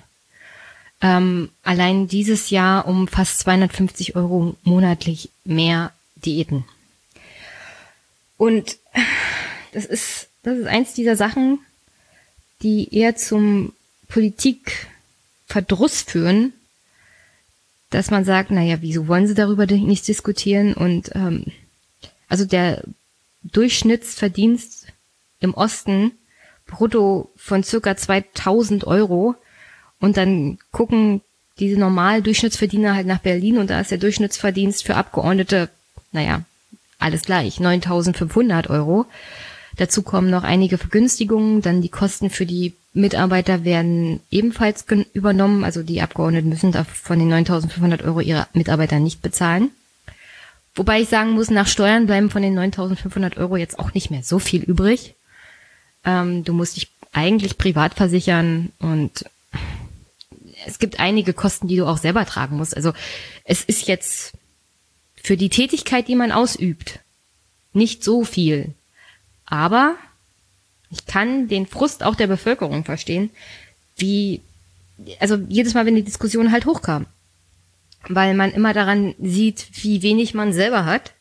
Ähm, 1.00 1.50
allein 1.62 2.08
dieses 2.08 2.50
Jahr 2.50 2.86
um 2.88 3.06
fast 3.06 3.38
250 3.40 4.16
Euro 4.16 4.56
monatlich 4.64 5.30
mehr 5.44 5.92
Diäten. 6.16 6.64
Und 8.36 8.78
das 9.72 9.84
ist, 9.84 10.28
das 10.42 10.58
ist 10.58 10.66
eins 10.66 10.94
dieser 10.94 11.16
Sachen, 11.16 11.58
die 12.62 12.94
eher 12.94 13.16
zum 13.16 13.72
Politikverdruss 14.08 16.02
führen, 16.02 16.52
dass 17.90 18.10
man 18.10 18.24
sagt, 18.24 18.50
naja, 18.50 18.78
wieso 18.80 19.08
wollen 19.08 19.26
sie 19.26 19.34
darüber 19.34 19.66
nicht 19.66 20.08
diskutieren? 20.08 20.74
Und 20.74 21.10
ähm, 21.14 21.46
also 22.28 22.44
der 22.44 22.82
Durchschnittsverdienst 23.42 24.86
im 25.40 25.54
Osten 25.54 26.12
brutto 26.66 27.30
von 27.36 27.62
circa 27.62 27.96
2000 27.96 28.84
Euro 28.86 29.36
und 30.00 30.16
dann 30.16 30.58
gucken 30.72 31.20
diese 31.58 31.78
normalen 31.78 32.22
Durchschnittsverdiener 32.22 32.94
halt 32.94 33.06
nach 33.06 33.20
Berlin 33.20 33.58
und 33.58 33.70
da 33.70 33.80
ist 33.80 33.90
der 33.90 33.98
Durchschnittsverdienst 33.98 34.84
für 34.84 34.96
Abgeordnete, 34.96 35.70
naja, 36.12 36.42
alles 37.06 37.22
gleich, 37.22 37.60
9500 37.60 38.68
Euro. 38.68 39.06
Dazu 39.76 40.02
kommen 40.02 40.30
noch 40.30 40.42
einige 40.42 40.78
Vergünstigungen, 40.78 41.62
dann 41.62 41.82
die 41.82 41.88
Kosten 41.88 42.30
für 42.30 42.46
die 42.46 42.74
Mitarbeiter 42.94 43.64
werden 43.64 44.20
ebenfalls 44.30 44.86
übernommen, 45.12 45.64
also 45.64 45.82
die 45.82 46.00
Abgeordneten 46.00 46.48
müssen 46.48 46.72
von 46.72 47.18
den 47.18 47.28
9500 47.28 48.02
Euro 48.02 48.20
ihre 48.20 48.46
Mitarbeiter 48.54 48.98
nicht 48.98 49.20
bezahlen. 49.20 49.70
Wobei 50.74 51.02
ich 51.02 51.08
sagen 51.08 51.32
muss, 51.32 51.50
nach 51.50 51.68
Steuern 51.68 52.06
bleiben 52.06 52.30
von 52.30 52.42
den 52.42 52.54
9500 52.54 53.36
Euro 53.36 53.56
jetzt 53.56 53.78
auch 53.78 53.94
nicht 53.94 54.10
mehr 54.10 54.22
so 54.22 54.38
viel 54.38 54.62
übrig. 54.62 55.14
Ähm, 56.04 56.44
du 56.44 56.52
musst 56.52 56.76
dich 56.76 56.88
eigentlich 57.12 57.58
privat 57.58 57.94
versichern 57.94 58.72
und 58.78 59.26
es 60.66 60.78
gibt 60.78 61.00
einige 61.00 61.32
Kosten, 61.32 61.68
die 61.68 61.76
du 61.76 61.86
auch 61.86 61.98
selber 61.98 62.24
tragen 62.24 62.56
musst. 62.56 62.76
Also 62.76 62.92
es 63.44 63.62
ist 63.62 63.88
jetzt 63.88 64.32
für 65.26 65.36
die 65.36 65.48
Tätigkeit, 65.48 66.06
die 66.06 66.14
man 66.14 66.30
ausübt, 66.30 67.00
nicht 67.72 68.04
so 68.04 68.22
viel. 68.22 68.74
Aber 69.44 69.96
ich 70.88 71.04
kann 71.04 71.48
den 71.48 71.66
Frust 71.66 72.04
auch 72.04 72.14
der 72.14 72.28
Bevölkerung 72.28 72.84
verstehen, 72.84 73.30
wie, 73.96 74.40
also 75.18 75.34
jedes 75.48 75.74
Mal, 75.74 75.84
wenn 75.84 75.96
die 75.96 76.04
Diskussion 76.04 76.52
halt 76.52 76.64
hochkam. 76.64 77.06
Weil 78.08 78.34
man 78.34 78.52
immer 78.52 78.72
daran 78.72 79.16
sieht, 79.20 79.66
wie 79.82 80.02
wenig 80.02 80.32
man 80.32 80.52
selber 80.52 80.84
hat 80.84 81.12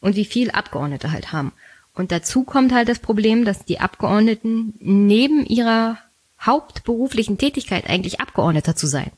und 0.00 0.14
wie 0.14 0.24
viel 0.24 0.52
Abgeordnete 0.52 1.10
halt 1.10 1.32
haben. 1.32 1.50
Und 1.94 2.12
dazu 2.12 2.44
kommt 2.44 2.72
halt 2.72 2.88
das 2.88 3.00
Problem, 3.00 3.44
dass 3.44 3.64
die 3.64 3.80
Abgeordneten 3.80 4.74
neben 4.78 5.44
ihrer 5.44 5.98
hauptberuflichen 6.40 7.38
Tätigkeit 7.38 7.90
eigentlich 7.90 8.20
Abgeordneter 8.20 8.76
zu 8.76 8.86
sein, 8.86 9.10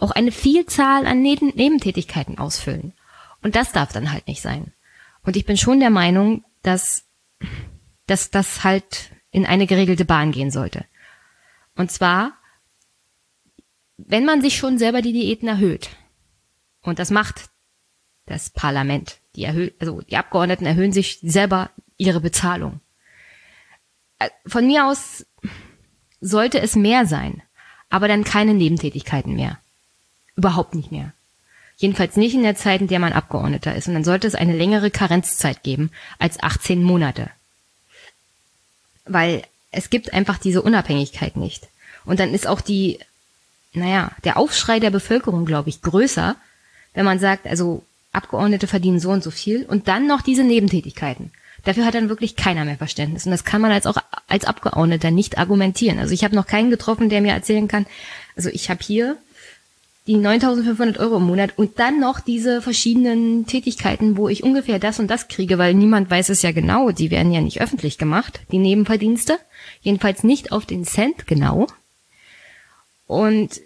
auch 0.00 0.10
eine 0.10 0.32
Vielzahl 0.32 1.06
an 1.06 1.22
Neben 1.22 1.50
Nebentätigkeiten 1.54 2.38
ausfüllen. 2.38 2.92
Und 3.42 3.56
das 3.56 3.72
darf 3.72 3.92
dann 3.92 4.12
halt 4.12 4.26
nicht 4.26 4.42
sein. 4.42 4.72
Und 5.22 5.36
ich 5.36 5.46
bin 5.46 5.56
schon 5.56 5.80
der 5.80 5.90
Meinung, 5.90 6.44
dass, 6.62 7.04
dass 8.06 8.30
das 8.30 8.64
halt 8.64 9.10
in 9.30 9.46
eine 9.46 9.66
geregelte 9.66 10.04
Bahn 10.04 10.32
gehen 10.32 10.50
sollte. 10.50 10.84
Und 11.76 11.90
zwar, 11.90 12.32
wenn 13.96 14.24
man 14.24 14.40
sich 14.40 14.56
schon 14.56 14.78
selber 14.78 15.02
die 15.02 15.12
Diäten 15.12 15.48
erhöht, 15.48 15.90
und 16.82 16.98
das 16.98 17.10
macht 17.10 17.50
das 18.26 18.50
Parlament, 18.50 19.18
die 19.36 19.44
erhöht, 19.44 19.76
also 19.80 20.00
die 20.02 20.16
Abgeordneten 20.16 20.66
erhöhen 20.66 20.92
sich 20.92 21.20
selber 21.22 21.70
ihre 21.96 22.20
Bezahlung. 22.20 22.80
Äh, 24.18 24.30
von 24.46 24.66
mir 24.66 24.86
aus 24.86 25.26
sollte 26.20 26.60
es 26.60 26.74
mehr 26.74 27.06
sein, 27.06 27.42
aber 27.88 28.08
dann 28.08 28.24
keine 28.24 28.54
Nebentätigkeiten 28.54 29.34
mehr. 29.34 29.58
Überhaupt 30.36 30.74
nicht 30.74 30.90
mehr. 30.90 31.12
Jedenfalls 31.78 32.16
nicht 32.16 32.34
in 32.34 32.42
der 32.42 32.56
Zeit, 32.56 32.80
in 32.80 32.88
der 32.88 32.98
man 32.98 33.12
Abgeordneter 33.12 33.74
ist. 33.74 33.86
Und 33.86 33.94
dann 33.94 34.04
sollte 34.04 34.26
es 34.26 34.34
eine 34.34 34.56
längere 34.56 34.90
Karenzzeit 34.90 35.62
geben 35.62 35.90
als 36.18 36.42
18 36.42 36.82
Monate. 36.82 37.30
Weil 39.04 39.44
es 39.70 39.88
gibt 39.88 40.12
einfach 40.12 40.38
diese 40.38 40.60
Unabhängigkeit 40.60 41.36
nicht. 41.36 41.68
Und 42.04 42.18
dann 42.18 42.34
ist 42.34 42.48
auch 42.48 42.60
die, 42.60 42.98
naja, 43.72 44.10
der 44.24 44.36
Aufschrei 44.38 44.80
der 44.80 44.90
Bevölkerung, 44.90 45.46
glaube 45.46 45.68
ich, 45.68 45.80
größer, 45.80 46.34
wenn 46.94 47.04
man 47.04 47.20
sagt, 47.20 47.46
also 47.46 47.84
Abgeordnete 48.12 48.66
verdienen 48.66 48.98
so 48.98 49.10
und 49.10 49.22
so 49.22 49.30
viel 49.30 49.64
und 49.64 49.86
dann 49.86 50.08
noch 50.08 50.22
diese 50.22 50.42
Nebentätigkeiten. 50.42 51.30
Dafür 51.64 51.84
hat 51.84 51.94
dann 51.94 52.08
wirklich 52.08 52.34
keiner 52.34 52.64
mehr 52.64 52.78
Verständnis. 52.78 53.24
Und 53.24 53.30
das 53.32 53.44
kann 53.44 53.60
man 53.60 53.70
als 53.70 53.86
auch 53.86 53.98
als 54.26 54.46
Abgeordneter 54.46 55.12
nicht 55.12 55.38
argumentieren. 55.38 56.00
Also 56.00 56.12
ich 56.12 56.24
habe 56.24 56.34
noch 56.34 56.46
keinen 56.46 56.70
getroffen, 56.70 57.08
der 57.08 57.20
mir 57.20 57.32
erzählen 57.32 57.68
kann, 57.68 57.86
also 58.36 58.48
ich 58.48 58.70
habe 58.70 58.80
hier 58.82 59.16
die 60.08 60.16
9.500 60.16 60.98
Euro 60.98 61.18
im 61.18 61.24
Monat 61.24 61.52
und 61.56 61.78
dann 61.78 62.00
noch 62.00 62.20
diese 62.20 62.62
verschiedenen 62.62 63.46
Tätigkeiten, 63.46 64.16
wo 64.16 64.30
ich 64.30 64.42
ungefähr 64.42 64.78
das 64.78 64.98
und 64.98 65.08
das 65.08 65.28
kriege, 65.28 65.58
weil 65.58 65.74
niemand 65.74 66.10
weiß 66.10 66.30
es 66.30 66.40
ja 66.40 66.50
genau, 66.50 66.90
die 66.90 67.10
werden 67.10 67.30
ja 67.30 67.42
nicht 67.42 67.60
öffentlich 67.60 67.98
gemacht, 67.98 68.40
die 68.50 68.58
Nebenverdienste, 68.58 69.38
jedenfalls 69.82 70.24
nicht 70.24 70.50
auf 70.50 70.64
den 70.64 70.84
Cent 70.84 71.26
genau. 71.26 71.66
Und 73.06 73.60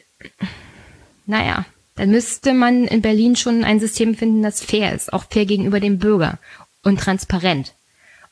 naja, 1.27 1.65
dann 1.95 2.11
müsste 2.11 2.55
man 2.55 2.87
in 2.87 3.03
Berlin 3.03 3.37
schon 3.37 3.63
ein 3.63 3.79
System 3.79 4.17
finden, 4.17 4.43
das 4.43 4.65
fair 4.65 4.93
ist, 4.93 5.13
auch 5.13 5.25
fair 5.31 5.47
gegenüber 5.47 5.79
dem 5.79 5.99
Bürger 5.99 6.41
und 6.83 6.99
transparent. 6.99 7.73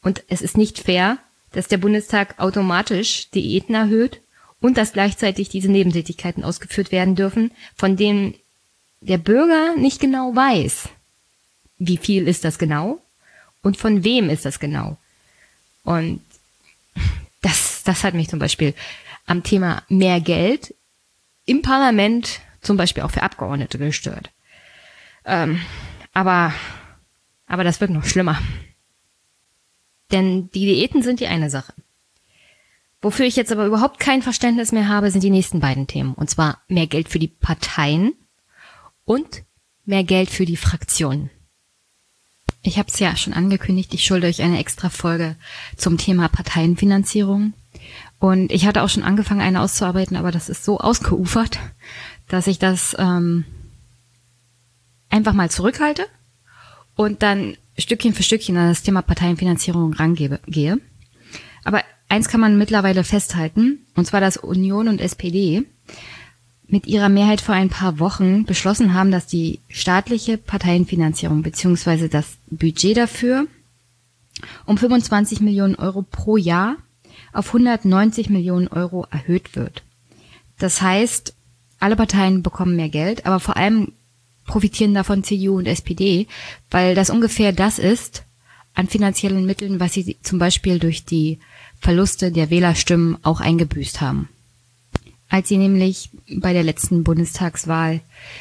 Und 0.03 0.25
es 0.29 0.43
ist 0.43 0.57
nicht 0.57 0.81
fair, 0.81 1.19
dass 1.53 1.69
der 1.69 1.79
Bundestag 1.79 2.41
automatisch 2.41 3.31
Diäten 3.31 3.77
erhöht 3.77 4.21
und 4.61 4.77
dass 4.77 4.93
gleichzeitig 4.93 5.49
diese 5.49 5.71
Nebentätigkeiten 5.71 6.45
ausgeführt 6.45 6.93
werden 6.93 7.17
dürfen, 7.17 7.51
von 7.75 7.97
denen 7.97 8.35
der 9.01 9.19
Bürger 9.19 9.77
nicht 9.77 10.01
genau 10.01 10.35
weiß, 10.35 10.89
wie 11.79 11.97
viel 11.97 12.29
ist 12.29 12.45
das 12.45 12.59
genau 12.59 13.01
und 13.63 13.77
von 13.77 14.05
wem 14.05 14.29
ist 14.29 14.45
das 14.45 14.61
genau. 14.61 14.99
Und 15.83 16.21
das, 17.43 17.83
das 17.85 18.05
hat 18.05 18.15
mich 18.15 18.29
zum 18.29 18.39
Beispiel 18.39 18.75
am 19.27 19.43
Thema 19.43 19.83
mehr 19.89 20.21
Geld 20.21 20.75
im 21.47 21.63
Parlament 21.63 22.41
zum 22.61 22.77
Beispiel 22.77 23.03
auch 23.03 23.11
für 23.11 23.23
Abgeordnete 23.23 23.79
gestört. 23.79 24.31
Ähm, 25.25 25.61
aber, 26.13 26.53
aber 27.47 27.65
das 27.65 27.81
wird 27.81 27.91
noch 27.91 28.05
schlimmer. 28.05 28.39
Denn 30.11 30.51
die 30.51 30.67
Diäten 30.67 31.03
sind 31.03 31.21
die 31.21 31.29
eine 31.29 31.51
Sache. 31.51 31.73
Wofür 33.03 33.25
ich 33.25 33.37
jetzt 33.37 33.51
aber 33.51 33.67
überhaupt 33.67 33.99
kein 33.99 34.23
Verständnis 34.23 34.73
mehr 34.73 34.89
habe, 34.89 35.11
sind 35.11 35.25
die 35.25 35.31
nächsten 35.31 35.61
beiden 35.61 35.87
Themen. 35.87 36.15
Und 36.15 36.29
zwar 36.29 36.61
mehr 36.69 36.87
Geld 36.87 37.09
für 37.09 37.19
die 37.19 37.29
Parteien 37.29 38.13
und 39.05 39.45
mehr 39.87 40.05
Geld 40.05 40.31
für 40.31 40.45
die 40.45 40.59
Fraktionen. 40.59 41.31
Ich 42.63 42.79
habe 42.79 42.89
es 42.89 42.99
ja 42.99 43.17
schon 43.17 43.33
angekündigt, 43.33 43.95
ich 43.95 44.05
schulde 44.05 44.27
euch 44.27 44.43
eine 44.43 44.59
extra 44.59 44.91
Folge 44.91 45.37
zum 45.77 45.97
Thema 45.97 46.29
Parteienfinanzierung. 46.29 47.55
Und 48.19 48.53
ich 48.53 48.67
hatte 48.67 48.83
auch 48.83 48.91
schon 48.91 49.03
angefangen, 49.03 49.41
eine 49.41 49.63
auszuarbeiten, 49.63 50.17
aber 50.17 50.31
das 50.31 50.51
ist 50.51 50.65
so 50.65 50.79
ausgeufert, 50.79 51.59
dass 52.29 52.47
ich 52.47 52.59
das 52.59 52.95
ähm, 52.99 53.47
einfach 55.09 55.33
mal 55.33 55.51
zurückhalte 55.51 56.07
und 56.97 57.23
dann 57.23 57.57
Stückchen 57.79 58.13
für 58.13 58.23
Stückchen 58.23 58.59
an 58.59 58.69
das 58.69 58.83
Thema 58.83 59.01
Parteienfinanzierung 59.01 59.95
rangehe. 59.95 60.81
Aber 61.65 61.83
eins 62.11 62.29
kann 62.29 62.41
man 62.41 62.59
mittlerweile 62.59 63.05
festhalten, 63.05 63.87
und 63.95 64.07
zwar, 64.07 64.21
dass 64.21 64.37
Union 64.37 64.89
und 64.89 65.01
SPD 65.01 65.65
mit 66.67 66.87
ihrer 66.87 67.09
Mehrheit 67.09 67.41
vor 67.41 67.55
ein 67.55 67.69
paar 67.69 67.99
Wochen 67.99 68.45
beschlossen 68.45 68.95
haben, 68.95 69.11
dass 69.11 69.27
die 69.27 69.61
staatliche 69.69 70.39
Parteienfinanzierung 70.39 71.43
beziehungsweise 71.43 72.09
das 72.09 72.37
Budget 72.49 72.97
dafür 72.97 73.47
um 74.67 74.79
25 74.79 75.41
Millionen 75.41 75.75
Euro 75.75 76.03
pro 76.03 76.37
Jahr 76.37 76.77
auf 77.33 77.49
190 77.49 78.31
Millionen 78.31 78.69
Euro 78.69 79.07
erhöht 79.11 79.57
wird. 79.57 79.83
Das 80.59 80.81
heißt, 80.81 81.35
alle 81.79 81.97
Parteien 81.97 82.43
bekommen 82.43 82.77
mehr 82.77 82.89
Geld, 82.89 83.27
aber 83.27 83.41
vor 83.41 83.57
allem 83.57 83.93
profitieren 84.47 84.95
davon 84.95 85.25
CDU 85.25 85.59
und 85.59 85.67
SPD, 85.67 86.27
weil 86.71 86.95
das 86.95 87.11
ungefähr 87.11 87.53
das 87.53 87.79
ist 87.79 88.25
an 88.75 88.87
finanziellen 88.89 89.47
Mitteln, 89.47 89.81
was 89.81 89.93
sie 89.93 90.17
zum 90.23 90.39
Beispiel 90.39 90.79
durch 90.79 91.05
die 91.05 91.39
Verluste 91.81 92.31
der 92.31 92.51
Wählerstimmen 92.51 93.17
auch 93.23 93.41
eingebüßt 93.41 94.01
haben. 94.01 94.29
Als 95.29 95.49
sie 95.49 95.59
nämlich 95.59 96.11
bei 96.39 96.53
der 96.53 96.65
letzten 96.65 97.05
Bundestagswahl 97.05 98.01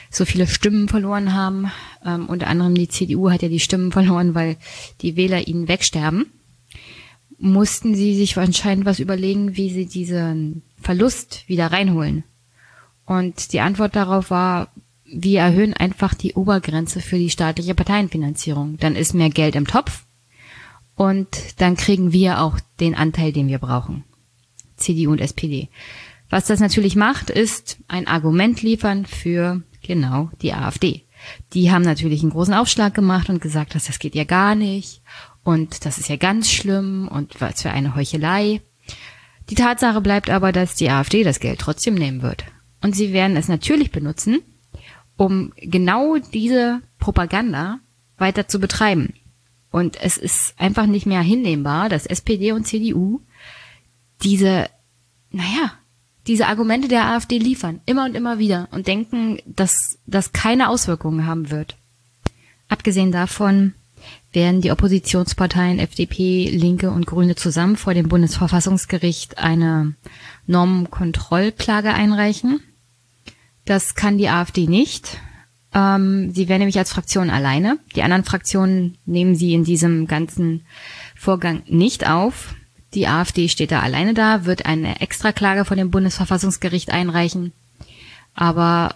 so 0.09 0.25
viele 0.25 0.47
Stimmen 0.47 0.89
verloren 0.89 1.33
haben, 1.33 1.71
ähm, 2.05 2.27
unter 2.27 2.47
anderem 2.47 2.75
die 2.75 2.89
CDU 2.89 3.29
hat 3.29 3.43
ja 3.43 3.47
die 3.47 3.59
Stimmen 3.59 3.91
verloren, 3.91 4.33
weil 4.33 4.57
die 5.01 5.15
Wähler 5.15 5.47
ihnen 5.47 5.67
wegsterben, 5.67 6.25
mussten 7.37 7.95
sie 7.95 8.15
sich 8.15 8.37
anscheinend 8.37 8.85
was 8.85 8.99
überlegen, 8.99 9.55
wie 9.55 9.69
sie 9.69 9.85
diesen 9.85 10.63
Verlust 10.81 11.47
wieder 11.47 11.67
reinholen. 11.67 12.23
Und 13.05 13.53
die 13.53 13.61
Antwort 13.61 13.95
darauf 13.95 14.29
war, 14.29 14.71
wir 15.05 15.39
erhöhen 15.39 15.73
einfach 15.73 16.13
die 16.13 16.33
Obergrenze 16.33 17.01
für 17.01 17.17
die 17.17 17.29
staatliche 17.29 17.75
Parteienfinanzierung. 17.75 18.77
Dann 18.77 18.95
ist 18.95 19.13
mehr 19.13 19.29
Geld 19.29 19.55
im 19.55 19.65
Topf 19.65 20.03
und 20.99 21.61
dann 21.61 21.77
kriegen 21.77 22.11
wir 22.11 22.41
auch 22.41 22.59
den 22.81 22.93
Anteil, 22.93 23.31
den 23.31 23.47
wir 23.47 23.59
brauchen. 23.59 24.03
CDU 24.75 25.11
und 25.11 25.21
SPD. 25.21 25.69
Was 26.29 26.47
das 26.47 26.59
natürlich 26.59 26.97
macht, 26.97 27.29
ist 27.29 27.77
ein 27.87 28.05
Argument 28.05 28.61
liefern 28.61 29.05
für 29.05 29.63
genau 29.81 30.29
die 30.41 30.51
AfD. 30.51 31.05
Die 31.53 31.71
haben 31.71 31.83
natürlich 31.83 32.21
einen 32.21 32.33
großen 32.33 32.53
Aufschlag 32.53 32.93
gemacht 32.93 33.29
und 33.29 33.41
gesagt, 33.41 33.75
dass 33.75 33.85
das 33.85 33.99
geht 33.99 34.13
ja 34.13 34.25
gar 34.25 34.55
nicht 34.55 35.01
und 35.41 35.85
das 35.85 35.99
ist 35.99 36.09
ja 36.09 36.17
ganz 36.17 36.51
schlimm 36.51 37.07
und 37.07 37.39
was 37.39 37.61
für 37.61 37.71
eine 37.71 37.95
Heuchelei. 37.95 38.59
Die 39.49 39.55
Tatsache 39.55 40.01
bleibt 40.01 40.29
aber, 40.29 40.51
dass 40.51 40.75
die 40.75 40.89
AfD 40.89 41.23
das 41.23 41.39
Geld 41.39 41.59
trotzdem 41.59 41.95
nehmen 41.95 42.23
wird. 42.23 42.43
Und 42.81 42.93
sie 42.93 43.13
werden 43.13 43.37
es 43.37 43.47
natürlich 43.47 43.91
benutzen, 43.91 44.41
um 45.15 45.53
genau 45.55 46.17
diese 46.17 46.81
Propaganda 46.97 47.79
weiter 48.17 48.49
zu 48.49 48.59
betreiben. 48.59 49.13
Und 49.71 50.01
es 50.01 50.17
ist 50.17 50.53
einfach 50.57 50.85
nicht 50.85 51.05
mehr 51.05 51.21
hinnehmbar, 51.21 51.89
dass 51.89 52.05
SPD 52.05 52.51
und 52.51 52.65
CDU 52.65 53.21
diese, 54.23 54.69
naja, 55.31 55.73
diese 56.27 56.47
Argumente 56.47 56.87
der 56.87 57.07
AfD 57.07 57.37
liefern, 57.37 57.81
immer 57.85 58.05
und 58.05 58.15
immer 58.15 58.39
wieder 58.39 58.67
und 58.71 58.87
denken, 58.87 59.39
dass 59.45 59.99
das 60.05 60.33
keine 60.33 60.69
Auswirkungen 60.69 61.25
haben 61.25 61.49
wird. 61.49 61.77
Abgesehen 62.67 63.11
davon 63.11 63.73
werden 64.31 64.61
die 64.61 64.71
Oppositionsparteien 64.71 65.79
FDP, 65.79 66.49
Linke 66.49 66.91
und 66.91 67.07
Grüne 67.07 67.35
zusammen 67.35 67.77
vor 67.77 67.93
dem 67.93 68.09
Bundesverfassungsgericht 68.09 69.39
eine 69.39 69.95
Normenkontrollklage 70.45 71.93
einreichen. 71.93 72.61
Das 73.65 73.95
kann 73.95 74.17
die 74.17 74.29
AfD 74.29 74.67
nicht. 74.67 75.19
Ähm, 75.73 76.31
sie 76.33 76.47
wäre 76.47 76.59
nämlich 76.59 76.77
als 76.77 76.91
Fraktion 76.91 77.29
alleine. 77.29 77.77
Die 77.95 78.03
anderen 78.03 78.23
Fraktionen 78.23 78.97
nehmen 79.05 79.35
sie 79.35 79.53
in 79.53 79.63
diesem 79.63 80.07
ganzen 80.07 80.65
Vorgang 81.15 81.61
nicht 81.67 82.09
auf. 82.09 82.55
Die 82.93 83.07
AfD 83.07 83.49
steht 83.49 83.71
da 83.71 83.81
alleine 83.81 84.13
da, 84.13 84.45
wird 84.45 84.65
eine 84.65 84.99
Extraklage 84.99 85.65
vor 85.65 85.77
dem 85.77 85.91
Bundesverfassungsgericht 85.91 86.91
einreichen. 86.91 87.53
Aber 88.33 88.95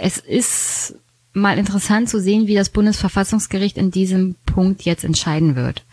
es 0.00 0.18
ist 0.18 0.96
mal 1.32 1.58
interessant 1.58 2.08
zu 2.08 2.20
sehen, 2.20 2.46
wie 2.46 2.54
das 2.54 2.70
Bundesverfassungsgericht 2.70 3.76
in 3.76 3.90
diesem 3.90 4.34
Punkt 4.46 4.82
jetzt 4.82 5.04
entscheiden 5.04 5.54
wird. 5.54 5.84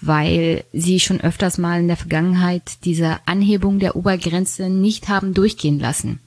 Weil 0.00 0.64
sie 0.72 1.00
schon 1.00 1.20
öfters 1.20 1.58
mal 1.58 1.80
in 1.80 1.88
der 1.88 1.96
Vergangenheit 1.96 2.84
diese 2.84 3.18
Anhebung 3.26 3.78
der 3.78 3.96
Obergrenze 3.96 4.68
nicht 4.68 5.08
haben 5.08 5.34
durchgehen 5.34 5.78
lassen. 5.78 6.20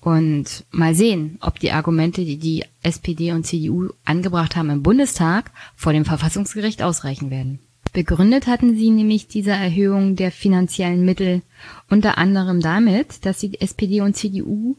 Und 0.00 0.64
mal 0.70 0.94
sehen, 0.94 1.36
ob 1.40 1.60
die 1.60 1.72
Argumente, 1.72 2.24
die 2.24 2.38
die 2.38 2.64
SPD 2.82 3.32
und 3.32 3.44
CDU 3.44 3.90
angebracht 4.04 4.56
haben 4.56 4.70
im 4.70 4.82
Bundestag, 4.82 5.50
vor 5.76 5.92
dem 5.92 6.06
Verfassungsgericht 6.06 6.82
ausreichen 6.82 7.30
werden. 7.30 7.60
Begründet 7.92 8.46
hatten 8.46 8.76
sie 8.76 8.90
nämlich 8.90 9.26
diese 9.26 9.50
Erhöhung 9.50 10.16
der 10.16 10.30
finanziellen 10.30 11.04
Mittel 11.04 11.42
unter 11.90 12.18
anderem 12.18 12.60
damit, 12.60 13.26
dass 13.26 13.38
die 13.38 13.60
SPD 13.60 14.00
und 14.00 14.16
CDU 14.16 14.76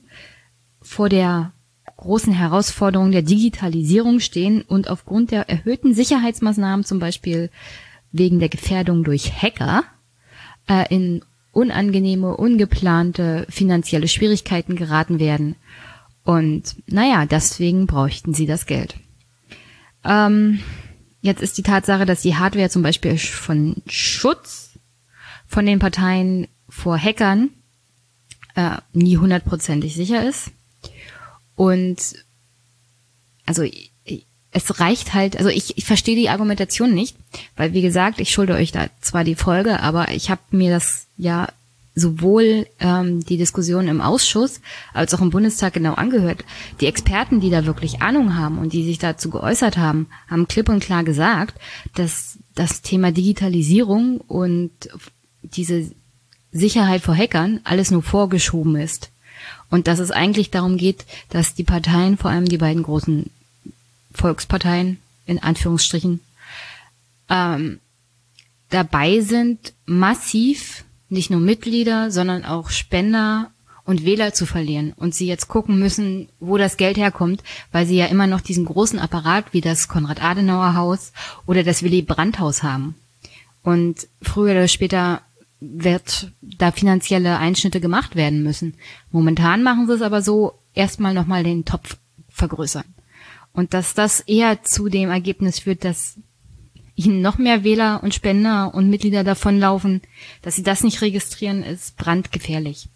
vor 0.81 1.10
der 1.10 1.51
großen 1.97 2.34
Herausforderung 2.34 3.12
der 3.12 3.21
Digitalisierung 3.21 4.19
stehen 4.19 4.62
und 4.62 4.89
aufgrund 4.89 5.31
der 5.31 5.49
erhöhten 5.49 5.93
Sicherheitsmaßnahmen, 5.93 6.86
zum 6.86 6.99
Beispiel 6.99 7.49
wegen 8.12 8.39
der 8.39 8.49
Gefährdung 8.49 9.03
durch 9.03 9.31
Hacker, 9.41 9.84
äh, 10.67 10.93
in 10.93 11.21
unangenehme, 11.52 12.36
ungeplante 12.38 13.46
finanzielle 13.50 14.08
Schwierigkeiten 14.08 14.76
geraten 14.76 15.20
werden. 15.20 15.56
Und 16.24 16.76
naja, 16.88 17.26
deswegen 17.26 17.88
bräuchten 17.88 18.34
sie 18.34 18.46
das 18.46 18.66
Geld. 18.66 18.96
Ähm, 20.04 20.60
jetzt 21.22 21.42
ist 21.42 21.58
die 21.58 21.64
Tatsache, 21.64 22.06
dass 22.06 22.22
die 22.22 22.36
Hardware 22.36 22.70
zum 22.70 22.84
Beispiel 22.84 23.18
von 23.18 23.82
Schutz 23.88 24.80
von 25.48 25.66
den 25.66 25.80
Parteien 25.80 26.48
vor 26.70 26.98
Hackern 26.98 27.50
äh, 28.56 28.78
nie 28.94 29.18
hundertprozentig 29.18 29.96
sicher 29.96 30.28
ist. 30.28 30.52
Und 31.56 32.16
also 33.46 33.64
es 34.52 34.80
reicht 34.80 35.14
halt, 35.14 35.38
also 35.38 35.50
ich, 35.50 35.78
ich 35.78 35.86
verstehe 35.86 36.16
die 36.16 36.30
Argumentation 36.30 36.94
nicht, 36.94 37.16
weil 37.56 37.74
wie 37.74 37.82
gesagt, 37.82 38.20
ich 38.20 38.32
schulde 38.32 38.54
euch 38.54 38.72
da 38.72 38.88
zwar 39.00 39.24
die 39.24 39.36
Folge, 39.36 39.80
aber 39.80 40.12
ich 40.12 40.30
habe 40.30 40.42
mir 40.52 40.72
das 40.72 41.08
ja 41.18 41.48
sowohl 41.96 42.68
ähm, 42.80 43.24
die 43.26 43.38
Diskussion 43.38 43.88
im 43.88 44.02
Ausschuss 44.02 44.62
als 44.94 45.14
auch 45.14 45.22
im 45.22 45.30
Bundestag 45.30 45.74
genau 45.74 45.94
angehört. 45.94 46.44
Die 46.80 46.86
Experten, 46.86 47.40
die 47.40 47.50
da 47.50 47.66
wirklich 47.66 48.02
Ahnung 48.02 48.36
haben 48.36 48.58
und 48.58 48.74
die 48.74 48.86
sich 48.86 48.98
dazu 48.98 49.30
geäußert 49.30 49.78
haben, 49.78 50.08
haben 50.30 50.48
klipp 50.48 50.70
und 50.70 50.82
klar 50.82 51.04
gesagt, 51.04 51.56
dass 51.96 52.38
das 52.56 52.82
Thema 52.82 53.12
Digitalisierung 53.12 54.18
und 54.22 54.72
diese 55.44 55.92
Sicherheit 56.52 57.02
vor 57.02 57.16
Hackern 57.16 57.62
alles 57.64 57.92
nur 57.92 58.04
vorgeschoben 58.04 58.76
ist. 58.76 59.10
Und 59.70 59.88
dass 59.88 60.00
es 60.00 60.12
eigentlich 60.12 60.52
darum 60.52 60.78
geht, 60.78 61.06
dass 61.30 61.56
die 61.56 61.64
Parteien, 61.64 62.18
vor 62.18 62.30
allem 62.30 62.46
die 62.46 62.58
beiden 62.58 62.84
großen 62.84 63.30
Volksparteien 64.13 65.00
in 65.26 65.39
Anführungsstrichen 65.39 66.19
ähm, 67.30 67.80
dabei 68.69 69.21
sind, 69.21 69.74
massiv 69.86 70.84
nicht 71.10 71.30
nur 71.30 71.39
Mitglieder, 71.39 72.12
sondern 72.12 72.45
auch 72.45 72.69
Spender 72.69 73.52
und 73.84 74.06
Wähler 74.06 74.34
zu 74.34 74.45
verlieren 74.45 74.93
und 74.95 75.13
sie 75.13 75.28
jetzt 75.28 75.47
gucken 75.47 75.80
müssen, 75.80 76.30
wo 76.39 76.58
das 76.58 76.78
Geld 76.78 76.97
herkommt, 76.97 77.43
weil 77.71 77.86
sie 77.86 77.97
ja 77.97 78.06
immer 78.06 78.28
noch 78.28 78.41
diesen 78.41 78.65
großen 78.65 79.00
Apparat 79.00 79.54
wie 79.54 79.62
das 79.62 79.88
Konrad-Adenauer-Haus 79.88 81.12
oder 81.45 81.63
das 81.63 81.84
Willy 81.84 82.02
Brandt-Haus 82.02 82.63
haben. 82.63 82.95
Und 83.63 84.08
früher 84.21 84.52
oder 84.52 84.67
später 84.67 85.21
wird 85.60 86.32
da 86.41 86.71
finanzielle 86.71 87.38
Einschnitte 87.38 87.80
gemacht 87.80 88.15
werden 88.15 88.43
müssen. 88.43 88.76
Momentan 89.12 89.62
machen 89.62 89.88
sie 89.88 89.93
es 89.93 90.02
aber 90.02 90.21
so, 90.21 90.54
erstmal 90.74 91.13
nochmal 91.13 91.43
den 91.43 91.65
Topf 91.65 91.97
vergrößern. 92.30 92.86
Und 93.54 93.74
dass 93.74 93.94
das 93.94 94.22
eher 94.22 94.64
zu 94.64 94.90
dem 94.90 95.10
Ergebnis 95.10 95.60
führt, 95.60 95.84
dass 95.84 96.16
ihnen 96.96 97.22
noch 97.22 97.38
mehr 97.38 97.64
Wähler 97.64 98.02
und 98.04 98.14
Spender 98.14 98.74
und 98.74 98.90
Mitglieder 98.90 99.24
davonlaufen, 99.24 100.02
dass 100.42 100.56
sie 100.56 100.64
das 100.64 100.84
nicht 100.84 101.02
registrieren, 101.02 101.64
ist 101.64 101.98
brandgefährlich. 101.98 102.88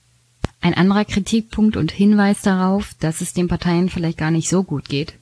Ein 0.62 0.74
anderer 0.74 1.06
Kritikpunkt 1.06 1.78
und 1.78 1.92
Hinweis 1.92 2.42
darauf, 2.42 2.96
dass 3.00 3.22
es 3.22 3.34
den 3.34 3.48
Parteien 3.48 3.90
vielleicht 3.90 4.18
gar 4.18 4.32
nicht 4.32 4.50
so 4.50 4.64
gut 4.64 4.90
geht, 4.90 5.14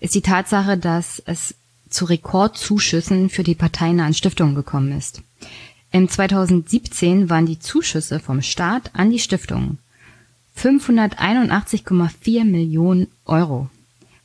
ist 0.00 0.14
die 0.14 0.22
Tatsache, 0.22 0.76
dass 0.76 1.22
es 1.26 1.54
zu 1.88 2.04
Rekordzuschüssen 2.04 3.28
für 3.30 3.42
die 3.42 3.54
parteinahen 3.54 4.14
Stiftungen 4.14 4.54
gekommen 4.54 4.96
ist. 4.96 5.22
Im 5.92 6.08
2017 6.08 7.28
waren 7.28 7.46
die 7.46 7.58
Zuschüsse 7.58 8.20
vom 8.20 8.42
Staat 8.42 8.90
an 8.94 9.10
die 9.10 9.18
Stiftungen 9.18 9.78
581,4 10.56 12.44
Millionen 12.44 13.08
Euro. 13.24 13.68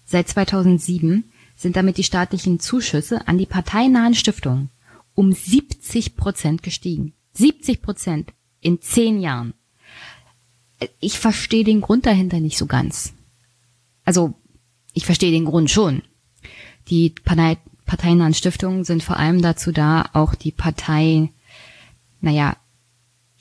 Seit 0.05 0.29
2007 0.29 1.25
sind 1.55 1.75
damit 1.75 1.97
die 1.97 2.03
staatlichen 2.03 2.59
Zuschüsse 2.59 3.27
an 3.27 3.37
die 3.37 3.45
parteinahen 3.45 4.13
Stiftungen 4.13 4.69
um 5.15 5.31
70 5.31 6.15
Prozent 6.15 6.61
gestiegen. 6.61 7.13
70 7.33 7.81
Prozent 7.81 8.33
in 8.61 8.81
zehn 8.81 9.19
Jahren. 9.19 9.53
Ich 10.99 11.17
verstehe 11.17 11.63
den 11.63 11.81
Grund 11.81 12.05
dahinter 12.05 12.39
nicht 12.39 12.57
so 12.57 12.65
ganz. 12.65 13.13
Also, 14.03 14.33
ich 14.93 15.05
verstehe 15.05 15.31
den 15.31 15.45
Grund 15.45 15.71
schon. 15.71 16.03
Die 16.89 17.09
Partei, 17.09 17.57
parteinahen 17.85 18.33
Stiftungen 18.33 18.83
sind 18.83 19.03
vor 19.03 19.17
allem 19.17 19.41
dazu 19.41 19.71
da, 19.71 20.09
auch 20.13 20.35
die 20.35 20.51
Partei, 20.51 21.31
naja, 22.21 22.57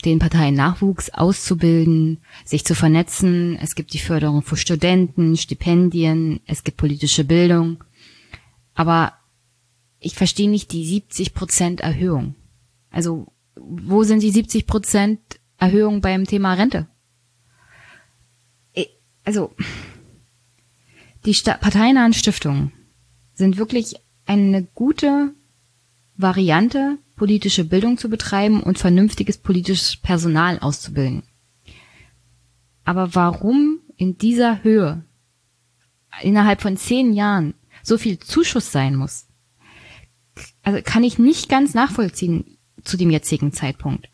den 0.04 0.18
Parteien 0.18 0.54
Nachwuchs 0.54 1.10
auszubilden, 1.10 2.22
sich 2.44 2.64
zu 2.64 2.74
vernetzen. 2.74 3.56
Es 3.60 3.74
gibt 3.74 3.92
die 3.92 3.98
Förderung 3.98 4.42
für 4.42 4.56
Studenten, 4.56 5.36
Stipendien, 5.36 6.40
es 6.46 6.64
gibt 6.64 6.76
politische 6.76 7.24
Bildung. 7.24 7.82
Aber 8.74 9.14
ich 10.00 10.14
verstehe 10.14 10.50
nicht 10.50 10.72
die 10.72 10.84
70 10.84 11.34
Prozent 11.34 11.80
Erhöhung. 11.80 12.34
Also, 12.90 13.32
wo 13.56 14.02
sind 14.02 14.22
die 14.22 14.30
70 14.30 14.66
Prozent 14.66 15.20
Erhöhung 15.58 16.00
beim 16.00 16.24
Thema 16.24 16.54
Rente? 16.54 16.86
Also, 19.24 19.54
die 21.24 21.32
parteinahen 21.32 22.12
Stiftungen 22.12 22.72
sind 23.32 23.56
wirklich 23.56 23.96
eine 24.26 24.62
gute 24.62 25.32
Variante 26.16 26.98
politische 27.16 27.64
Bildung 27.64 27.98
zu 27.98 28.08
betreiben 28.08 28.62
und 28.62 28.78
vernünftiges 28.78 29.38
politisches 29.38 29.96
Personal 29.96 30.58
auszubilden. 30.58 31.22
Aber 32.84 33.14
warum 33.14 33.80
in 33.96 34.18
dieser 34.18 34.62
Höhe 34.62 35.04
innerhalb 36.22 36.60
von 36.60 36.76
zehn 36.76 37.12
Jahren 37.12 37.54
so 37.82 37.98
viel 37.98 38.18
Zuschuss 38.18 38.72
sein 38.72 38.96
muss, 38.96 39.26
also 40.62 40.80
kann 40.82 41.04
ich 41.04 41.18
nicht 41.18 41.48
ganz 41.48 41.74
nachvollziehen 41.74 42.58
zu 42.82 42.96
dem 42.96 43.10
jetzigen 43.10 43.52
Zeitpunkt, 43.52 44.08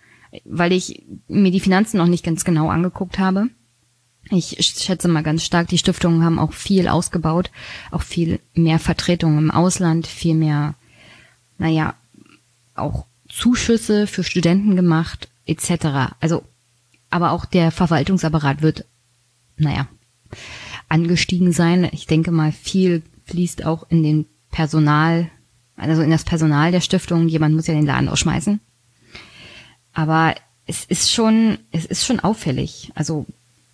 weil 0.45 0.73
ich 0.73 1.05
mir 1.29 1.51
die 1.51 1.61
Finanzen 1.61 1.97
noch 1.97 2.07
nicht 2.07 2.25
ganz 2.25 2.45
genau 2.45 2.69
angeguckt 2.69 3.19
habe. 3.19 3.49
Ich 4.31 4.57
schätze 4.61 5.09
mal 5.09 5.23
ganz 5.23 5.45
stark, 5.45 5.69
die 5.69 5.79
Stiftungen 5.79 6.25
haben 6.25 6.39
auch 6.39 6.53
viel 6.53 6.87
ausgebaut, 6.87 7.51
auch 7.91 8.03
viel 8.03 8.39
mehr 8.55 8.79
Vertretungen 8.79 9.39
im 9.39 9.51
Ausland, 9.51 10.07
viel 10.07 10.35
mehr, 10.35 10.75
naja, 11.59 11.95
auch 12.81 13.07
Zuschüsse 13.29 14.07
für 14.07 14.25
Studenten 14.25 14.77
gemacht, 14.77 15.29
etc. 15.47 16.15
Also, 16.21 16.45
aber 17.11 17.33
auch 17.33 17.45
der 17.45 17.71
Verwaltungsapparat 17.71 18.63
wird, 18.63 18.85
naja, 19.57 19.89
angestiegen 20.89 21.53
sein. 21.53 21.89
Ich 21.93 22.07
denke 22.07 22.31
mal, 22.31 22.53
viel 22.53 23.03
fließt 23.27 23.65
auch 23.65 23.89
in 23.91 24.03
den 24.03 24.27
Personal, 24.51 25.31
also 25.77 26.03
in 26.03 26.11
das 26.11 26.25
Personal 26.25 26.73
der 26.73 26.81
Stiftung. 26.81 27.29
Jemand 27.29 27.55
muss 27.55 27.67
ja 27.67 27.75
den 27.75 27.87
Laden 27.87 28.09
ausschmeißen. 28.09 28.61
Aber 29.93 30.35
es 30.67 30.85
ist 30.85 31.13
schon, 31.13 31.59
es 31.73 31.85
ist 31.85 32.05
schon 32.05 32.21
auffällig. 32.21 32.91
Also 32.95 33.27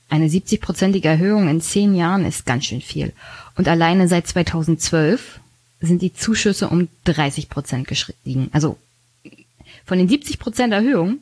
eine 0.09 0.29
70-prozentige 0.29 1.09
Erhöhung 1.09 1.49
in 1.49 1.61
zehn 1.61 1.95
Jahren 1.95 2.25
ist 2.25 2.47
ganz 2.47 2.67
schön 2.67 2.81
viel. 2.81 3.13
Und 3.57 3.69
alleine 3.69 4.09
seit 4.09 4.27
2012 4.27 5.41
sind 5.81 6.03
die 6.03 6.13
Zuschüsse 6.13 6.69
um 6.69 6.89
30 7.05 7.49
Prozent 7.49 7.89
gestiegen. 7.89 8.49
Also 8.53 8.79
von 9.87 9.99
den 9.99 10.09
70 10.09 10.39
Prozent 10.39 10.73
Erhöhung 10.75 11.21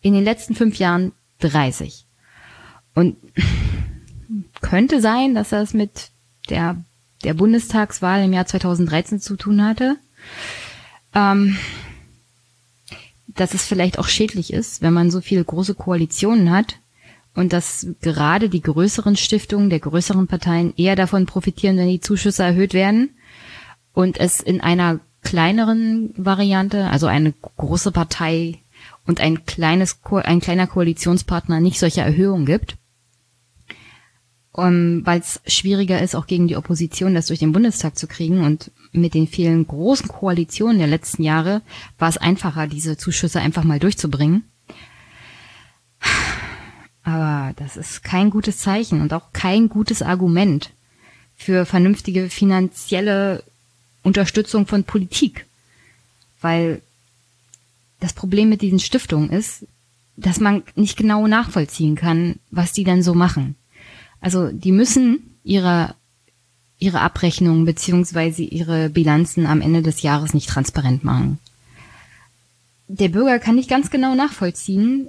in 0.00 0.14
den 0.14 0.24
letzten 0.24 0.54
fünf 0.54 0.78
Jahren 0.78 1.12
30. 1.40 2.06
Und 2.94 3.16
könnte 4.60 5.00
sein, 5.00 5.34
dass 5.34 5.50
das 5.50 5.74
mit 5.74 6.10
der, 6.48 6.82
der 7.22 7.34
Bundestagswahl 7.34 8.24
im 8.24 8.32
Jahr 8.32 8.46
2013 8.46 9.20
zu 9.20 9.36
tun 9.36 9.62
hatte. 9.62 9.96
Ähm, 11.14 11.56
dass 13.28 13.54
es 13.54 13.66
vielleicht 13.66 13.98
auch 13.98 14.08
schädlich 14.08 14.52
ist, 14.52 14.80
wenn 14.80 14.94
man 14.94 15.10
so 15.10 15.20
viele 15.20 15.44
große 15.44 15.74
Koalitionen 15.74 16.50
hat 16.50 16.78
und 17.34 17.52
dass 17.52 17.86
gerade 18.00 18.48
die 18.48 18.62
größeren 18.62 19.16
Stiftungen 19.16 19.68
der 19.68 19.80
größeren 19.80 20.26
Parteien 20.26 20.72
eher 20.76 20.96
davon 20.96 21.26
profitieren, 21.26 21.76
wenn 21.76 21.88
die 21.88 22.00
Zuschüsse 22.00 22.42
erhöht 22.42 22.72
werden 22.72 23.10
und 23.92 24.18
es 24.18 24.40
in 24.40 24.62
einer 24.62 25.00
kleineren 25.26 26.14
Variante, 26.16 26.88
also 26.88 27.08
eine 27.08 27.32
große 27.32 27.90
Partei 27.90 28.60
und 29.06 29.20
ein 29.20 29.44
kleines, 29.44 29.98
ein 30.22 30.40
kleiner 30.40 30.68
Koalitionspartner 30.68 31.58
nicht 31.58 31.80
solche 31.80 32.02
Erhöhungen 32.02 32.46
gibt. 32.46 32.76
Um, 34.52 35.04
Weil 35.04 35.18
es 35.18 35.40
schwieriger 35.46 36.00
ist, 36.00 36.14
auch 36.14 36.28
gegen 36.28 36.46
die 36.46 36.56
Opposition 36.56 37.12
das 37.12 37.26
durch 37.26 37.40
den 37.40 37.52
Bundestag 37.52 37.98
zu 37.98 38.06
kriegen 38.06 38.44
und 38.44 38.70
mit 38.92 39.14
den 39.14 39.26
vielen 39.26 39.66
großen 39.66 40.08
Koalitionen 40.08 40.78
der 40.78 40.86
letzten 40.86 41.24
Jahre 41.24 41.60
war 41.98 42.08
es 42.08 42.16
einfacher, 42.18 42.68
diese 42.68 42.96
Zuschüsse 42.96 43.40
einfach 43.40 43.64
mal 43.64 43.80
durchzubringen. 43.80 44.44
Aber 47.02 47.52
das 47.56 47.76
ist 47.76 48.04
kein 48.04 48.30
gutes 48.30 48.58
Zeichen 48.58 49.00
und 49.00 49.12
auch 49.12 49.32
kein 49.32 49.68
gutes 49.68 50.02
Argument 50.02 50.70
für 51.34 51.66
vernünftige 51.66 52.30
finanzielle 52.30 53.42
Unterstützung 54.06 54.66
von 54.66 54.84
Politik. 54.84 55.46
Weil 56.40 56.80
das 58.00 58.12
Problem 58.12 58.48
mit 58.48 58.62
diesen 58.62 58.78
Stiftungen 58.78 59.30
ist, 59.30 59.66
dass 60.16 60.40
man 60.40 60.62
nicht 60.74 60.96
genau 60.96 61.26
nachvollziehen 61.26 61.94
kann, 61.94 62.36
was 62.50 62.72
die 62.72 62.84
dann 62.84 63.02
so 63.02 63.14
machen. 63.14 63.56
Also 64.20 64.50
die 64.50 64.72
müssen 64.72 65.36
ihre, 65.44 65.94
ihre 66.78 67.00
Abrechnungen 67.00 67.64
beziehungsweise 67.64 68.42
ihre 68.42 68.88
Bilanzen 68.90 69.46
am 69.46 69.60
Ende 69.60 69.82
des 69.82 70.02
Jahres 70.02 70.34
nicht 70.34 70.48
transparent 70.48 71.04
machen. 71.04 71.38
Der 72.88 73.08
Bürger 73.08 73.38
kann 73.38 73.56
nicht 73.56 73.68
ganz 73.68 73.90
genau 73.90 74.14
nachvollziehen, 74.14 75.08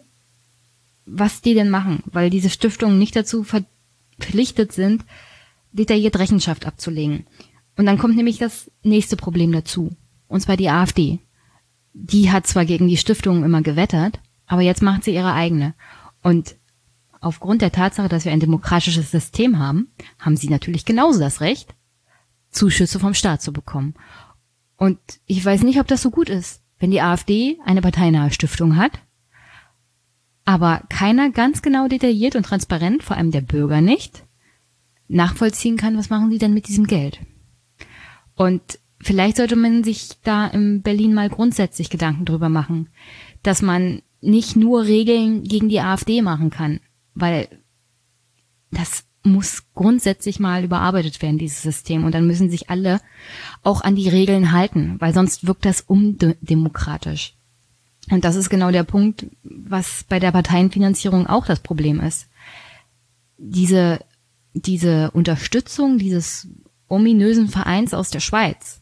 was 1.05 1.41
die 1.41 1.53
denn 1.53 1.69
machen, 1.69 2.03
weil 2.05 2.29
diese 2.29 2.49
Stiftungen 2.49 2.99
nicht 2.99 3.15
dazu 3.15 3.45
verpflichtet 3.45 4.73
sind, 4.73 5.03
detailliert 5.71 6.17
Rechenschaft 6.17 6.65
abzulegen. 6.65 7.25
Und 7.77 7.85
dann 7.85 7.97
kommt 7.97 8.15
nämlich 8.15 8.39
das 8.39 8.71
nächste 8.83 9.15
Problem 9.15 9.51
dazu. 9.51 9.95
Und 10.27 10.41
zwar 10.41 10.57
die 10.57 10.69
AfD. 10.69 11.19
Die 11.93 12.31
hat 12.31 12.45
zwar 12.47 12.65
gegen 12.65 12.87
die 12.87 12.97
Stiftung 12.97 13.43
immer 13.43 13.61
gewettert, 13.61 14.19
aber 14.45 14.61
jetzt 14.61 14.81
macht 14.81 15.03
sie 15.03 15.13
ihre 15.13 15.33
eigene. 15.33 15.73
Und 16.21 16.55
aufgrund 17.21 17.61
der 17.61 17.71
Tatsache, 17.71 18.09
dass 18.09 18.25
wir 18.25 18.31
ein 18.31 18.39
demokratisches 18.39 19.11
System 19.11 19.59
haben, 19.59 19.87
haben 20.19 20.37
sie 20.37 20.49
natürlich 20.49 20.85
genauso 20.85 21.19
das 21.19 21.41
Recht, 21.41 21.75
Zuschüsse 22.49 22.99
vom 22.99 23.13
Staat 23.13 23.41
zu 23.41 23.53
bekommen. 23.53 23.93
Und 24.75 24.99
ich 25.25 25.43
weiß 25.43 25.63
nicht, 25.63 25.79
ob 25.79 25.87
das 25.87 26.01
so 26.01 26.11
gut 26.11 26.29
ist, 26.29 26.61
wenn 26.79 26.91
die 26.91 27.01
AfD 27.01 27.59
eine 27.65 27.81
parteinahe 27.81 28.31
Stiftung 28.31 28.75
hat, 28.75 28.91
aber 30.45 30.83
keiner 30.89 31.29
ganz 31.29 31.61
genau 31.61 31.87
detailliert 31.87 32.35
und 32.35 32.43
transparent, 32.43 33.03
vor 33.03 33.17
allem 33.17 33.31
der 33.31 33.41
Bürger 33.41 33.81
nicht, 33.81 34.23
nachvollziehen 35.07 35.77
kann, 35.77 35.97
was 35.97 36.09
machen 36.09 36.31
sie 36.31 36.37
denn 36.37 36.53
mit 36.53 36.67
diesem 36.67 36.87
Geld. 36.87 37.19
Und 38.37 38.79
vielleicht 39.01 39.37
sollte 39.37 39.57
man 39.57 39.83
sich 39.83 40.11
da 40.23 40.47
in 40.47 40.83
Berlin 40.83 41.13
mal 41.13 41.27
grundsätzlich 41.27 41.89
Gedanken 41.89 42.23
drüber 42.23 42.47
machen, 42.47 42.87
dass 43.43 43.61
man 43.61 44.01
nicht 44.21 44.55
nur 44.55 44.85
Regeln 44.85 45.43
gegen 45.43 45.69
die 45.69 45.81
AfD 45.81 46.21
machen 46.21 46.49
kann, 46.49 46.79
weil 47.13 47.49
das 48.71 49.05
muss 49.23 49.63
grundsätzlich 49.73 50.39
mal 50.39 50.63
überarbeitet 50.63 51.21
werden, 51.21 51.37
dieses 51.37 51.61
System. 51.61 52.05
Und 52.05 52.13
dann 52.13 52.27
müssen 52.27 52.49
sich 52.49 52.69
alle 52.69 53.01
auch 53.63 53.81
an 53.81 53.95
die 53.95 54.07
Regeln 54.07 54.51
halten, 54.51 54.95
weil 54.99 55.13
sonst 55.13 55.45
wirkt 55.47 55.65
das 55.65 55.81
undemokratisch. 55.81 57.33
Und 58.09 58.23
das 58.23 58.35
ist 58.35 58.49
genau 58.49 58.71
der 58.71 58.83
Punkt, 58.83 59.27
was 59.43 60.05
bei 60.07 60.19
der 60.19 60.31
Parteienfinanzierung 60.31 61.27
auch 61.27 61.45
das 61.45 61.59
Problem 61.59 61.99
ist. 61.99 62.29
Diese, 63.37 63.99
diese 64.53 65.11
Unterstützung 65.11 65.97
dieses 65.97 66.47
ominösen 66.87 67.49
Vereins 67.49 67.93
aus 67.93 68.09
der 68.09 68.19
Schweiz. 68.19 68.81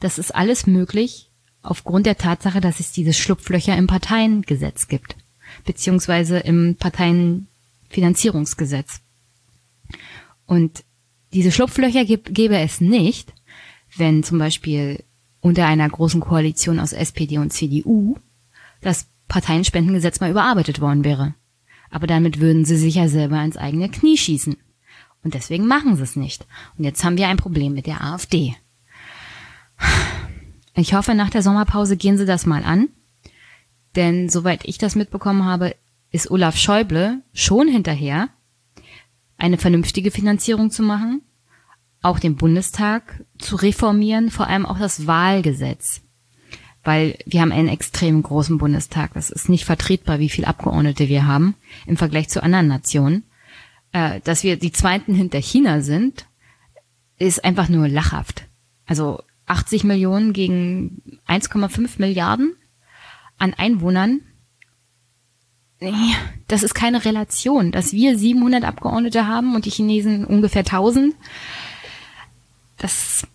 Das 0.00 0.18
ist 0.18 0.34
alles 0.34 0.66
möglich 0.66 1.30
aufgrund 1.62 2.06
der 2.06 2.16
Tatsache, 2.16 2.60
dass 2.60 2.80
es 2.80 2.92
diese 2.92 3.12
Schlupflöcher 3.12 3.76
im 3.76 3.86
Parteiengesetz 3.86 4.88
gibt, 4.88 5.16
beziehungsweise 5.64 6.38
im 6.38 6.76
Parteienfinanzierungsgesetz. 6.76 9.00
Und 10.46 10.84
diese 11.32 11.52
Schlupflöcher 11.52 12.04
gäbe 12.04 12.58
es 12.58 12.80
nicht, 12.80 13.32
wenn 13.96 14.22
zum 14.22 14.38
Beispiel 14.38 15.02
unter 15.40 15.66
einer 15.66 15.88
großen 15.88 16.20
Koalition 16.20 16.80
aus 16.80 16.92
SPD 16.92 17.38
und 17.38 17.52
CDU 17.52 18.16
das 18.80 19.06
Parteienspendengesetz 19.28 20.20
mal 20.20 20.30
überarbeitet 20.30 20.80
worden 20.80 21.04
wäre. 21.04 21.34
Aber 21.90 22.06
damit 22.06 22.40
würden 22.40 22.64
sie 22.64 22.76
sich 22.76 22.96
ja 22.96 23.08
selber 23.08 23.42
ins 23.42 23.56
eigene 23.56 23.88
Knie 23.88 24.16
schießen. 24.16 24.56
Und 25.22 25.34
deswegen 25.34 25.66
machen 25.66 25.96
sie 25.96 26.02
es 26.02 26.16
nicht. 26.16 26.46
Und 26.76 26.84
jetzt 26.84 27.04
haben 27.04 27.16
wir 27.16 27.28
ein 27.28 27.36
Problem 27.36 27.74
mit 27.74 27.86
der 27.86 28.02
AfD. 28.02 28.56
Ich 30.74 30.94
hoffe, 30.94 31.14
nach 31.14 31.30
der 31.30 31.42
Sommerpause 31.42 31.96
gehen 31.96 32.16
sie 32.16 32.26
das 32.26 32.46
mal 32.46 32.64
an. 32.64 32.88
Denn 33.96 34.28
soweit 34.28 34.64
ich 34.64 34.78
das 34.78 34.94
mitbekommen 34.94 35.44
habe, 35.44 35.74
ist 36.10 36.30
Olaf 36.30 36.56
Schäuble 36.56 37.22
schon 37.32 37.68
hinterher, 37.68 38.28
eine 39.36 39.58
vernünftige 39.58 40.10
Finanzierung 40.10 40.70
zu 40.70 40.82
machen, 40.82 41.22
auch 42.02 42.18
den 42.18 42.36
Bundestag 42.36 43.24
zu 43.38 43.56
reformieren, 43.56 44.30
vor 44.30 44.46
allem 44.46 44.64
auch 44.64 44.78
das 44.78 45.06
Wahlgesetz. 45.06 46.02
Weil 46.82 47.18
wir 47.26 47.42
haben 47.42 47.52
einen 47.52 47.68
extrem 47.68 48.22
großen 48.22 48.56
Bundestag. 48.58 49.12
Das 49.14 49.30
ist 49.30 49.48
nicht 49.48 49.66
vertretbar, 49.66 50.18
wie 50.18 50.30
viele 50.30 50.46
Abgeordnete 50.46 51.08
wir 51.08 51.26
haben 51.26 51.54
im 51.86 51.96
Vergleich 51.96 52.28
zu 52.30 52.42
anderen 52.42 52.68
Nationen 52.68 53.24
äh, 53.92 54.20
dass 54.20 54.42
wir 54.42 54.56
die 54.56 54.72
Zweiten 54.72 55.14
hinter 55.14 55.38
China 55.38 55.80
sind, 55.80 56.26
ist 57.18 57.44
einfach 57.44 57.68
nur 57.68 57.88
lachhaft. 57.88 58.44
Also 58.86 59.22
80 59.46 59.84
Millionen 59.84 60.32
gegen 60.32 61.20
1,5 61.26 61.98
Milliarden 61.98 62.54
an 63.38 63.54
Einwohnern. 63.54 64.20
Das 66.46 66.62
ist 66.62 66.74
keine 66.74 67.04
Relation, 67.04 67.72
dass 67.72 67.92
wir 67.92 68.18
700 68.18 68.64
Abgeordnete 68.64 69.26
haben 69.26 69.54
und 69.54 69.64
die 69.64 69.70
Chinesen 69.70 70.24
ungefähr 70.24 70.60
1000. 70.60 71.14
Das 72.76 73.26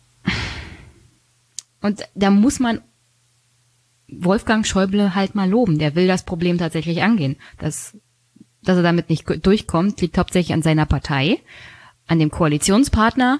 und 1.81 2.01
da 2.15 2.31
muss 2.31 2.59
man 2.59 2.81
Wolfgang 4.07 4.65
Schäuble 4.65 5.15
halt 5.15 5.35
mal 5.35 5.49
loben. 5.49 5.79
Der 5.79 5.95
will 5.95 6.07
das 6.07 6.23
Problem 6.23 6.57
tatsächlich 6.57 7.03
angehen. 7.03 7.35
Das 7.59 7.97
dass 8.65 8.77
er 8.77 8.83
damit 8.83 9.09
nicht 9.09 9.25
durchkommt, 9.45 10.01
liegt 10.01 10.17
hauptsächlich 10.17 10.53
an 10.53 10.61
seiner 10.61 10.85
Partei, 10.85 11.39
an 12.07 12.19
dem 12.19 12.31
Koalitionspartner 12.31 13.39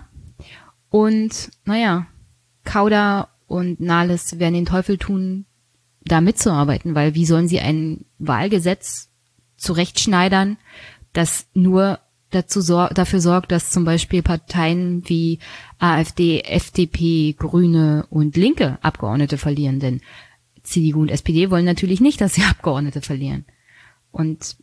und, 0.90 1.52
naja, 1.66 2.08
Kauda 2.64 3.30
und 3.48 3.80
Nahles 3.80 4.40
werden 4.40 4.56
den 4.56 4.66
Teufel 4.66 4.98
tun, 4.98 5.46
da 6.04 6.22
mitzuarbeiten, 6.22 6.96
weil 6.96 7.16
wie 7.16 7.26
sollen 7.26 7.48
sie 7.48 7.60
ein 7.60 8.06
Wahlgesetz 8.20 9.10
zurechtschneidern, 9.58 10.58
das 11.14 11.48
nur 11.54 12.00
dazu 12.30 12.62
sor 12.62 12.90
dafür 12.90 13.22
sorgt, 13.22 13.52
dass 13.52 13.72
zum 13.72 13.86
Beispiel 13.86 14.22
Parteien 14.22 15.04
wie 15.08 15.40
AfD, 15.80 16.42
FDP, 16.42 17.36
Grüne 17.38 18.06
und 18.10 18.36
Linke 18.36 18.78
Abgeordnete 18.82 19.38
verlieren, 19.38 19.80
denn 19.80 20.02
CDU 20.64 21.02
und 21.02 21.10
SPD 21.12 21.50
wollen 21.50 21.66
natürlich 21.66 22.02
nicht, 22.02 22.22
dass 22.22 22.34
sie 22.34 22.44
Abgeordnete 22.44 23.02
verlieren. 23.02 23.46
Und 24.12 24.58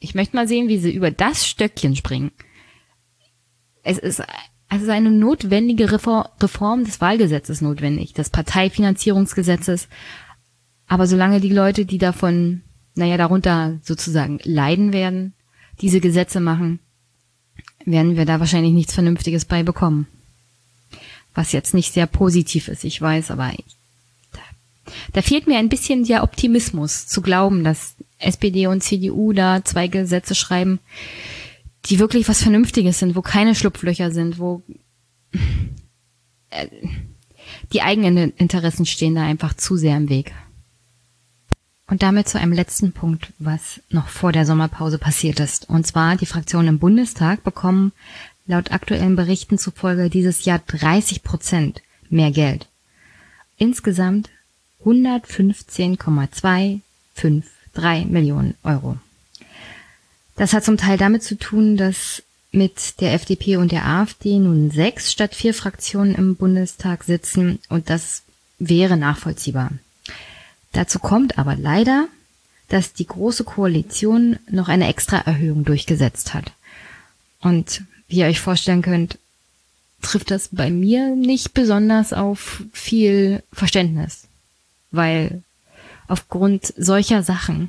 ich 0.00 0.14
möchte 0.14 0.36
mal 0.36 0.48
sehen, 0.48 0.68
wie 0.68 0.78
sie 0.78 0.92
über 0.92 1.10
das 1.10 1.46
Stöckchen 1.46 1.96
springen. 1.96 2.30
Es 3.82 3.98
ist 3.98 4.22
also 4.68 4.90
eine 4.90 5.10
notwendige 5.10 5.90
Reform 5.92 6.84
des 6.84 7.00
Wahlgesetzes 7.00 7.60
notwendig, 7.60 8.12
des 8.12 8.30
Parteifinanzierungsgesetzes, 8.30 9.88
Aber 10.88 11.06
solange 11.06 11.40
die 11.40 11.52
Leute, 11.52 11.84
die 11.84 11.98
davon, 11.98 12.62
naja, 12.94 13.16
darunter 13.16 13.78
sozusagen 13.82 14.40
leiden 14.42 14.92
werden, 14.92 15.34
diese 15.80 16.00
Gesetze 16.00 16.40
machen, 16.40 16.80
werden 17.84 18.16
wir 18.16 18.24
da 18.24 18.40
wahrscheinlich 18.40 18.72
nichts 18.72 18.94
Vernünftiges 18.94 19.44
bei 19.44 19.62
bekommen. 19.62 20.08
Was 21.34 21.52
jetzt 21.52 21.74
nicht 21.74 21.92
sehr 21.92 22.06
positiv 22.06 22.68
ist, 22.68 22.84
ich 22.84 23.00
weiß, 23.00 23.30
aber 23.30 23.52
da, 24.32 24.40
da 25.12 25.22
fehlt 25.22 25.46
mir 25.46 25.58
ein 25.58 25.68
bisschen 25.68 26.04
der 26.04 26.22
Optimismus 26.22 27.06
zu 27.06 27.20
glauben, 27.22 27.62
dass 27.62 27.94
SPD 28.18 28.66
und 28.66 28.82
CDU 28.82 29.32
da 29.32 29.64
zwei 29.64 29.88
Gesetze 29.88 30.34
schreiben, 30.34 30.80
die 31.86 31.98
wirklich 31.98 32.28
was 32.28 32.42
Vernünftiges 32.42 32.98
sind, 32.98 33.14
wo 33.14 33.22
keine 33.22 33.54
Schlupflöcher 33.54 34.10
sind, 34.10 34.38
wo 34.38 34.62
äh, 36.50 36.66
die 37.72 37.82
eigenen 37.82 38.32
Interessen 38.34 38.86
stehen 38.86 39.14
da 39.14 39.22
einfach 39.22 39.54
zu 39.54 39.76
sehr 39.76 39.96
im 39.96 40.08
Weg. 40.08 40.32
Und 41.86 42.02
damit 42.02 42.28
zu 42.28 42.38
einem 42.38 42.52
letzten 42.52 42.92
Punkt, 42.92 43.32
was 43.38 43.80
noch 43.88 44.08
vor 44.08 44.32
der 44.32 44.44
Sommerpause 44.44 44.98
passiert 44.98 45.40
ist. 45.40 45.68
Und 45.70 45.86
zwar 45.86 46.16
die 46.16 46.26
Fraktionen 46.26 46.68
im 46.68 46.78
Bundestag 46.78 47.42
bekommen 47.44 47.92
laut 48.46 48.72
aktuellen 48.72 49.16
Berichten 49.16 49.58
zufolge 49.58 50.10
dieses 50.10 50.44
Jahr 50.44 50.60
30 50.66 51.22
Prozent 51.22 51.82
mehr 52.10 52.30
Geld. 52.30 52.66
Insgesamt 53.56 54.30
115,253 57.78 58.10
Millionen 58.10 58.54
Euro. 58.62 58.96
Das 60.36 60.52
hat 60.52 60.64
zum 60.64 60.76
Teil 60.76 60.98
damit 60.98 61.22
zu 61.22 61.36
tun, 61.36 61.76
dass 61.76 62.22
mit 62.52 63.00
der 63.00 63.12
FDP 63.14 63.56
und 63.56 63.72
der 63.72 63.86
AfD 63.86 64.38
nun 64.38 64.70
sechs 64.70 65.12
statt 65.12 65.34
vier 65.34 65.52
Fraktionen 65.52 66.14
im 66.14 66.36
Bundestag 66.36 67.04
sitzen 67.04 67.58
und 67.68 67.90
das 67.90 68.22
wäre 68.58 68.96
nachvollziehbar. 68.96 69.72
Dazu 70.72 70.98
kommt 70.98 71.38
aber 71.38 71.56
leider, 71.56 72.08
dass 72.68 72.92
die 72.92 73.06
Große 73.06 73.44
Koalition 73.44 74.38
noch 74.50 74.68
eine 74.68 74.88
Extraerhöhung 74.88 75.64
durchgesetzt 75.64 76.34
hat. 76.34 76.52
Und 77.40 77.82
wie 78.08 78.18
ihr 78.18 78.26
euch 78.26 78.40
vorstellen 78.40 78.82
könnt, 78.82 79.18
trifft 80.02 80.30
das 80.30 80.48
bei 80.52 80.70
mir 80.70 81.16
nicht 81.16 81.54
besonders 81.54 82.12
auf 82.12 82.62
viel 82.72 83.42
Verständnis, 83.52 84.24
weil 84.90 85.42
aufgrund 86.08 86.72
solcher 86.76 87.22
Sachen, 87.22 87.68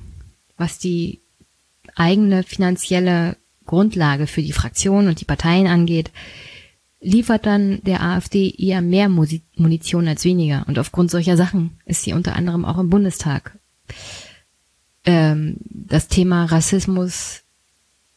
was 0.58 0.80
die 0.80 1.20
eigene 1.96 2.44
finanzielle 2.44 3.38
Grundlage 3.66 4.28
für 4.28 4.42
die 4.42 4.54
Fraktion 4.54 5.08
und 5.08 5.22
die 5.22 5.26
Parteien 5.26 5.68
angeht, 5.68 6.12
liefert 7.02 7.46
dann 7.46 7.82
der 7.84 8.02
AfD 8.02 8.50
eher 8.58 8.82
mehr 8.82 9.10
Munition 9.10 10.08
als 10.08 10.26
weniger. 10.26 10.66
Und 10.68 10.80
aufgrund 10.80 11.12
solcher 11.12 11.38
Sachen 11.38 11.78
ist 11.86 12.04
sie 12.04 12.14
unter 12.14 12.36
anderem 12.36 12.66
auch 12.66 12.78
im 12.78 12.90
Bundestag. 12.90 13.58
Ähm, 15.06 15.58
das 15.70 16.08
Thema 16.08 16.46
Rassismus 16.46 17.42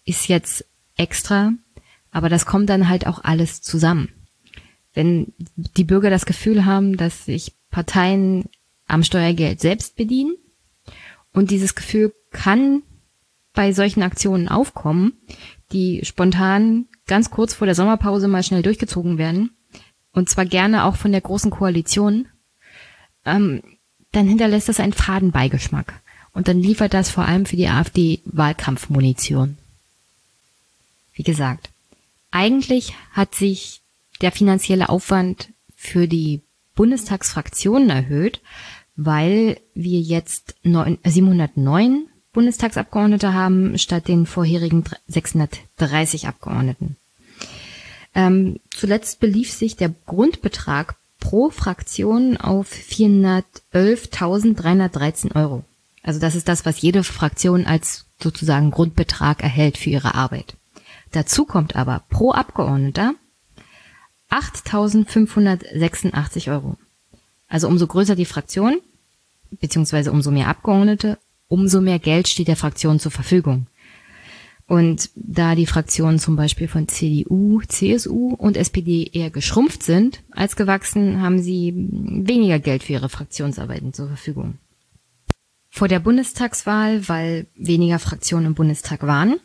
ist 0.04 0.28
jetzt 0.28 0.64
extra, 0.96 1.52
aber 2.10 2.28
das 2.28 2.46
kommt 2.46 2.68
dann 2.68 2.88
halt 2.88 3.06
auch 3.06 3.22
alles 3.22 3.62
zusammen. 3.62 4.08
Wenn 4.94 5.32
die 5.56 5.84
Bürger 5.84 6.10
das 6.10 6.26
Gefühl 6.26 6.64
haben, 6.64 6.96
dass 6.96 7.24
sich 7.24 7.52
Parteien 7.70 8.44
am 8.86 9.04
Steuergeld 9.04 9.60
selbst 9.60 9.96
bedienen 9.96 10.36
und 11.32 11.50
dieses 11.50 11.74
Gefühl 11.74 12.12
kann 12.30 12.82
bei 13.54 13.72
solchen 13.72 14.02
Aktionen 14.02 14.48
aufkommen, 14.48 15.12
die 15.72 16.04
spontan 16.04 16.86
ganz 17.06 17.30
kurz 17.30 17.54
vor 17.54 17.66
der 17.66 17.74
Sommerpause 17.74 18.28
mal 18.28 18.42
schnell 18.42 18.62
durchgezogen 18.62 19.18
werden, 19.18 19.50
und 20.12 20.28
zwar 20.28 20.44
gerne 20.44 20.84
auch 20.84 20.96
von 20.96 21.12
der 21.12 21.20
großen 21.20 21.50
Koalition, 21.50 22.28
ähm, 23.24 23.62
dann 24.12 24.28
hinterlässt 24.28 24.68
das 24.68 24.80
einen 24.80 24.92
faden 24.92 25.32
Beigeschmack. 25.32 26.00
Und 26.34 26.48
dann 26.48 26.60
liefert 26.60 26.94
das 26.94 27.10
vor 27.10 27.24
allem 27.24 27.46
für 27.46 27.56
die 27.56 27.68
AfD 27.68 28.20
Wahlkampfmunition. 28.24 29.58
Wie 31.14 31.22
gesagt, 31.22 31.70
eigentlich 32.30 32.94
hat 33.12 33.34
sich 33.34 33.80
der 34.20 34.32
finanzielle 34.32 34.88
Aufwand 34.88 35.50
für 35.76 36.08
die 36.08 36.40
Bundestagsfraktionen 36.74 37.90
erhöht, 37.90 38.40
weil 38.96 39.60
wir 39.74 40.00
jetzt 40.00 40.54
709 40.62 42.06
Bundestagsabgeordnete 42.32 43.34
haben 43.34 43.76
statt 43.78 44.08
den 44.08 44.26
vorherigen 44.26 44.82
630 45.06 46.26
Abgeordneten. 46.28 46.96
Ähm, 48.14 48.60
zuletzt 48.70 49.20
belief 49.20 49.52
sich 49.52 49.76
der 49.76 49.94
Grundbetrag 50.06 50.96
pro 51.20 51.50
Fraktion 51.50 52.36
auf 52.36 52.72
411.313 52.72 55.36
Euro. 55.36 55.64
Also 56.02 56.18
das 56.20 56.34
ist 56.34 56.48
das, 56.48 56.66
was 56.66 56.82
jede 56.82 57.04
Fraktion 57.04 57.64
als 57.66 58.06
sozusagen 58.20 58.70
Grundbetrag 58.70 59.42
erhält 59.42 59.78
für 59.78 59.90
ihre 59.90 60.14
Arbeit. 60.14 60.56
Dazu 61.12 61.44
kommt 61.44 61.76
aber 61.76 62.02
pro 62.08 62.32
Abgeordneter 62.32 63.14
8.586 64.30 66.50
Euro. 66.50 66.78
Also 67.52 67.68
umso 67.68 67.86
größer 67.86 68.16
die 68.16 68.24
Fraktion, 68.24 68.80
beziehungsweise 69.50 70.10
umso 70.10 70.30
mehr 70.30 70.48
Abgeordnete, 70.48 71.18
umso 71.48 71.82
mehr 71.82 71.98
Geld 71.98 72.26
steht 72.26 72.48
der 72.48 72.56
Fraktion 72.56 72.98
zur 72.98 73.12
Verfügung. 73.12 73.66
Und 74.66 75.10
da 75.16 75.54
die 75.54 75.66
Fraktionen 75.66 76.18
zum 76.18 76.34
Beispiel 76.34 76.66
von 76.66 76.88
CDU, 76.88 77.60
CSU 77.68 78.34
und 78.38 78.56
SPD 78.56 79.10
eher 79.12 79.28
geschrumpft 79.28 79.82
sind 79.82 80.22
als 80.30 80.56
gewachsen, 80.56 81.20
haben 81.20 81.42
sie 81.42 81.74
weniger 81.76 82.58
Geld 82.58 82.84
für 82.84 82.94
ihre 82.94 83.10
Fraktionsarbeiten 83.10 83.92
zur 83.92 84.08
Verfügung. 84.08 84.56
Vor 85.68 85.88
der 85.88 86.00
Bundestagswahl, 86.00 87.06
weil 87.06 87.48
weniger 87.54 87.98
Fraktionen 87.98 88.46
im 88.46 88.54
Bundestag 88.54 89.02
waren, 89.02 89.36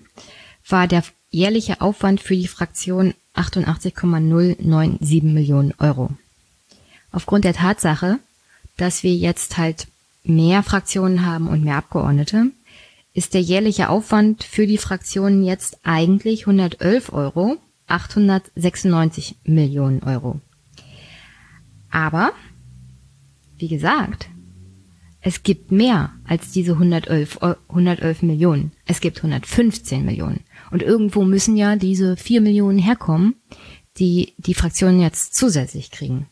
war 0.66 0.88
der 0.88 1.04
jährliche 1.30 1.82
Aufwand 1.82 2.22
für 2.22 2.38
die 2.38 2.48
Fraktion 2.48 3.16
88,097 3.34 5.24
Millionen 5.24 5.74
Euro. 5.78 6.12
Aufgrund 7.18 7.46
der 7.46 7.56
Tatsache, 7.56 8.20
dass 8.78 9.02
wir 9.02 9.16
jetzt 9.16 9.58
halt 9.58 9.88
mehr 10.24 10.62
Fraktionen 10.62 11.26
haben 11.26 11.48
und 11.48 11.64
mehr 11.64 11.78
Abgeordnete, 11.78 12.52
ist 13.16 13.34
der 13.34 13.42
jährliche 13.42 13.90
Aufwand 13.90 14.44
für 14.44 14.68
die 14.68 14.78
Fraktionen 14.78 15.44
jetzt 15.44 15.80
eigentlich 15.82 16.42
111 16.42 17.12
Euro, 17.12 17.58
896 17.88 19.38
Millionen 19.46 20.04
Euro. 20.04 20.42
Aber, 21.90 22.34
wie 23.58 23.68
gesagt, 23.68 24.30
es 25.20 25.42
gibt 25.42 25.72
mehr 25.72 26.12
als 26.24 26.52
diese 26.52 26.74
111, 26.74 27.40
111 27.42 28.22
Millionen. 28.22 28.74
Es 28.86 29.02
gibt 29.02 29.18
115 29.18 30.06
Millionen. 30.06 30.42
Und 30.70 30.84
irgendwo 30.84 31.24
müssen 31.24 31.58
ja 31.58 31.78
diese 31.78 32.16
4 32.16 32.42
Millionen 32.42 32.78
herkommen, 32.78 33.34
die 33.98 34.36
die 34.38 34.54
Fraktionen 34.54 35.02
jetzt 35.02 35.34
zusätzlich 35.36 35.90
kriegen. 35.90 36.28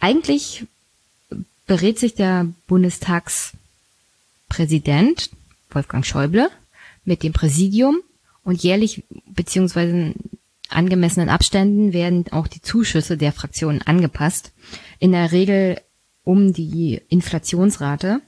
Eigentlich 0.00 0.66
berät 1.66 1.98
sich 1.98 2.14
der 2.14 2.46
Bundestagspräsident 2.66 5.30
Wolfgang 5.70 6.04
Schäuble 6.04 6.50
mit 7.04 7.22
dem 7.22 7.32
Präsidium 7.32 8.00
und 8.42 8.62
jährlich 8.62 9.04
beziehungsweise 9.26 10.14
angemessenen 10.68 11.28
Abständen 11.28 11.92
werden 11.92 12.24
auch 12.32 12.48
die 12.48 12.62
Zuschüsse 12.62 13.16
der 13.16 13.32
Fraktionen 13.32 13.82
angepasst. 13.82 14.52
In 14.98 15.12
der 15.12 15.32
Regel 15.32 15.80
um 16.24 16.52
die 16.52 17.00
Inflationsrate. 17.08 18.20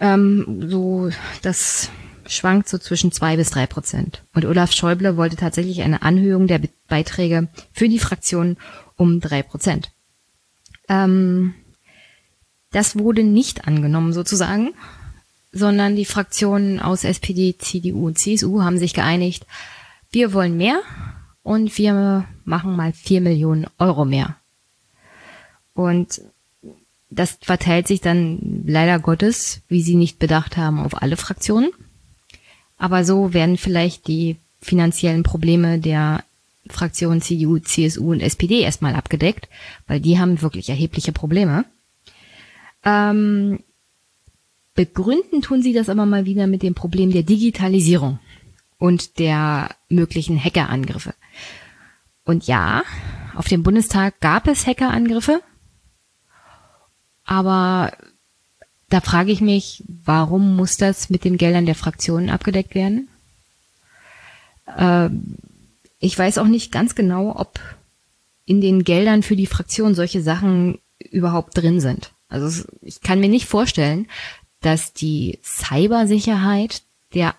Ähm, 0.00 0.64
so, 0.68 1.10
das 1.42 1.90
schwankt 2.26 2.68
so 2.68 2.78
zwischen 2.78 3.12
zwei 3.12 3.36
bis 3.36 3.50
drei 3.50 3.66
Prozent. 3.66 4.22
Und 4.34 4.44
Olaf 4.44 4.72
Schäuble 4.72 5.16
wollte 5.16 5.36
tatsächlich 5.36 5.82
eine 5.82 6.02
Anhöhung 6.02 6.46
der 6.46 6.60
Beiträge 6.88 7.48
für 7.72 7.88
die 7.88 7.98
Fraktionen 7.98 8.58
um 8.96 9.20
drei 9.20 9.42
Prozent. 9.42 9.90
Ähm, 10.88 11.54
das 12.70 12.98
wurde 12.98 13.24
nicht 13.24 13.66
angenommen 13.66 14.12
sozusagen, 14.12 14.74
sondern 15.52 15.96
die 15.96 16.04
Fraktionen 16.04 16.80
aus 16.80 17.04
SPD, 17.04 17.56
CDU 17.58 18.06
und 18.06 18.18
CSU 18.18 18.62
haben 18.62 18.78
sich 18.78 18.94
geeinigt, 18.94 19.46
wir 20.10 20.32
wollen 20.32 20.56
mehr 20.56 20.80
und 21.42 21.76
wir 21.78 22.24
machen 22.44 22.76
mal 22.76 22.92
vier 22.92 23.20
Millionen 23.20 23.66
Euro 23.78 24.04
mehr. 24.04 24.36
Und 25.74 26.20
das 27.10 27.38
verteilt 27.40 27.88
sich 27.88 28.00
dann 28.00 28.64
leider 28.66 28.98
Gottes, 28.98 29.62
wie 29.68 29.82
sie 29.82 29.94
nicht 29.94 30.18
bedacht 30.18 30.56
haben, 30.56 30.80
auf 30.80 31.00
alle 31.00 31.16
Fraktionen. 31.16 31.70
Aber 32.76 33.04
so 33.04 33.32
werden 33.32 33.56
vielleicht 33.56 34.08
die 34.08 34.36
finanziellen 34.60 35.22
Probleme 35.22 35.78
der 35.78 36.22
Fraktionen 36.72 37.20
CDU, 37.20 37.58
CSU 37.58 38.12
und 38.12 38.20
SPD 38.20 38.60
erstmal 38.60 38.94
abgedeckt, 38.94 39.48
weil 39.86 40.00
die 40.00 40.18
haben 40.18 40.42
wirklich 40.42 40.68
erhebliche 40.68 41.12
Probleme. 41.12 41.64
Ähm, 42.84 43.60
begründen 44.74 45.42
tun 45.42 45.62
sie 45.62 45.72
das 45.72 45.88
aber 45.88 46.06
mal 46.06 46.24
wieder 46.24 46.46
mit 46.46 46.62
dem 46.62 46.74
Problem 46.74 47.10
der 47.10 47.22
Digitalisierung 47.22 48.18
und 48.78 49.18
der 49.18 49.70
möglichen 49.88 50.42
Hackerangriffe. 50.42 51.14
Und 52.24 52.46
ja, 52.46 52.82
auf 53.34 53.48
dem 53.48 53.62
Bundestag 53.62 54.20
gab 54.20 54.46
es 54.46 54.66
Hackerangriffe, 54.66 55.42
aber 57.24 57.92
da 58.88 59.00
frage 59.00 59.32
ich 59.32 59.40
mich, 59.40 59.84
warum 59.86 60.56
muss 60.56 60.76
das 60.76 61.10
mit 61.10 61.24
den 61.24 61.36
Geldern 61.36 61.66
der 61.66 61.74
Fraktionen 61.74 62.30
abgedeckt 62.30 62.74
werden? 62.74 63.08
Äh, 64.76 65.10
ich 65.98 66.18
weiß 66.18 66.38
auch 66.38 66.46
nicht 66.46 66.72
ganz 66.72 66.94
genau, 66.94 67.34
ob 67.36 67.60
in 68.44 68.60
den 68.60 68.84
Geldern 68.84 69.22
für 69.22 69.36
die 69.36 69.46
Fraktion 69.46 69.94
solche 69.94 70.22
Sachen 70.22 70.78
überhaupt 70.98 71.56
drin 71.56 71.80
sind. 71.80 72.12
Also 72.28 72.64
ich 72.82 73.00
kann 73.00 73.20
mir 73.20 73.28
nicht 73.28 73.46
vorstellen, 73.46 74.06
dass 74.60 74.92
die 74.92 75.38
Cybersicherheit 75.42 76.82
der 77.14 77.34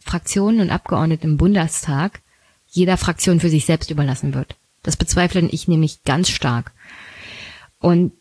Fraktionen 0.00 0.60
und 0.60 0.70
Abgeordneten 0.70 1.32
im 1.32 1.36
Bundestag 1.36 2.20
jeder 2.66 2.96
Fraktion 2.96 3.40
für 3.40 3.50
sich 3.50 3.66
selbst 3.66 3.90
überlassen 3.90 4.34
wird. 4.34 4.56
Das 4.82 4.96
bezweifle 4.96 5.48
ich 5.50 5.68
nämlich 5.68 6.02
ganz 6.02 6.28
stark. 6.28 6.72
Und 7.78 8.12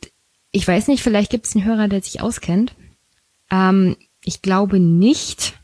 ich 0.52 0.68
weiß 0.68 0.88
nicht, 0.88 1.02
vielleicht 1.02 1.32
gibt 1.32 1.46
es 1.46 1.56
einen 1.56 1.66
Hörer, 1.66 1.88
der 1.88 2.02
sich 2.02 2.22
auskennt. 2.22 2.76
Ähm, 3.50 3.98
ich 4.24 4.42
glaube 4.42 4.80
nicht, 4.80 5.60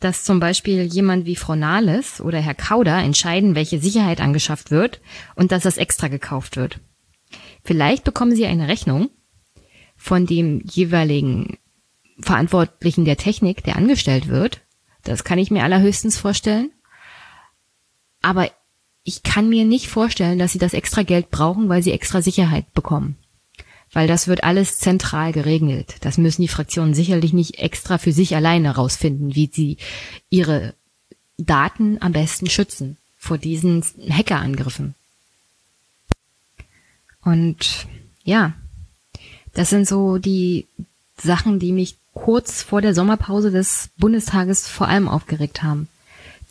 dass 0.00 0.24
zum 0.24 0.40
Beispiel 0.40 0.82
jemand 0.82 1.26
wie 1.26 1.36
Frau 1.36 1.54
Nahles 1.54 2.20
oder 2.20 2.38
Herr 2.38 2.54
Kauder 2.54 2.98
entscheiden, 2.98 3.54
welche 3.54 3.80
Sicherheit 3.80 4.20
angeschafft 4.20 4.70
wird 4.70 5.00
und 5.34 5.52
dass 5.52 5.62
das 5.62 5.78
extra 5.78 6.08
gekauft 6.08 6.56
wird. 6.56 6.80
Vielleicht 7.64 8.04
bekommen 8.04 8.34
sie 8.34 8.46
eine 8.46 8.68
Rechnung 8.68 9.10
von 9.96 10.26
dem 10.26 10.60
jeweiligen 10.64 11.58
Verantwortlichen 12.20 13.04
der 13.04 13.16
Technik, 13.16 13.64
der 13.64 13.76
angestellt 13.76 14.28
wird. 14.28 14.62
Das 15.02 15.24
kann 15.24 15.38
ich 15.38 15.50
mir 15.50 15.64
allerhöchstens 15.64 16.18
vorstellen. 16.18 16.70
Aber 18.22 18.50
ich 19.02 19.22
kann 19.22 19.48
mir 19.48 19.64
nicht 19.64 19.88
vorstellen, 19.88 20.38
dass 20.38 20.52
sie 20.52 20.58
das 20.58 20.74
extra 20.74 21.02
Geld 21.02 21.30
brauchen, 21.30 21.68
weil 21.68 21.82
sie 21.82 21.92
extra 21.92 22.22
Sicherheit 22.22 22.72
bekommen. 22.72 23.16
Weil 23.96 24.08
das 24.08 24.28
wird 24.28 24.44
alles 24.44 24.78
zentral 24.78 25.32
geregelt. 25.32 25.94
Das 26.02 26.18
müssen 26.18 26.42
die 26.42 26.48
Fraktionen 26.48 26.92
sicherlich 26.92 27.32
nicht 27.32 27.60
extra 27.60 27.96
für 27.96 28.12
sich 28.12 28.36
alleine 28.36 28.74
rausfinden, 28.74 29.34
wie 29.34 29.48
sie 29.50 29.78
ihre 30.28 30.74
Daten 31.38 31.96
am 32.02 32.12
besten 32.12 32.50
schützen 32.50 32.98
vor 33.16 33.38
diesen 33.38 33.82
Hackerangriffen. 34.10 34.94
Und 37.22 37.86
ja, 38.22 38.52
das 39.54 39.70
sind 39.70 39.88
so 39.88 40.18
die 40.18 40.66
Sachen, 41.16 41.58
die 41.58 41.72
mich 41.72 41.96
kurz 42.12 42.60
vor 42.60 42.82
der 42.82 42.94
Sommerpause 42.94 43.50
des 43.50 43.88
Bundestages 43.96 44.68
vor 44.68 44.88
allem 44.88 45.08
aufgeregt 45.08 45.62
haben. 45.62 45.88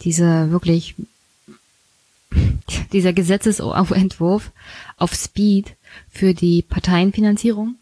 Diese 0.01 0.49
wirklich, 0.49 0.95
dieser 2.91 3.13
Gesetzesentwurf 3.13 4.49
auf 4.97 5.13
Speed 5.13 5.75
für 6.09 6.33
die 6.33 6.61
Parteienfinanzierung, 6.61 7.75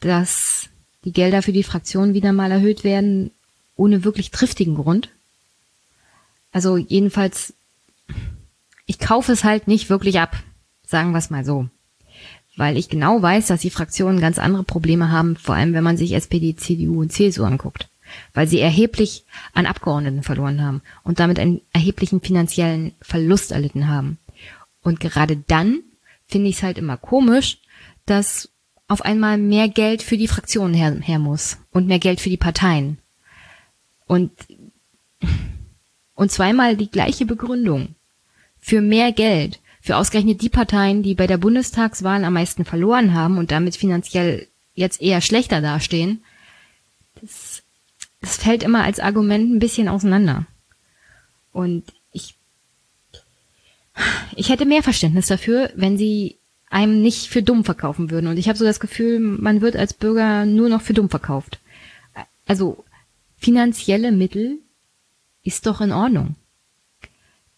dass 0.00 0.68
die 1.04 1.12
Gelder 1.12 1.42
für 1.42 1.52
die 1.52 1.62
Fraktionen 1.62 2.14
wieder 2.14 2.32
mal 2.32 2.50
erhöht 2.50 2.84
werden, 2.84 3.30
ohne 3.76 4.04
wirklich 4.04 4.30
triftigen 4.30 4.74
Grund. 4.74 5.10
Also 6.52 6.76
jedenfalls, 6.76 7.54
ich 8.86 8.98
kaufe 8.98 9.32
es 9.32 9.44
halt 9.44 9.68
nicht 9.68 9.90
wirklich 9.90 10.20
ab, 10.20 10.36
sagen 10.86 11.12
wir 11.12 11.18
es 11.18 11.30
mal 11.30 11.44
so 11.44 11.68
weil 12.56 12.76
ich 12.76 12.88
genau 12.88 13.22
weiß, 13.22 13.46
dass 13.46 13.62
die 13.62 13.70
Fraktionen 13.70 14.20
ganz 14.20 14.38
andere 14.38 14.64
Probleme 14.64 15.10
haben, 15.10 15.36
vor 15.36 15.54
allem 15.54 15.72
wenn 15.72 15.84
man 15.84 15.96
sich 15.96 16.12
SPD, 16.12 16.54
CDU 16.54 17.00
und 17.00 17.12
CSU 17.12 17.44
anguckt, 17.44 17.88
weil 18.34 18.46
sie 18.46 18.60
erheblich 18.60 19.24
an 19.54 19.66
Abgeordneten 19.66 20.22
verloren 20.22 20.62
haben 20.62 20.82
und 21.02 21.18
damit 21.18 21.38
einen 21.38 21.60
erheblichen 21.72 22.20
finanziellen 22.20 22.92
Verlust 23.00 23.52
erlitten 23.52 23.88
haben. 23.88 24.18
Und 24.82 25.00
gerade 25.00 25.36
dann 25.36 25.80
finde 26.32 26.48
ich 26.48 26.56
es 26.56 26.62
halt 26.62 26.78
immer 26.78 26.96
komisch, 26.96 27.58
dass 28.06 28.50
auf 28.88 29.02
einmal 29.02 29.38
mehr 29.38 29.68
Geld 29.68 30.02
für 30.02 30.16
die 30.16 30.28
Fraktionen 30.28 30.74
her, 30.74 30.94
her 31.00 31.18
muss 31.18 31.58
und 31.70 31.86
mehr 31.86 31.98
Geld 31.98 32.20
für 32.20 32.28
die 32.30 32.36
Parteien. 32.36 32.98
Und, 34.06 34.32
und 36.14 36.30
zweimal 36.30 36.76
die 36.76 36.90
gleiche 36.90 37.24
Begründung 37.24 37.94
für 38.58 38.80
mehr 38.80 39.12
Geld 39.12 39.60
für 39.80 39.96
ausgerechnet 39.96 40.42
die 40.42 40.48
Parteien, 40.48 41.02
die 41.02 41.14
bei 41.14 41.26
der 41.26 41.38
Bundestagswahl 41.38 42.24
am 42.24 42.34
meisten 42.34 42.64
verloren 42.64 43.14
haben 43.14 43.38
und 43.38 43.50
damit 43.50 43.76
finanziell 43.76 44.46
jetzt 44.74 45.02
eher 45.02 45.20
schlechter 45.20 45.60
dastehen, 45.60 46.22
das, 47.20 47.64
das 48.20 48.36
fällt 48.36 48.62
immer 48.62 48.84
als 48.84 49.00
Argument 49.00 49.50
ein 49.50 49.58
bisschen 49.58 49.88
auseinander. 49.88 50.46
Und 51.52 51.84
ich, 54.36 54.48
hätte 54.48 54.64
mehr 54.64 54.82
Verständnis 54.82 55.26
dafür, 55.26 55.70
wenn 55.74 55.98
sie 55.98 56.38
einem 56.70 57.02
nicht 57.02 57.28
für 57.28 57.42
dumm 57.42 57.64
verkaufen 57.64 58.10
würden. 58.10 58.28
Und 58.28 58.38
ich 58.38 58.48
habe 58.48 58.58
so 58.58 58.64
das 58.64 58.80
Gefühl, 58.80 59.20
man 59.20 59.60
wird 59.60 59.76
als 59.76 59.92
Bürger 59.92 60.46
nur 60.46 60.68
noch 60.68 60.80
für 60.80 60.94
dumm 60.94 61.10
verkauft. 61.10 61.60
Also 62.46 62.84
finanzielle 63.36 64.12
Mittel 64.12 64.58
ist 65.42 65.66
doch 65.66 65.80
in 65.80 65.92
Ordnung. 65.92 66.36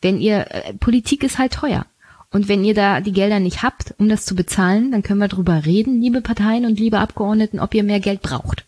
Wenn 0.01 0.21
ihr 0.21 0.51
äh, 0.51 0.75
Politik 0.75 1.23
ist 1.23 1.39
halt 1.39 1.53
teuer. 1.53 1.87
Und 2.31 2.49
wenn 2.49 2.65
ihr 2.65 2.75
da 2.75 3.01
die 3.01 3.13
Gelder 3.13 3.39
nicht 3.39 3.63
habt, 3.63 3.95
um 3.99 4.09
das 4.09 4.25
zu 4.25 4.35
bezahlen, 4.35 4.91
dann 4.91 5.05
können 5.05 5.21
wir 5.21 5.29
drüber 5.29 5.65
reden, 5.65 6.01
liebe 6.01 6.21
Parteien 6.21 6.67
und 6.67 6.81
liebe 6.81 6.99
Abgeordneten, 6.99 7.61
ob 7.61 7.73
ihr 7.75 7.85
mehr 7.85 8.01
Geld 8.01 8.23
braucht. 8.23 8.65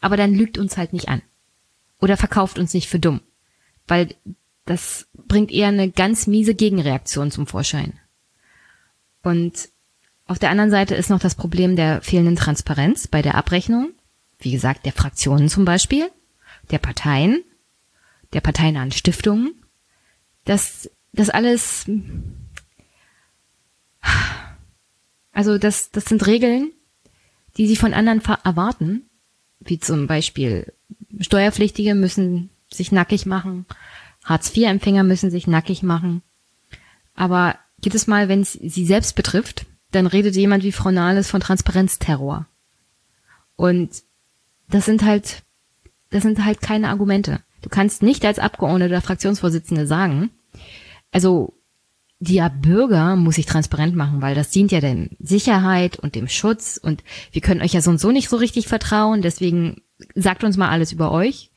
Aber 0.00 0.16
dann 0.16 0.32
lügt 0.32 0.58
uns 0.58 0.76
halt 0.76 0.92
nicht 0.92 1.08
an. 1.08 1.20
Oder 2.00 2.16
verkauft 2.16 2.58
uns 2.58 2.72
nicht 2.72 2.88
für 2.88 3.00
dumm. 3.00 3.20
Weil 3.88 4.14
das 4.64 5.06
bringt 5.12 5.50
eher 5.50 5.68
eine 5.68 5.90
ganz 5.90 6.26
miese 6.26 6.54
Gegenreaktion 6.54 7.30
zum 7.30 7.46
Vorschein. 7.46 7.98
Und 9.22 9.68
auf 10.26 10.38
der 10.38 10.50
anderen 10.50 10.70
Seite 10.70 10.94
ist 10.94 11.10
noch 11.10 11.20
das 11.20 11.34
Problem 11.34 11.76
der 11.76 12.00
fehlenden 12.02 12.36
Transparenz 12.36 13.08
bei 13.08 13.22
der 13.22 13.34
Abrechnung. 13.34 13.90
Wie 14.38 14.52
gesagt, 14.52 14.86
der 14.86 14.92
Fraktionen 14.92 15.48
zum 15.48 15.64
Beispiel, 15.64 16.10
der 16.70 16.78
Parteien, 16.78 17.42
der 18.32 18.40
parteinahen 18.40 18.92
Stiftungen. 18.92 19.54
Das, 20.44 20.90
das 21.12 21.30
alles 21.30 21.86
also 25.34 25.58
das, 25.58 25.90
das 25.90 26.04
sind 26.06 26.26
Regeln, 26.26 26.70
die 27.56 27.66
sie 27.66 27.76
von 27.76 27.92
anderen 27.92 28.22
erwarten, 28.44 29.02
wie 29.60 29.78
zum 29.78 30.06
Beispiel 30.06 30.72
Steuerpflichtige 31.20 31.94
müssen 31.94 32.50
sich 32.72 32.92
nackig 32.92 33.26
machen, 33.26 33.66
Hartz-IV-Empfänger 34.24 35.04
müssen 35.04 35.30
sich 35.30 35.46
nackig 35.46 35.82
machen. 35.82 36.22
Aber 37.14 37.56
jedes 37.82 38.06
Mal, 38.06 38.28
wenn 38.28 38.40
es 38.40 38.52
sie 38.52 38.86
selbst 38.86 39.14
betrifft, 39.14 39.66
dann 39.90 40.06
redet 40.06 40.34
jemand 40.34 40.64
wie 40.64 40.72
Frau 40.72 40.90
Nahles 40.90 41.30
von 41.30 41.40
Transparenzterror. 41.40 42.46
Und 43.56 43.90
das 44.68 44.86
sind 44.86 45.04
halt, 45.04 45.42
das 46.10 46.22
sind 46.22 46.44
halt 46.44 46.60
keine 46.60 46.88
Argumente. 46.88 47.40
Du 47.62 47.68
kannst 47.68 48.02
nicht 48.02 48.24
als 48.24 48.38
Abgeordneter 48.38 49.00
Fraktionsvorsitzende 49.00 49.86
sagen, 49.86 50.30
also 51.12 51.54
der 52.18 52.48
Bürger 52.48 53.16
muss 53.16 53.36
sich 53.36 53.46
transparent 53.46 53.94
machen, 53.94 54.22
weil 54.22 54.34
das 54.34 54.50
dient 54.50 54.72
ja 54.72 54.80
der 54.80 55.08
Sicherheit 55.18 55.98
und 55.98 56.14
dem 56.14 56.28
Schutz 56.28 56.78
und 56.82 57.04
wir 57.32 57.42
können 57.42 57.60
euch 57.60 57.74
ja 57.74 57.82
so 57.82 57.90
und 57.90 58.00
so 58.00 58.10
nicht 58.10 58.28
so 58.28 58.36
richtig 58.36 58.66
vertrauen, 58.66 59.22
deswegen 59.22 59.82
sagt 60.14 60.42
uns 60.42 60.56
mal 60.56 60.70
alles 60.70 60.92
über 60.92 61.12
euch 61.12 61.50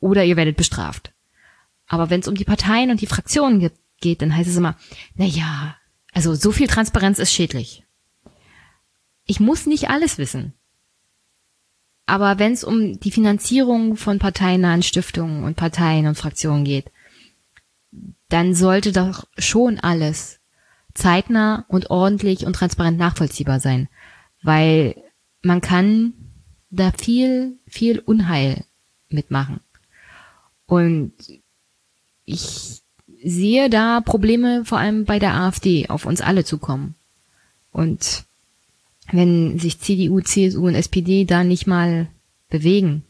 oder 0.00 0.24
ihr 0.24 0.36
werdet 0.36 0.56
bestraft. 0.56 1.11
Aber 1.92 2.08
wenn 2.08 2.20
es 2.20 2.28
um 2.28 2.34
die 2.34 2.46
Parteien 2.46 2.90
und 2.90 3.02
die 3.02 3.06
Fraktionen 3.06 3.70
geht, 4.00 4.22
dann 4.22 4.34
heißt 4.34 4.48
es 4.48 4.56
immer, 4.56 4.76
na 5.14 5.26
ja, 5.26 5.76
also 6.14 6.34
so 6.34 6.50
viel 6.50 6.66
Transparenz 6.66 7.18
ist 7.18 7.34
schädlich. 7.34 7.84
Ich 9.26 9.40
muss 9.40 9.66
nicht 9.66 9.90
alles 9.90 10.16
wissen. 10.16 10.54
Aber 12.06 12.38
wenn 12.38 12.52
es 12.52 12.64
um 12.64 12.98
die 12.98 13.10
Finanzierung 13.10 13.96
von 13.96 14.18
parteinahen 14.18 14.82
Stiftungen 14.82 15.44
und 15.44 15.56
Parteien 15.56 16.06
und 16.06 16.14
Fraktionen 16.16 16.64
geht, 16.64 16.90
dann 18.30 18.54
sollte 18.54 18.92
doch 18.92 19.28
schon 19.36 19.78
alles 19.78 20.40
zeitnah 20.94 21.66
und 21.68 21.90
ordentlich 21.90 22.46
und 22.46 22.54
transparent 22.54 22.96
nachvollziehbar 22.96 23.60
sein, 23.60 23.90
weil 24.42 24.96
man 25.42 25.60
kann 25.60 26.14
da 26.70 26.90
viel, 26.90 27.58
viel 27.66 27.98
Unheil 27.98 28.64
mitmachen. 29.10 29.60
Und 30.64 31.12
ich 32.24 32.82
sehe 33.22 33.70
da 33.70 34.00
Probleme 34.00 34.64
vor 34.64 34.78
allem 34.78 35.04
bei 35.04 35.18
der 35.18 35.34
AfD 35.34 35.88
auf 35.88 36.06
uns 36.06 36.20
alle 36.20 36.44
zukommen. 36.44 36.94
Und 37.70 38.24
wenn 39.10 39.58
sich 39.58 39.80
CDU, 39.80 40.20
CSU 40.20 40.66
und 40.66 40.74
SPD 40.74 41.24
da 41.24 41.44
nicht 41.44 41.66
mal 41.66 42.08
bewegen, 42.48 43.04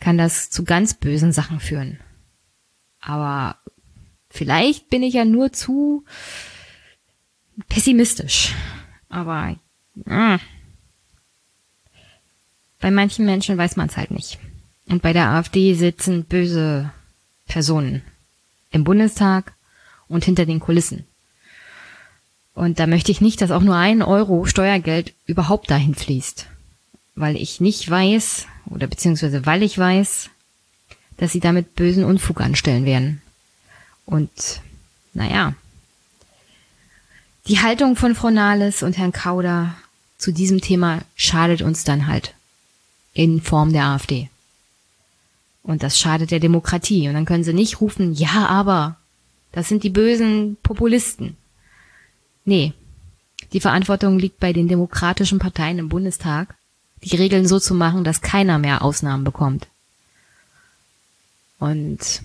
kann 0.00 0.18
das 0.18 0.50
zu 0.50 0.64
ganz 0.64 0.94
bösen 0.94 1.32
Sachen 1.32 1.60
führen. 1.60 1.98
Aber 3.00 3.56
Vielleicht 4.32 4.88
bin 4.88 5.02
ich 5.02 5.12
ja 5.12 5.26
nur 5.26 5.52
zu 5.52 6.04
pessimistisch. 7.68 8.54
Aber 9.10 9.54
äh, 10.06 10.38
bei 12.80 12.90
manchen 12.90 13.26
Menschen 13.26 13.58
weiß 13.58 13.76
man 13.76 13.88
es 13.88 13.98
halt 13.98 14.10
nicht. 14.10 14.38
Und 14.88 15.02
bei 15.02 15.12
der 15.12 15.28
AfD 15.28 15.74
sitzen 15.74 16.24
böse 16.24 16.90
Personen 17.46 18.02
im 18.70 18.84
Bundestag 18.84 19.52
und 20.08 20.24
hinter 20.24 20.46
den 20.46 20.60
Kulissen. 20.60 21.04
Und 22.54 22.78
da 22.78 22.86
möchte 22.86 23.12
ich 23.12 23.20
nicht, 23.20 23.40
dass 23.40 23.50
auch 23.50 23.62
nur 23.62 23.76
ein 23.76 24.02
Euro 24.02 24.44
Steuergeld 24.46 25.14
überhaupt 25.26 25.70
dahin 25.70 25.94
fließt. 25.94 26.46
weil 27.14 27.36
ich 27.36 27.60
nicht 27.60 27.88
weiß, 27.88 28.46
oder 28.66 28.86
beziehungsweise 28.86 29.44
weil 29.44 29.62
ich 29.62 29.76
weiß, 29.76 30.30
dass 31.18 31.32
sie 31.32 31.40
damit 31.40 31.74
bösen 31.74 32.04
Unfug 32.04 32.40
anstellen 32.40 32.84
werden. 32.84 33.22
Und 34.06 34.62
naja, 35.14 35.54
die 37.46 37.60
Haltung 37.60 37.96
von 37.96 38.14
Frau 38.14 38.30
Nahles 38.30 38.82
und 38.82 38.96
Herrn 38.96 39.12
Kauder 39.12 39.74
zu 40.16 40.32
diesem 40.32 40.60
Thema 40.60 41.00
schadet 41.16 41.62
uns 41.62 41.84
dann 41.84 42.06
halt 42.06 42.34
in 43.14 43.42
Form 43.42 43.72
der 43.72 43.84
AfD. 43.84 44.30
Und 45.62 45.82
das 45.82 45.98
schadet 45.98 46.30
der 46.30 46.40
Demokratie. 46.40 47.08
Und 47.08 47.14
dann 47.14 47.24
können 47.24 47.44
sie 47.44 47.52
nicht 47.52 47.80
rufen, 47.80 48.14
ja, 48.14 48.46
aber, 48.46 48.96
das 49.52 49.68
sind 49.68 49.84
die 49.84 49.90
bösen 49.90 50.56
Populisten. 50.62 51.36
Nee, 52.44 52.72
die 53.52 53.60
Verantwortung 53.60 54.18
liegt 54.18 54.40
bei 54.40 54.52
den 54.52 54.68
demokratischen 54.68 55.38
Parteien 55.38 55.78
im 55.78 55.88
Bundestag, 55.88 56.54
die 57.04 57.16
Regeln 57.16 57.46
so 57.46 57.60
zu 57.60 57.74
machen, 57.74 58.04
dass 58.04 58.20
keiner 58.20 58.58
mehr 58.58 58.82
Ausnahmen 58.82 59.24
bekommt. 59.24 59.66
Und 61.58 62.22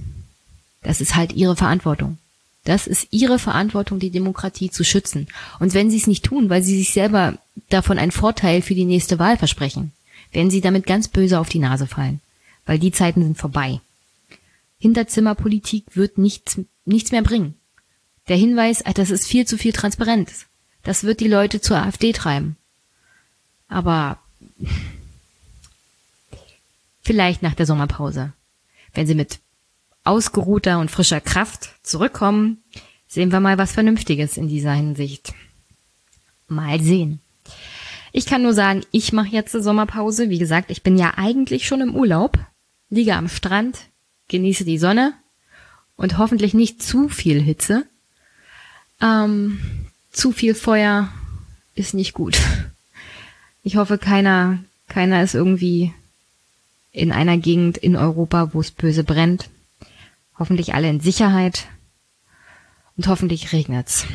das 0.83 1.01
ist 1.01 1.15
halt 1.15 1.33
ihre 1.33 1.55
Verantwortung. 1.55 2.17
Das 2.63 2.87
ist 2.87 3.07
ihre 3.11 3.39
Verantwortung, 3.39 3.99
die 3.99 4.09
Demokratie 4.09 4.69
zu 4.69 4.83
schützen. 4.83 5.27
Und 5.59 5.73
wenn 5.73 5.89
sie 5.89 5.97
es 5.97 6.07
nicht 6.07 6.25
tun, 6.25 6.49
weil 6.49 6.63
sie 6.63 6.77
sich 6.77 6.91
selber 6.91 7.37
davon 7.69 7.97
einen 7.99 8.11
Vorteil 8.11 8.61
für 8.61 8.75
die 8.75 8.85
nächste 8.85 9.19
Wahl 9.19 9.37
versprechen, 9.37 9.91
werden 10.31 10.49
sie 10.49 10.61
damit 10.61 10.85
ganz 10.85 11.07
böse 11.07 11.39
auf 11.39 11.49
die 11.49 11.59
Nase 11.59 11.87
fallen. 11.87 12.19
Weil 12.67 12.77
die 12.77 12.91
Zeiten 12.91 13.23
sind 13.23 13.37
vorbei. 13.37 13.81
Hinterzimmerpolitik 14.77 15.95
wird 15.95 16.19
nichts, 16.19 16.59
nichts 16.85 17.11
mehr 17.11 17.23
bringen. 17.23 17.55
Der 18.27 18.37
Hinweis, 18.37 18.83
das 18.93 19.09
ist 19.09 19.25
viel 19.25 19.47
zu 19.47 19.57
viel 19.57 19.73
Transparenz. 19.73 20.45
Das 20.83 21.03
wird 21.03 21.19
die 21.19 21.27
Leute 21.27 21.61
zur 21.61 21.77
AfD 21.77 22.11
treiben. 22.11 22.57
Aber 23.67 24.19
vielleicht 27.01 27.41
nach 27.41 27.55
der 27.55 27.65
Sommerpause. 27.65 28.33
Wenn 28.93 29.07
sie 29.07 29.15
mit 29.15 29.39
ausgeruhter 30.03 30.79
und 30.79 30.91
frischer 30.91 31.21
Kraft 31.21 31.69
zurückkommen, 31.83 32.63
sehen 33.07 33.31
wir 33.31 33.39
mal 33.39 33.57
was 33.57 33.71
Vernünftiges 33.71 34.37
in 34.37 34.47
dieser 34.47 34.73
Hinsicht. 34.73 35.33
Mal 36.47 36.81
sehen. 36.81 37.19
Ich 38.11 38.25
kann 38.25 38.43
nur 38.43 38.53
sagen, 38.53 38.83
ich 38.91 39.13
mache 39.13 39.29
jetzt 39.29 39.53
eine 39.53 39.63
Sommerpause. 39.63 40.29
Wie 40.29 40.39
gesagt, 40.39 40.71
ich 40.71 40.83
bin 40.83 40.97
ja 40.97 41.13
eigentlich 41.17 41.67
schon 41.67 41.81
im 41.81 41.95
Urlaub, 41.95 42.37
liege 42.89 43.15
am 43.15 43.27
Strand, 43.29 43.79
genieße 44.27 44.65
die 44.65 44.77
Sonne 44.77 45.13
und 45.95 46.17
hoffentlich 46.17 46.53
nicht 46.53 46.81
zu 46.81 47.09
viel 47.09 47.41
Hitze. 47.41 47.85
Ähm, 49.01 49.59
zu 50.11 50.31
viel 50.31 50.55
Feuer 50.55 51.09
ist 51.75 51.93
nicht 51.93 52.13
gut. 52.13 52.39
Ich 53.63 53.75
hoffe, 53.75 53.97
keiner, 53.97 54.59
keiner 54.87 55.21
ist 55.23 55.35
irgendwie 55.35 55.93
in 56.93 57.11
einer 57.11 57.37
Gegend 57.37 57.77
in 57.77 57.97
Europa, 57.97 58.53
wo 58.53 58.61
es 58.61 58.71
böse 58.71 59.03
brennt. 59.03 59.49
Hoffentlich 60.39 60.73
alle 60.73 60.89
in 60.89 61.01
Sicherheit. 61.01 61.67
Und 62.95 63.07
hoffentlich 63.07 63.51
regnet's. 63.51 64.05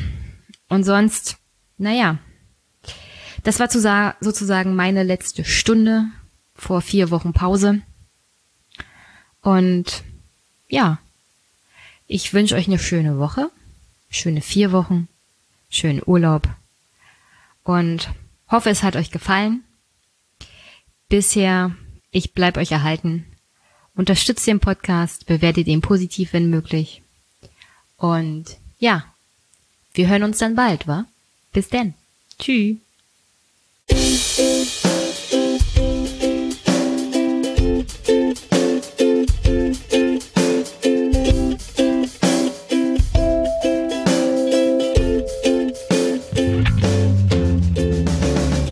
Und 0.69 0.85
sonst, 0.85 1.37
naja. 1.77 2.17
Das 3.43 3.59
war 3.59 3.69
sozusagen 4.19 4.75
meine 4.75 5.03
letzte 5.03 5.45
Stunde 5.45 6.05
vor 6.55 6.81
vier 6.81 7.11
Wochen 7.11 7.31
Pause. 7.31 7.83
Und 9.43 10.03
ja, 10.69 10.97
ich 12.07 12.33
wünsche 12.33 12.55
euch 12.55 12.67
eine 12.67 12.79
schöne 12.79 13.19
Woche, 13.19 13.51
schöne 14.09 14.41
vier 14.41 14.71
Wochen, 14.71 15.07
schönen 15.69 16.01
Urlaub 16.05 16.47
und 17.63 18.09
hoffe, 18.49 18.69
es 18.69 18.83
hat 18.83 18.95
euch 18.95 19.11
gefallen. 19.11 19.63
Bisher, 21.09 21.75
ich 22.11 22.33
bleib 22.33 22.57
euch 22.57 22.71
erhalten. 22.71 23.25
Unterstützt 23.95 24.47
den 24.47 24.59
Podcast, 24.59 25.27
bewertet 25.27 25.67
ihn 25.67 25.81
positiv, 25.81 26.33
wenn 26.33 26.49
möglich. 26.49 27.01
Und 27.97 28.57
ja, 28.79 29.05
wir 29.93 30.07
hören 30.07 30.23
uns 30.23 30.39
dann 30.39 30.55
bald, 30.55 30.87
wa? 30.87 31.05
Bis 31.51 31.69
denn. 31.69 31.93
Tschüss. 32.39 32.77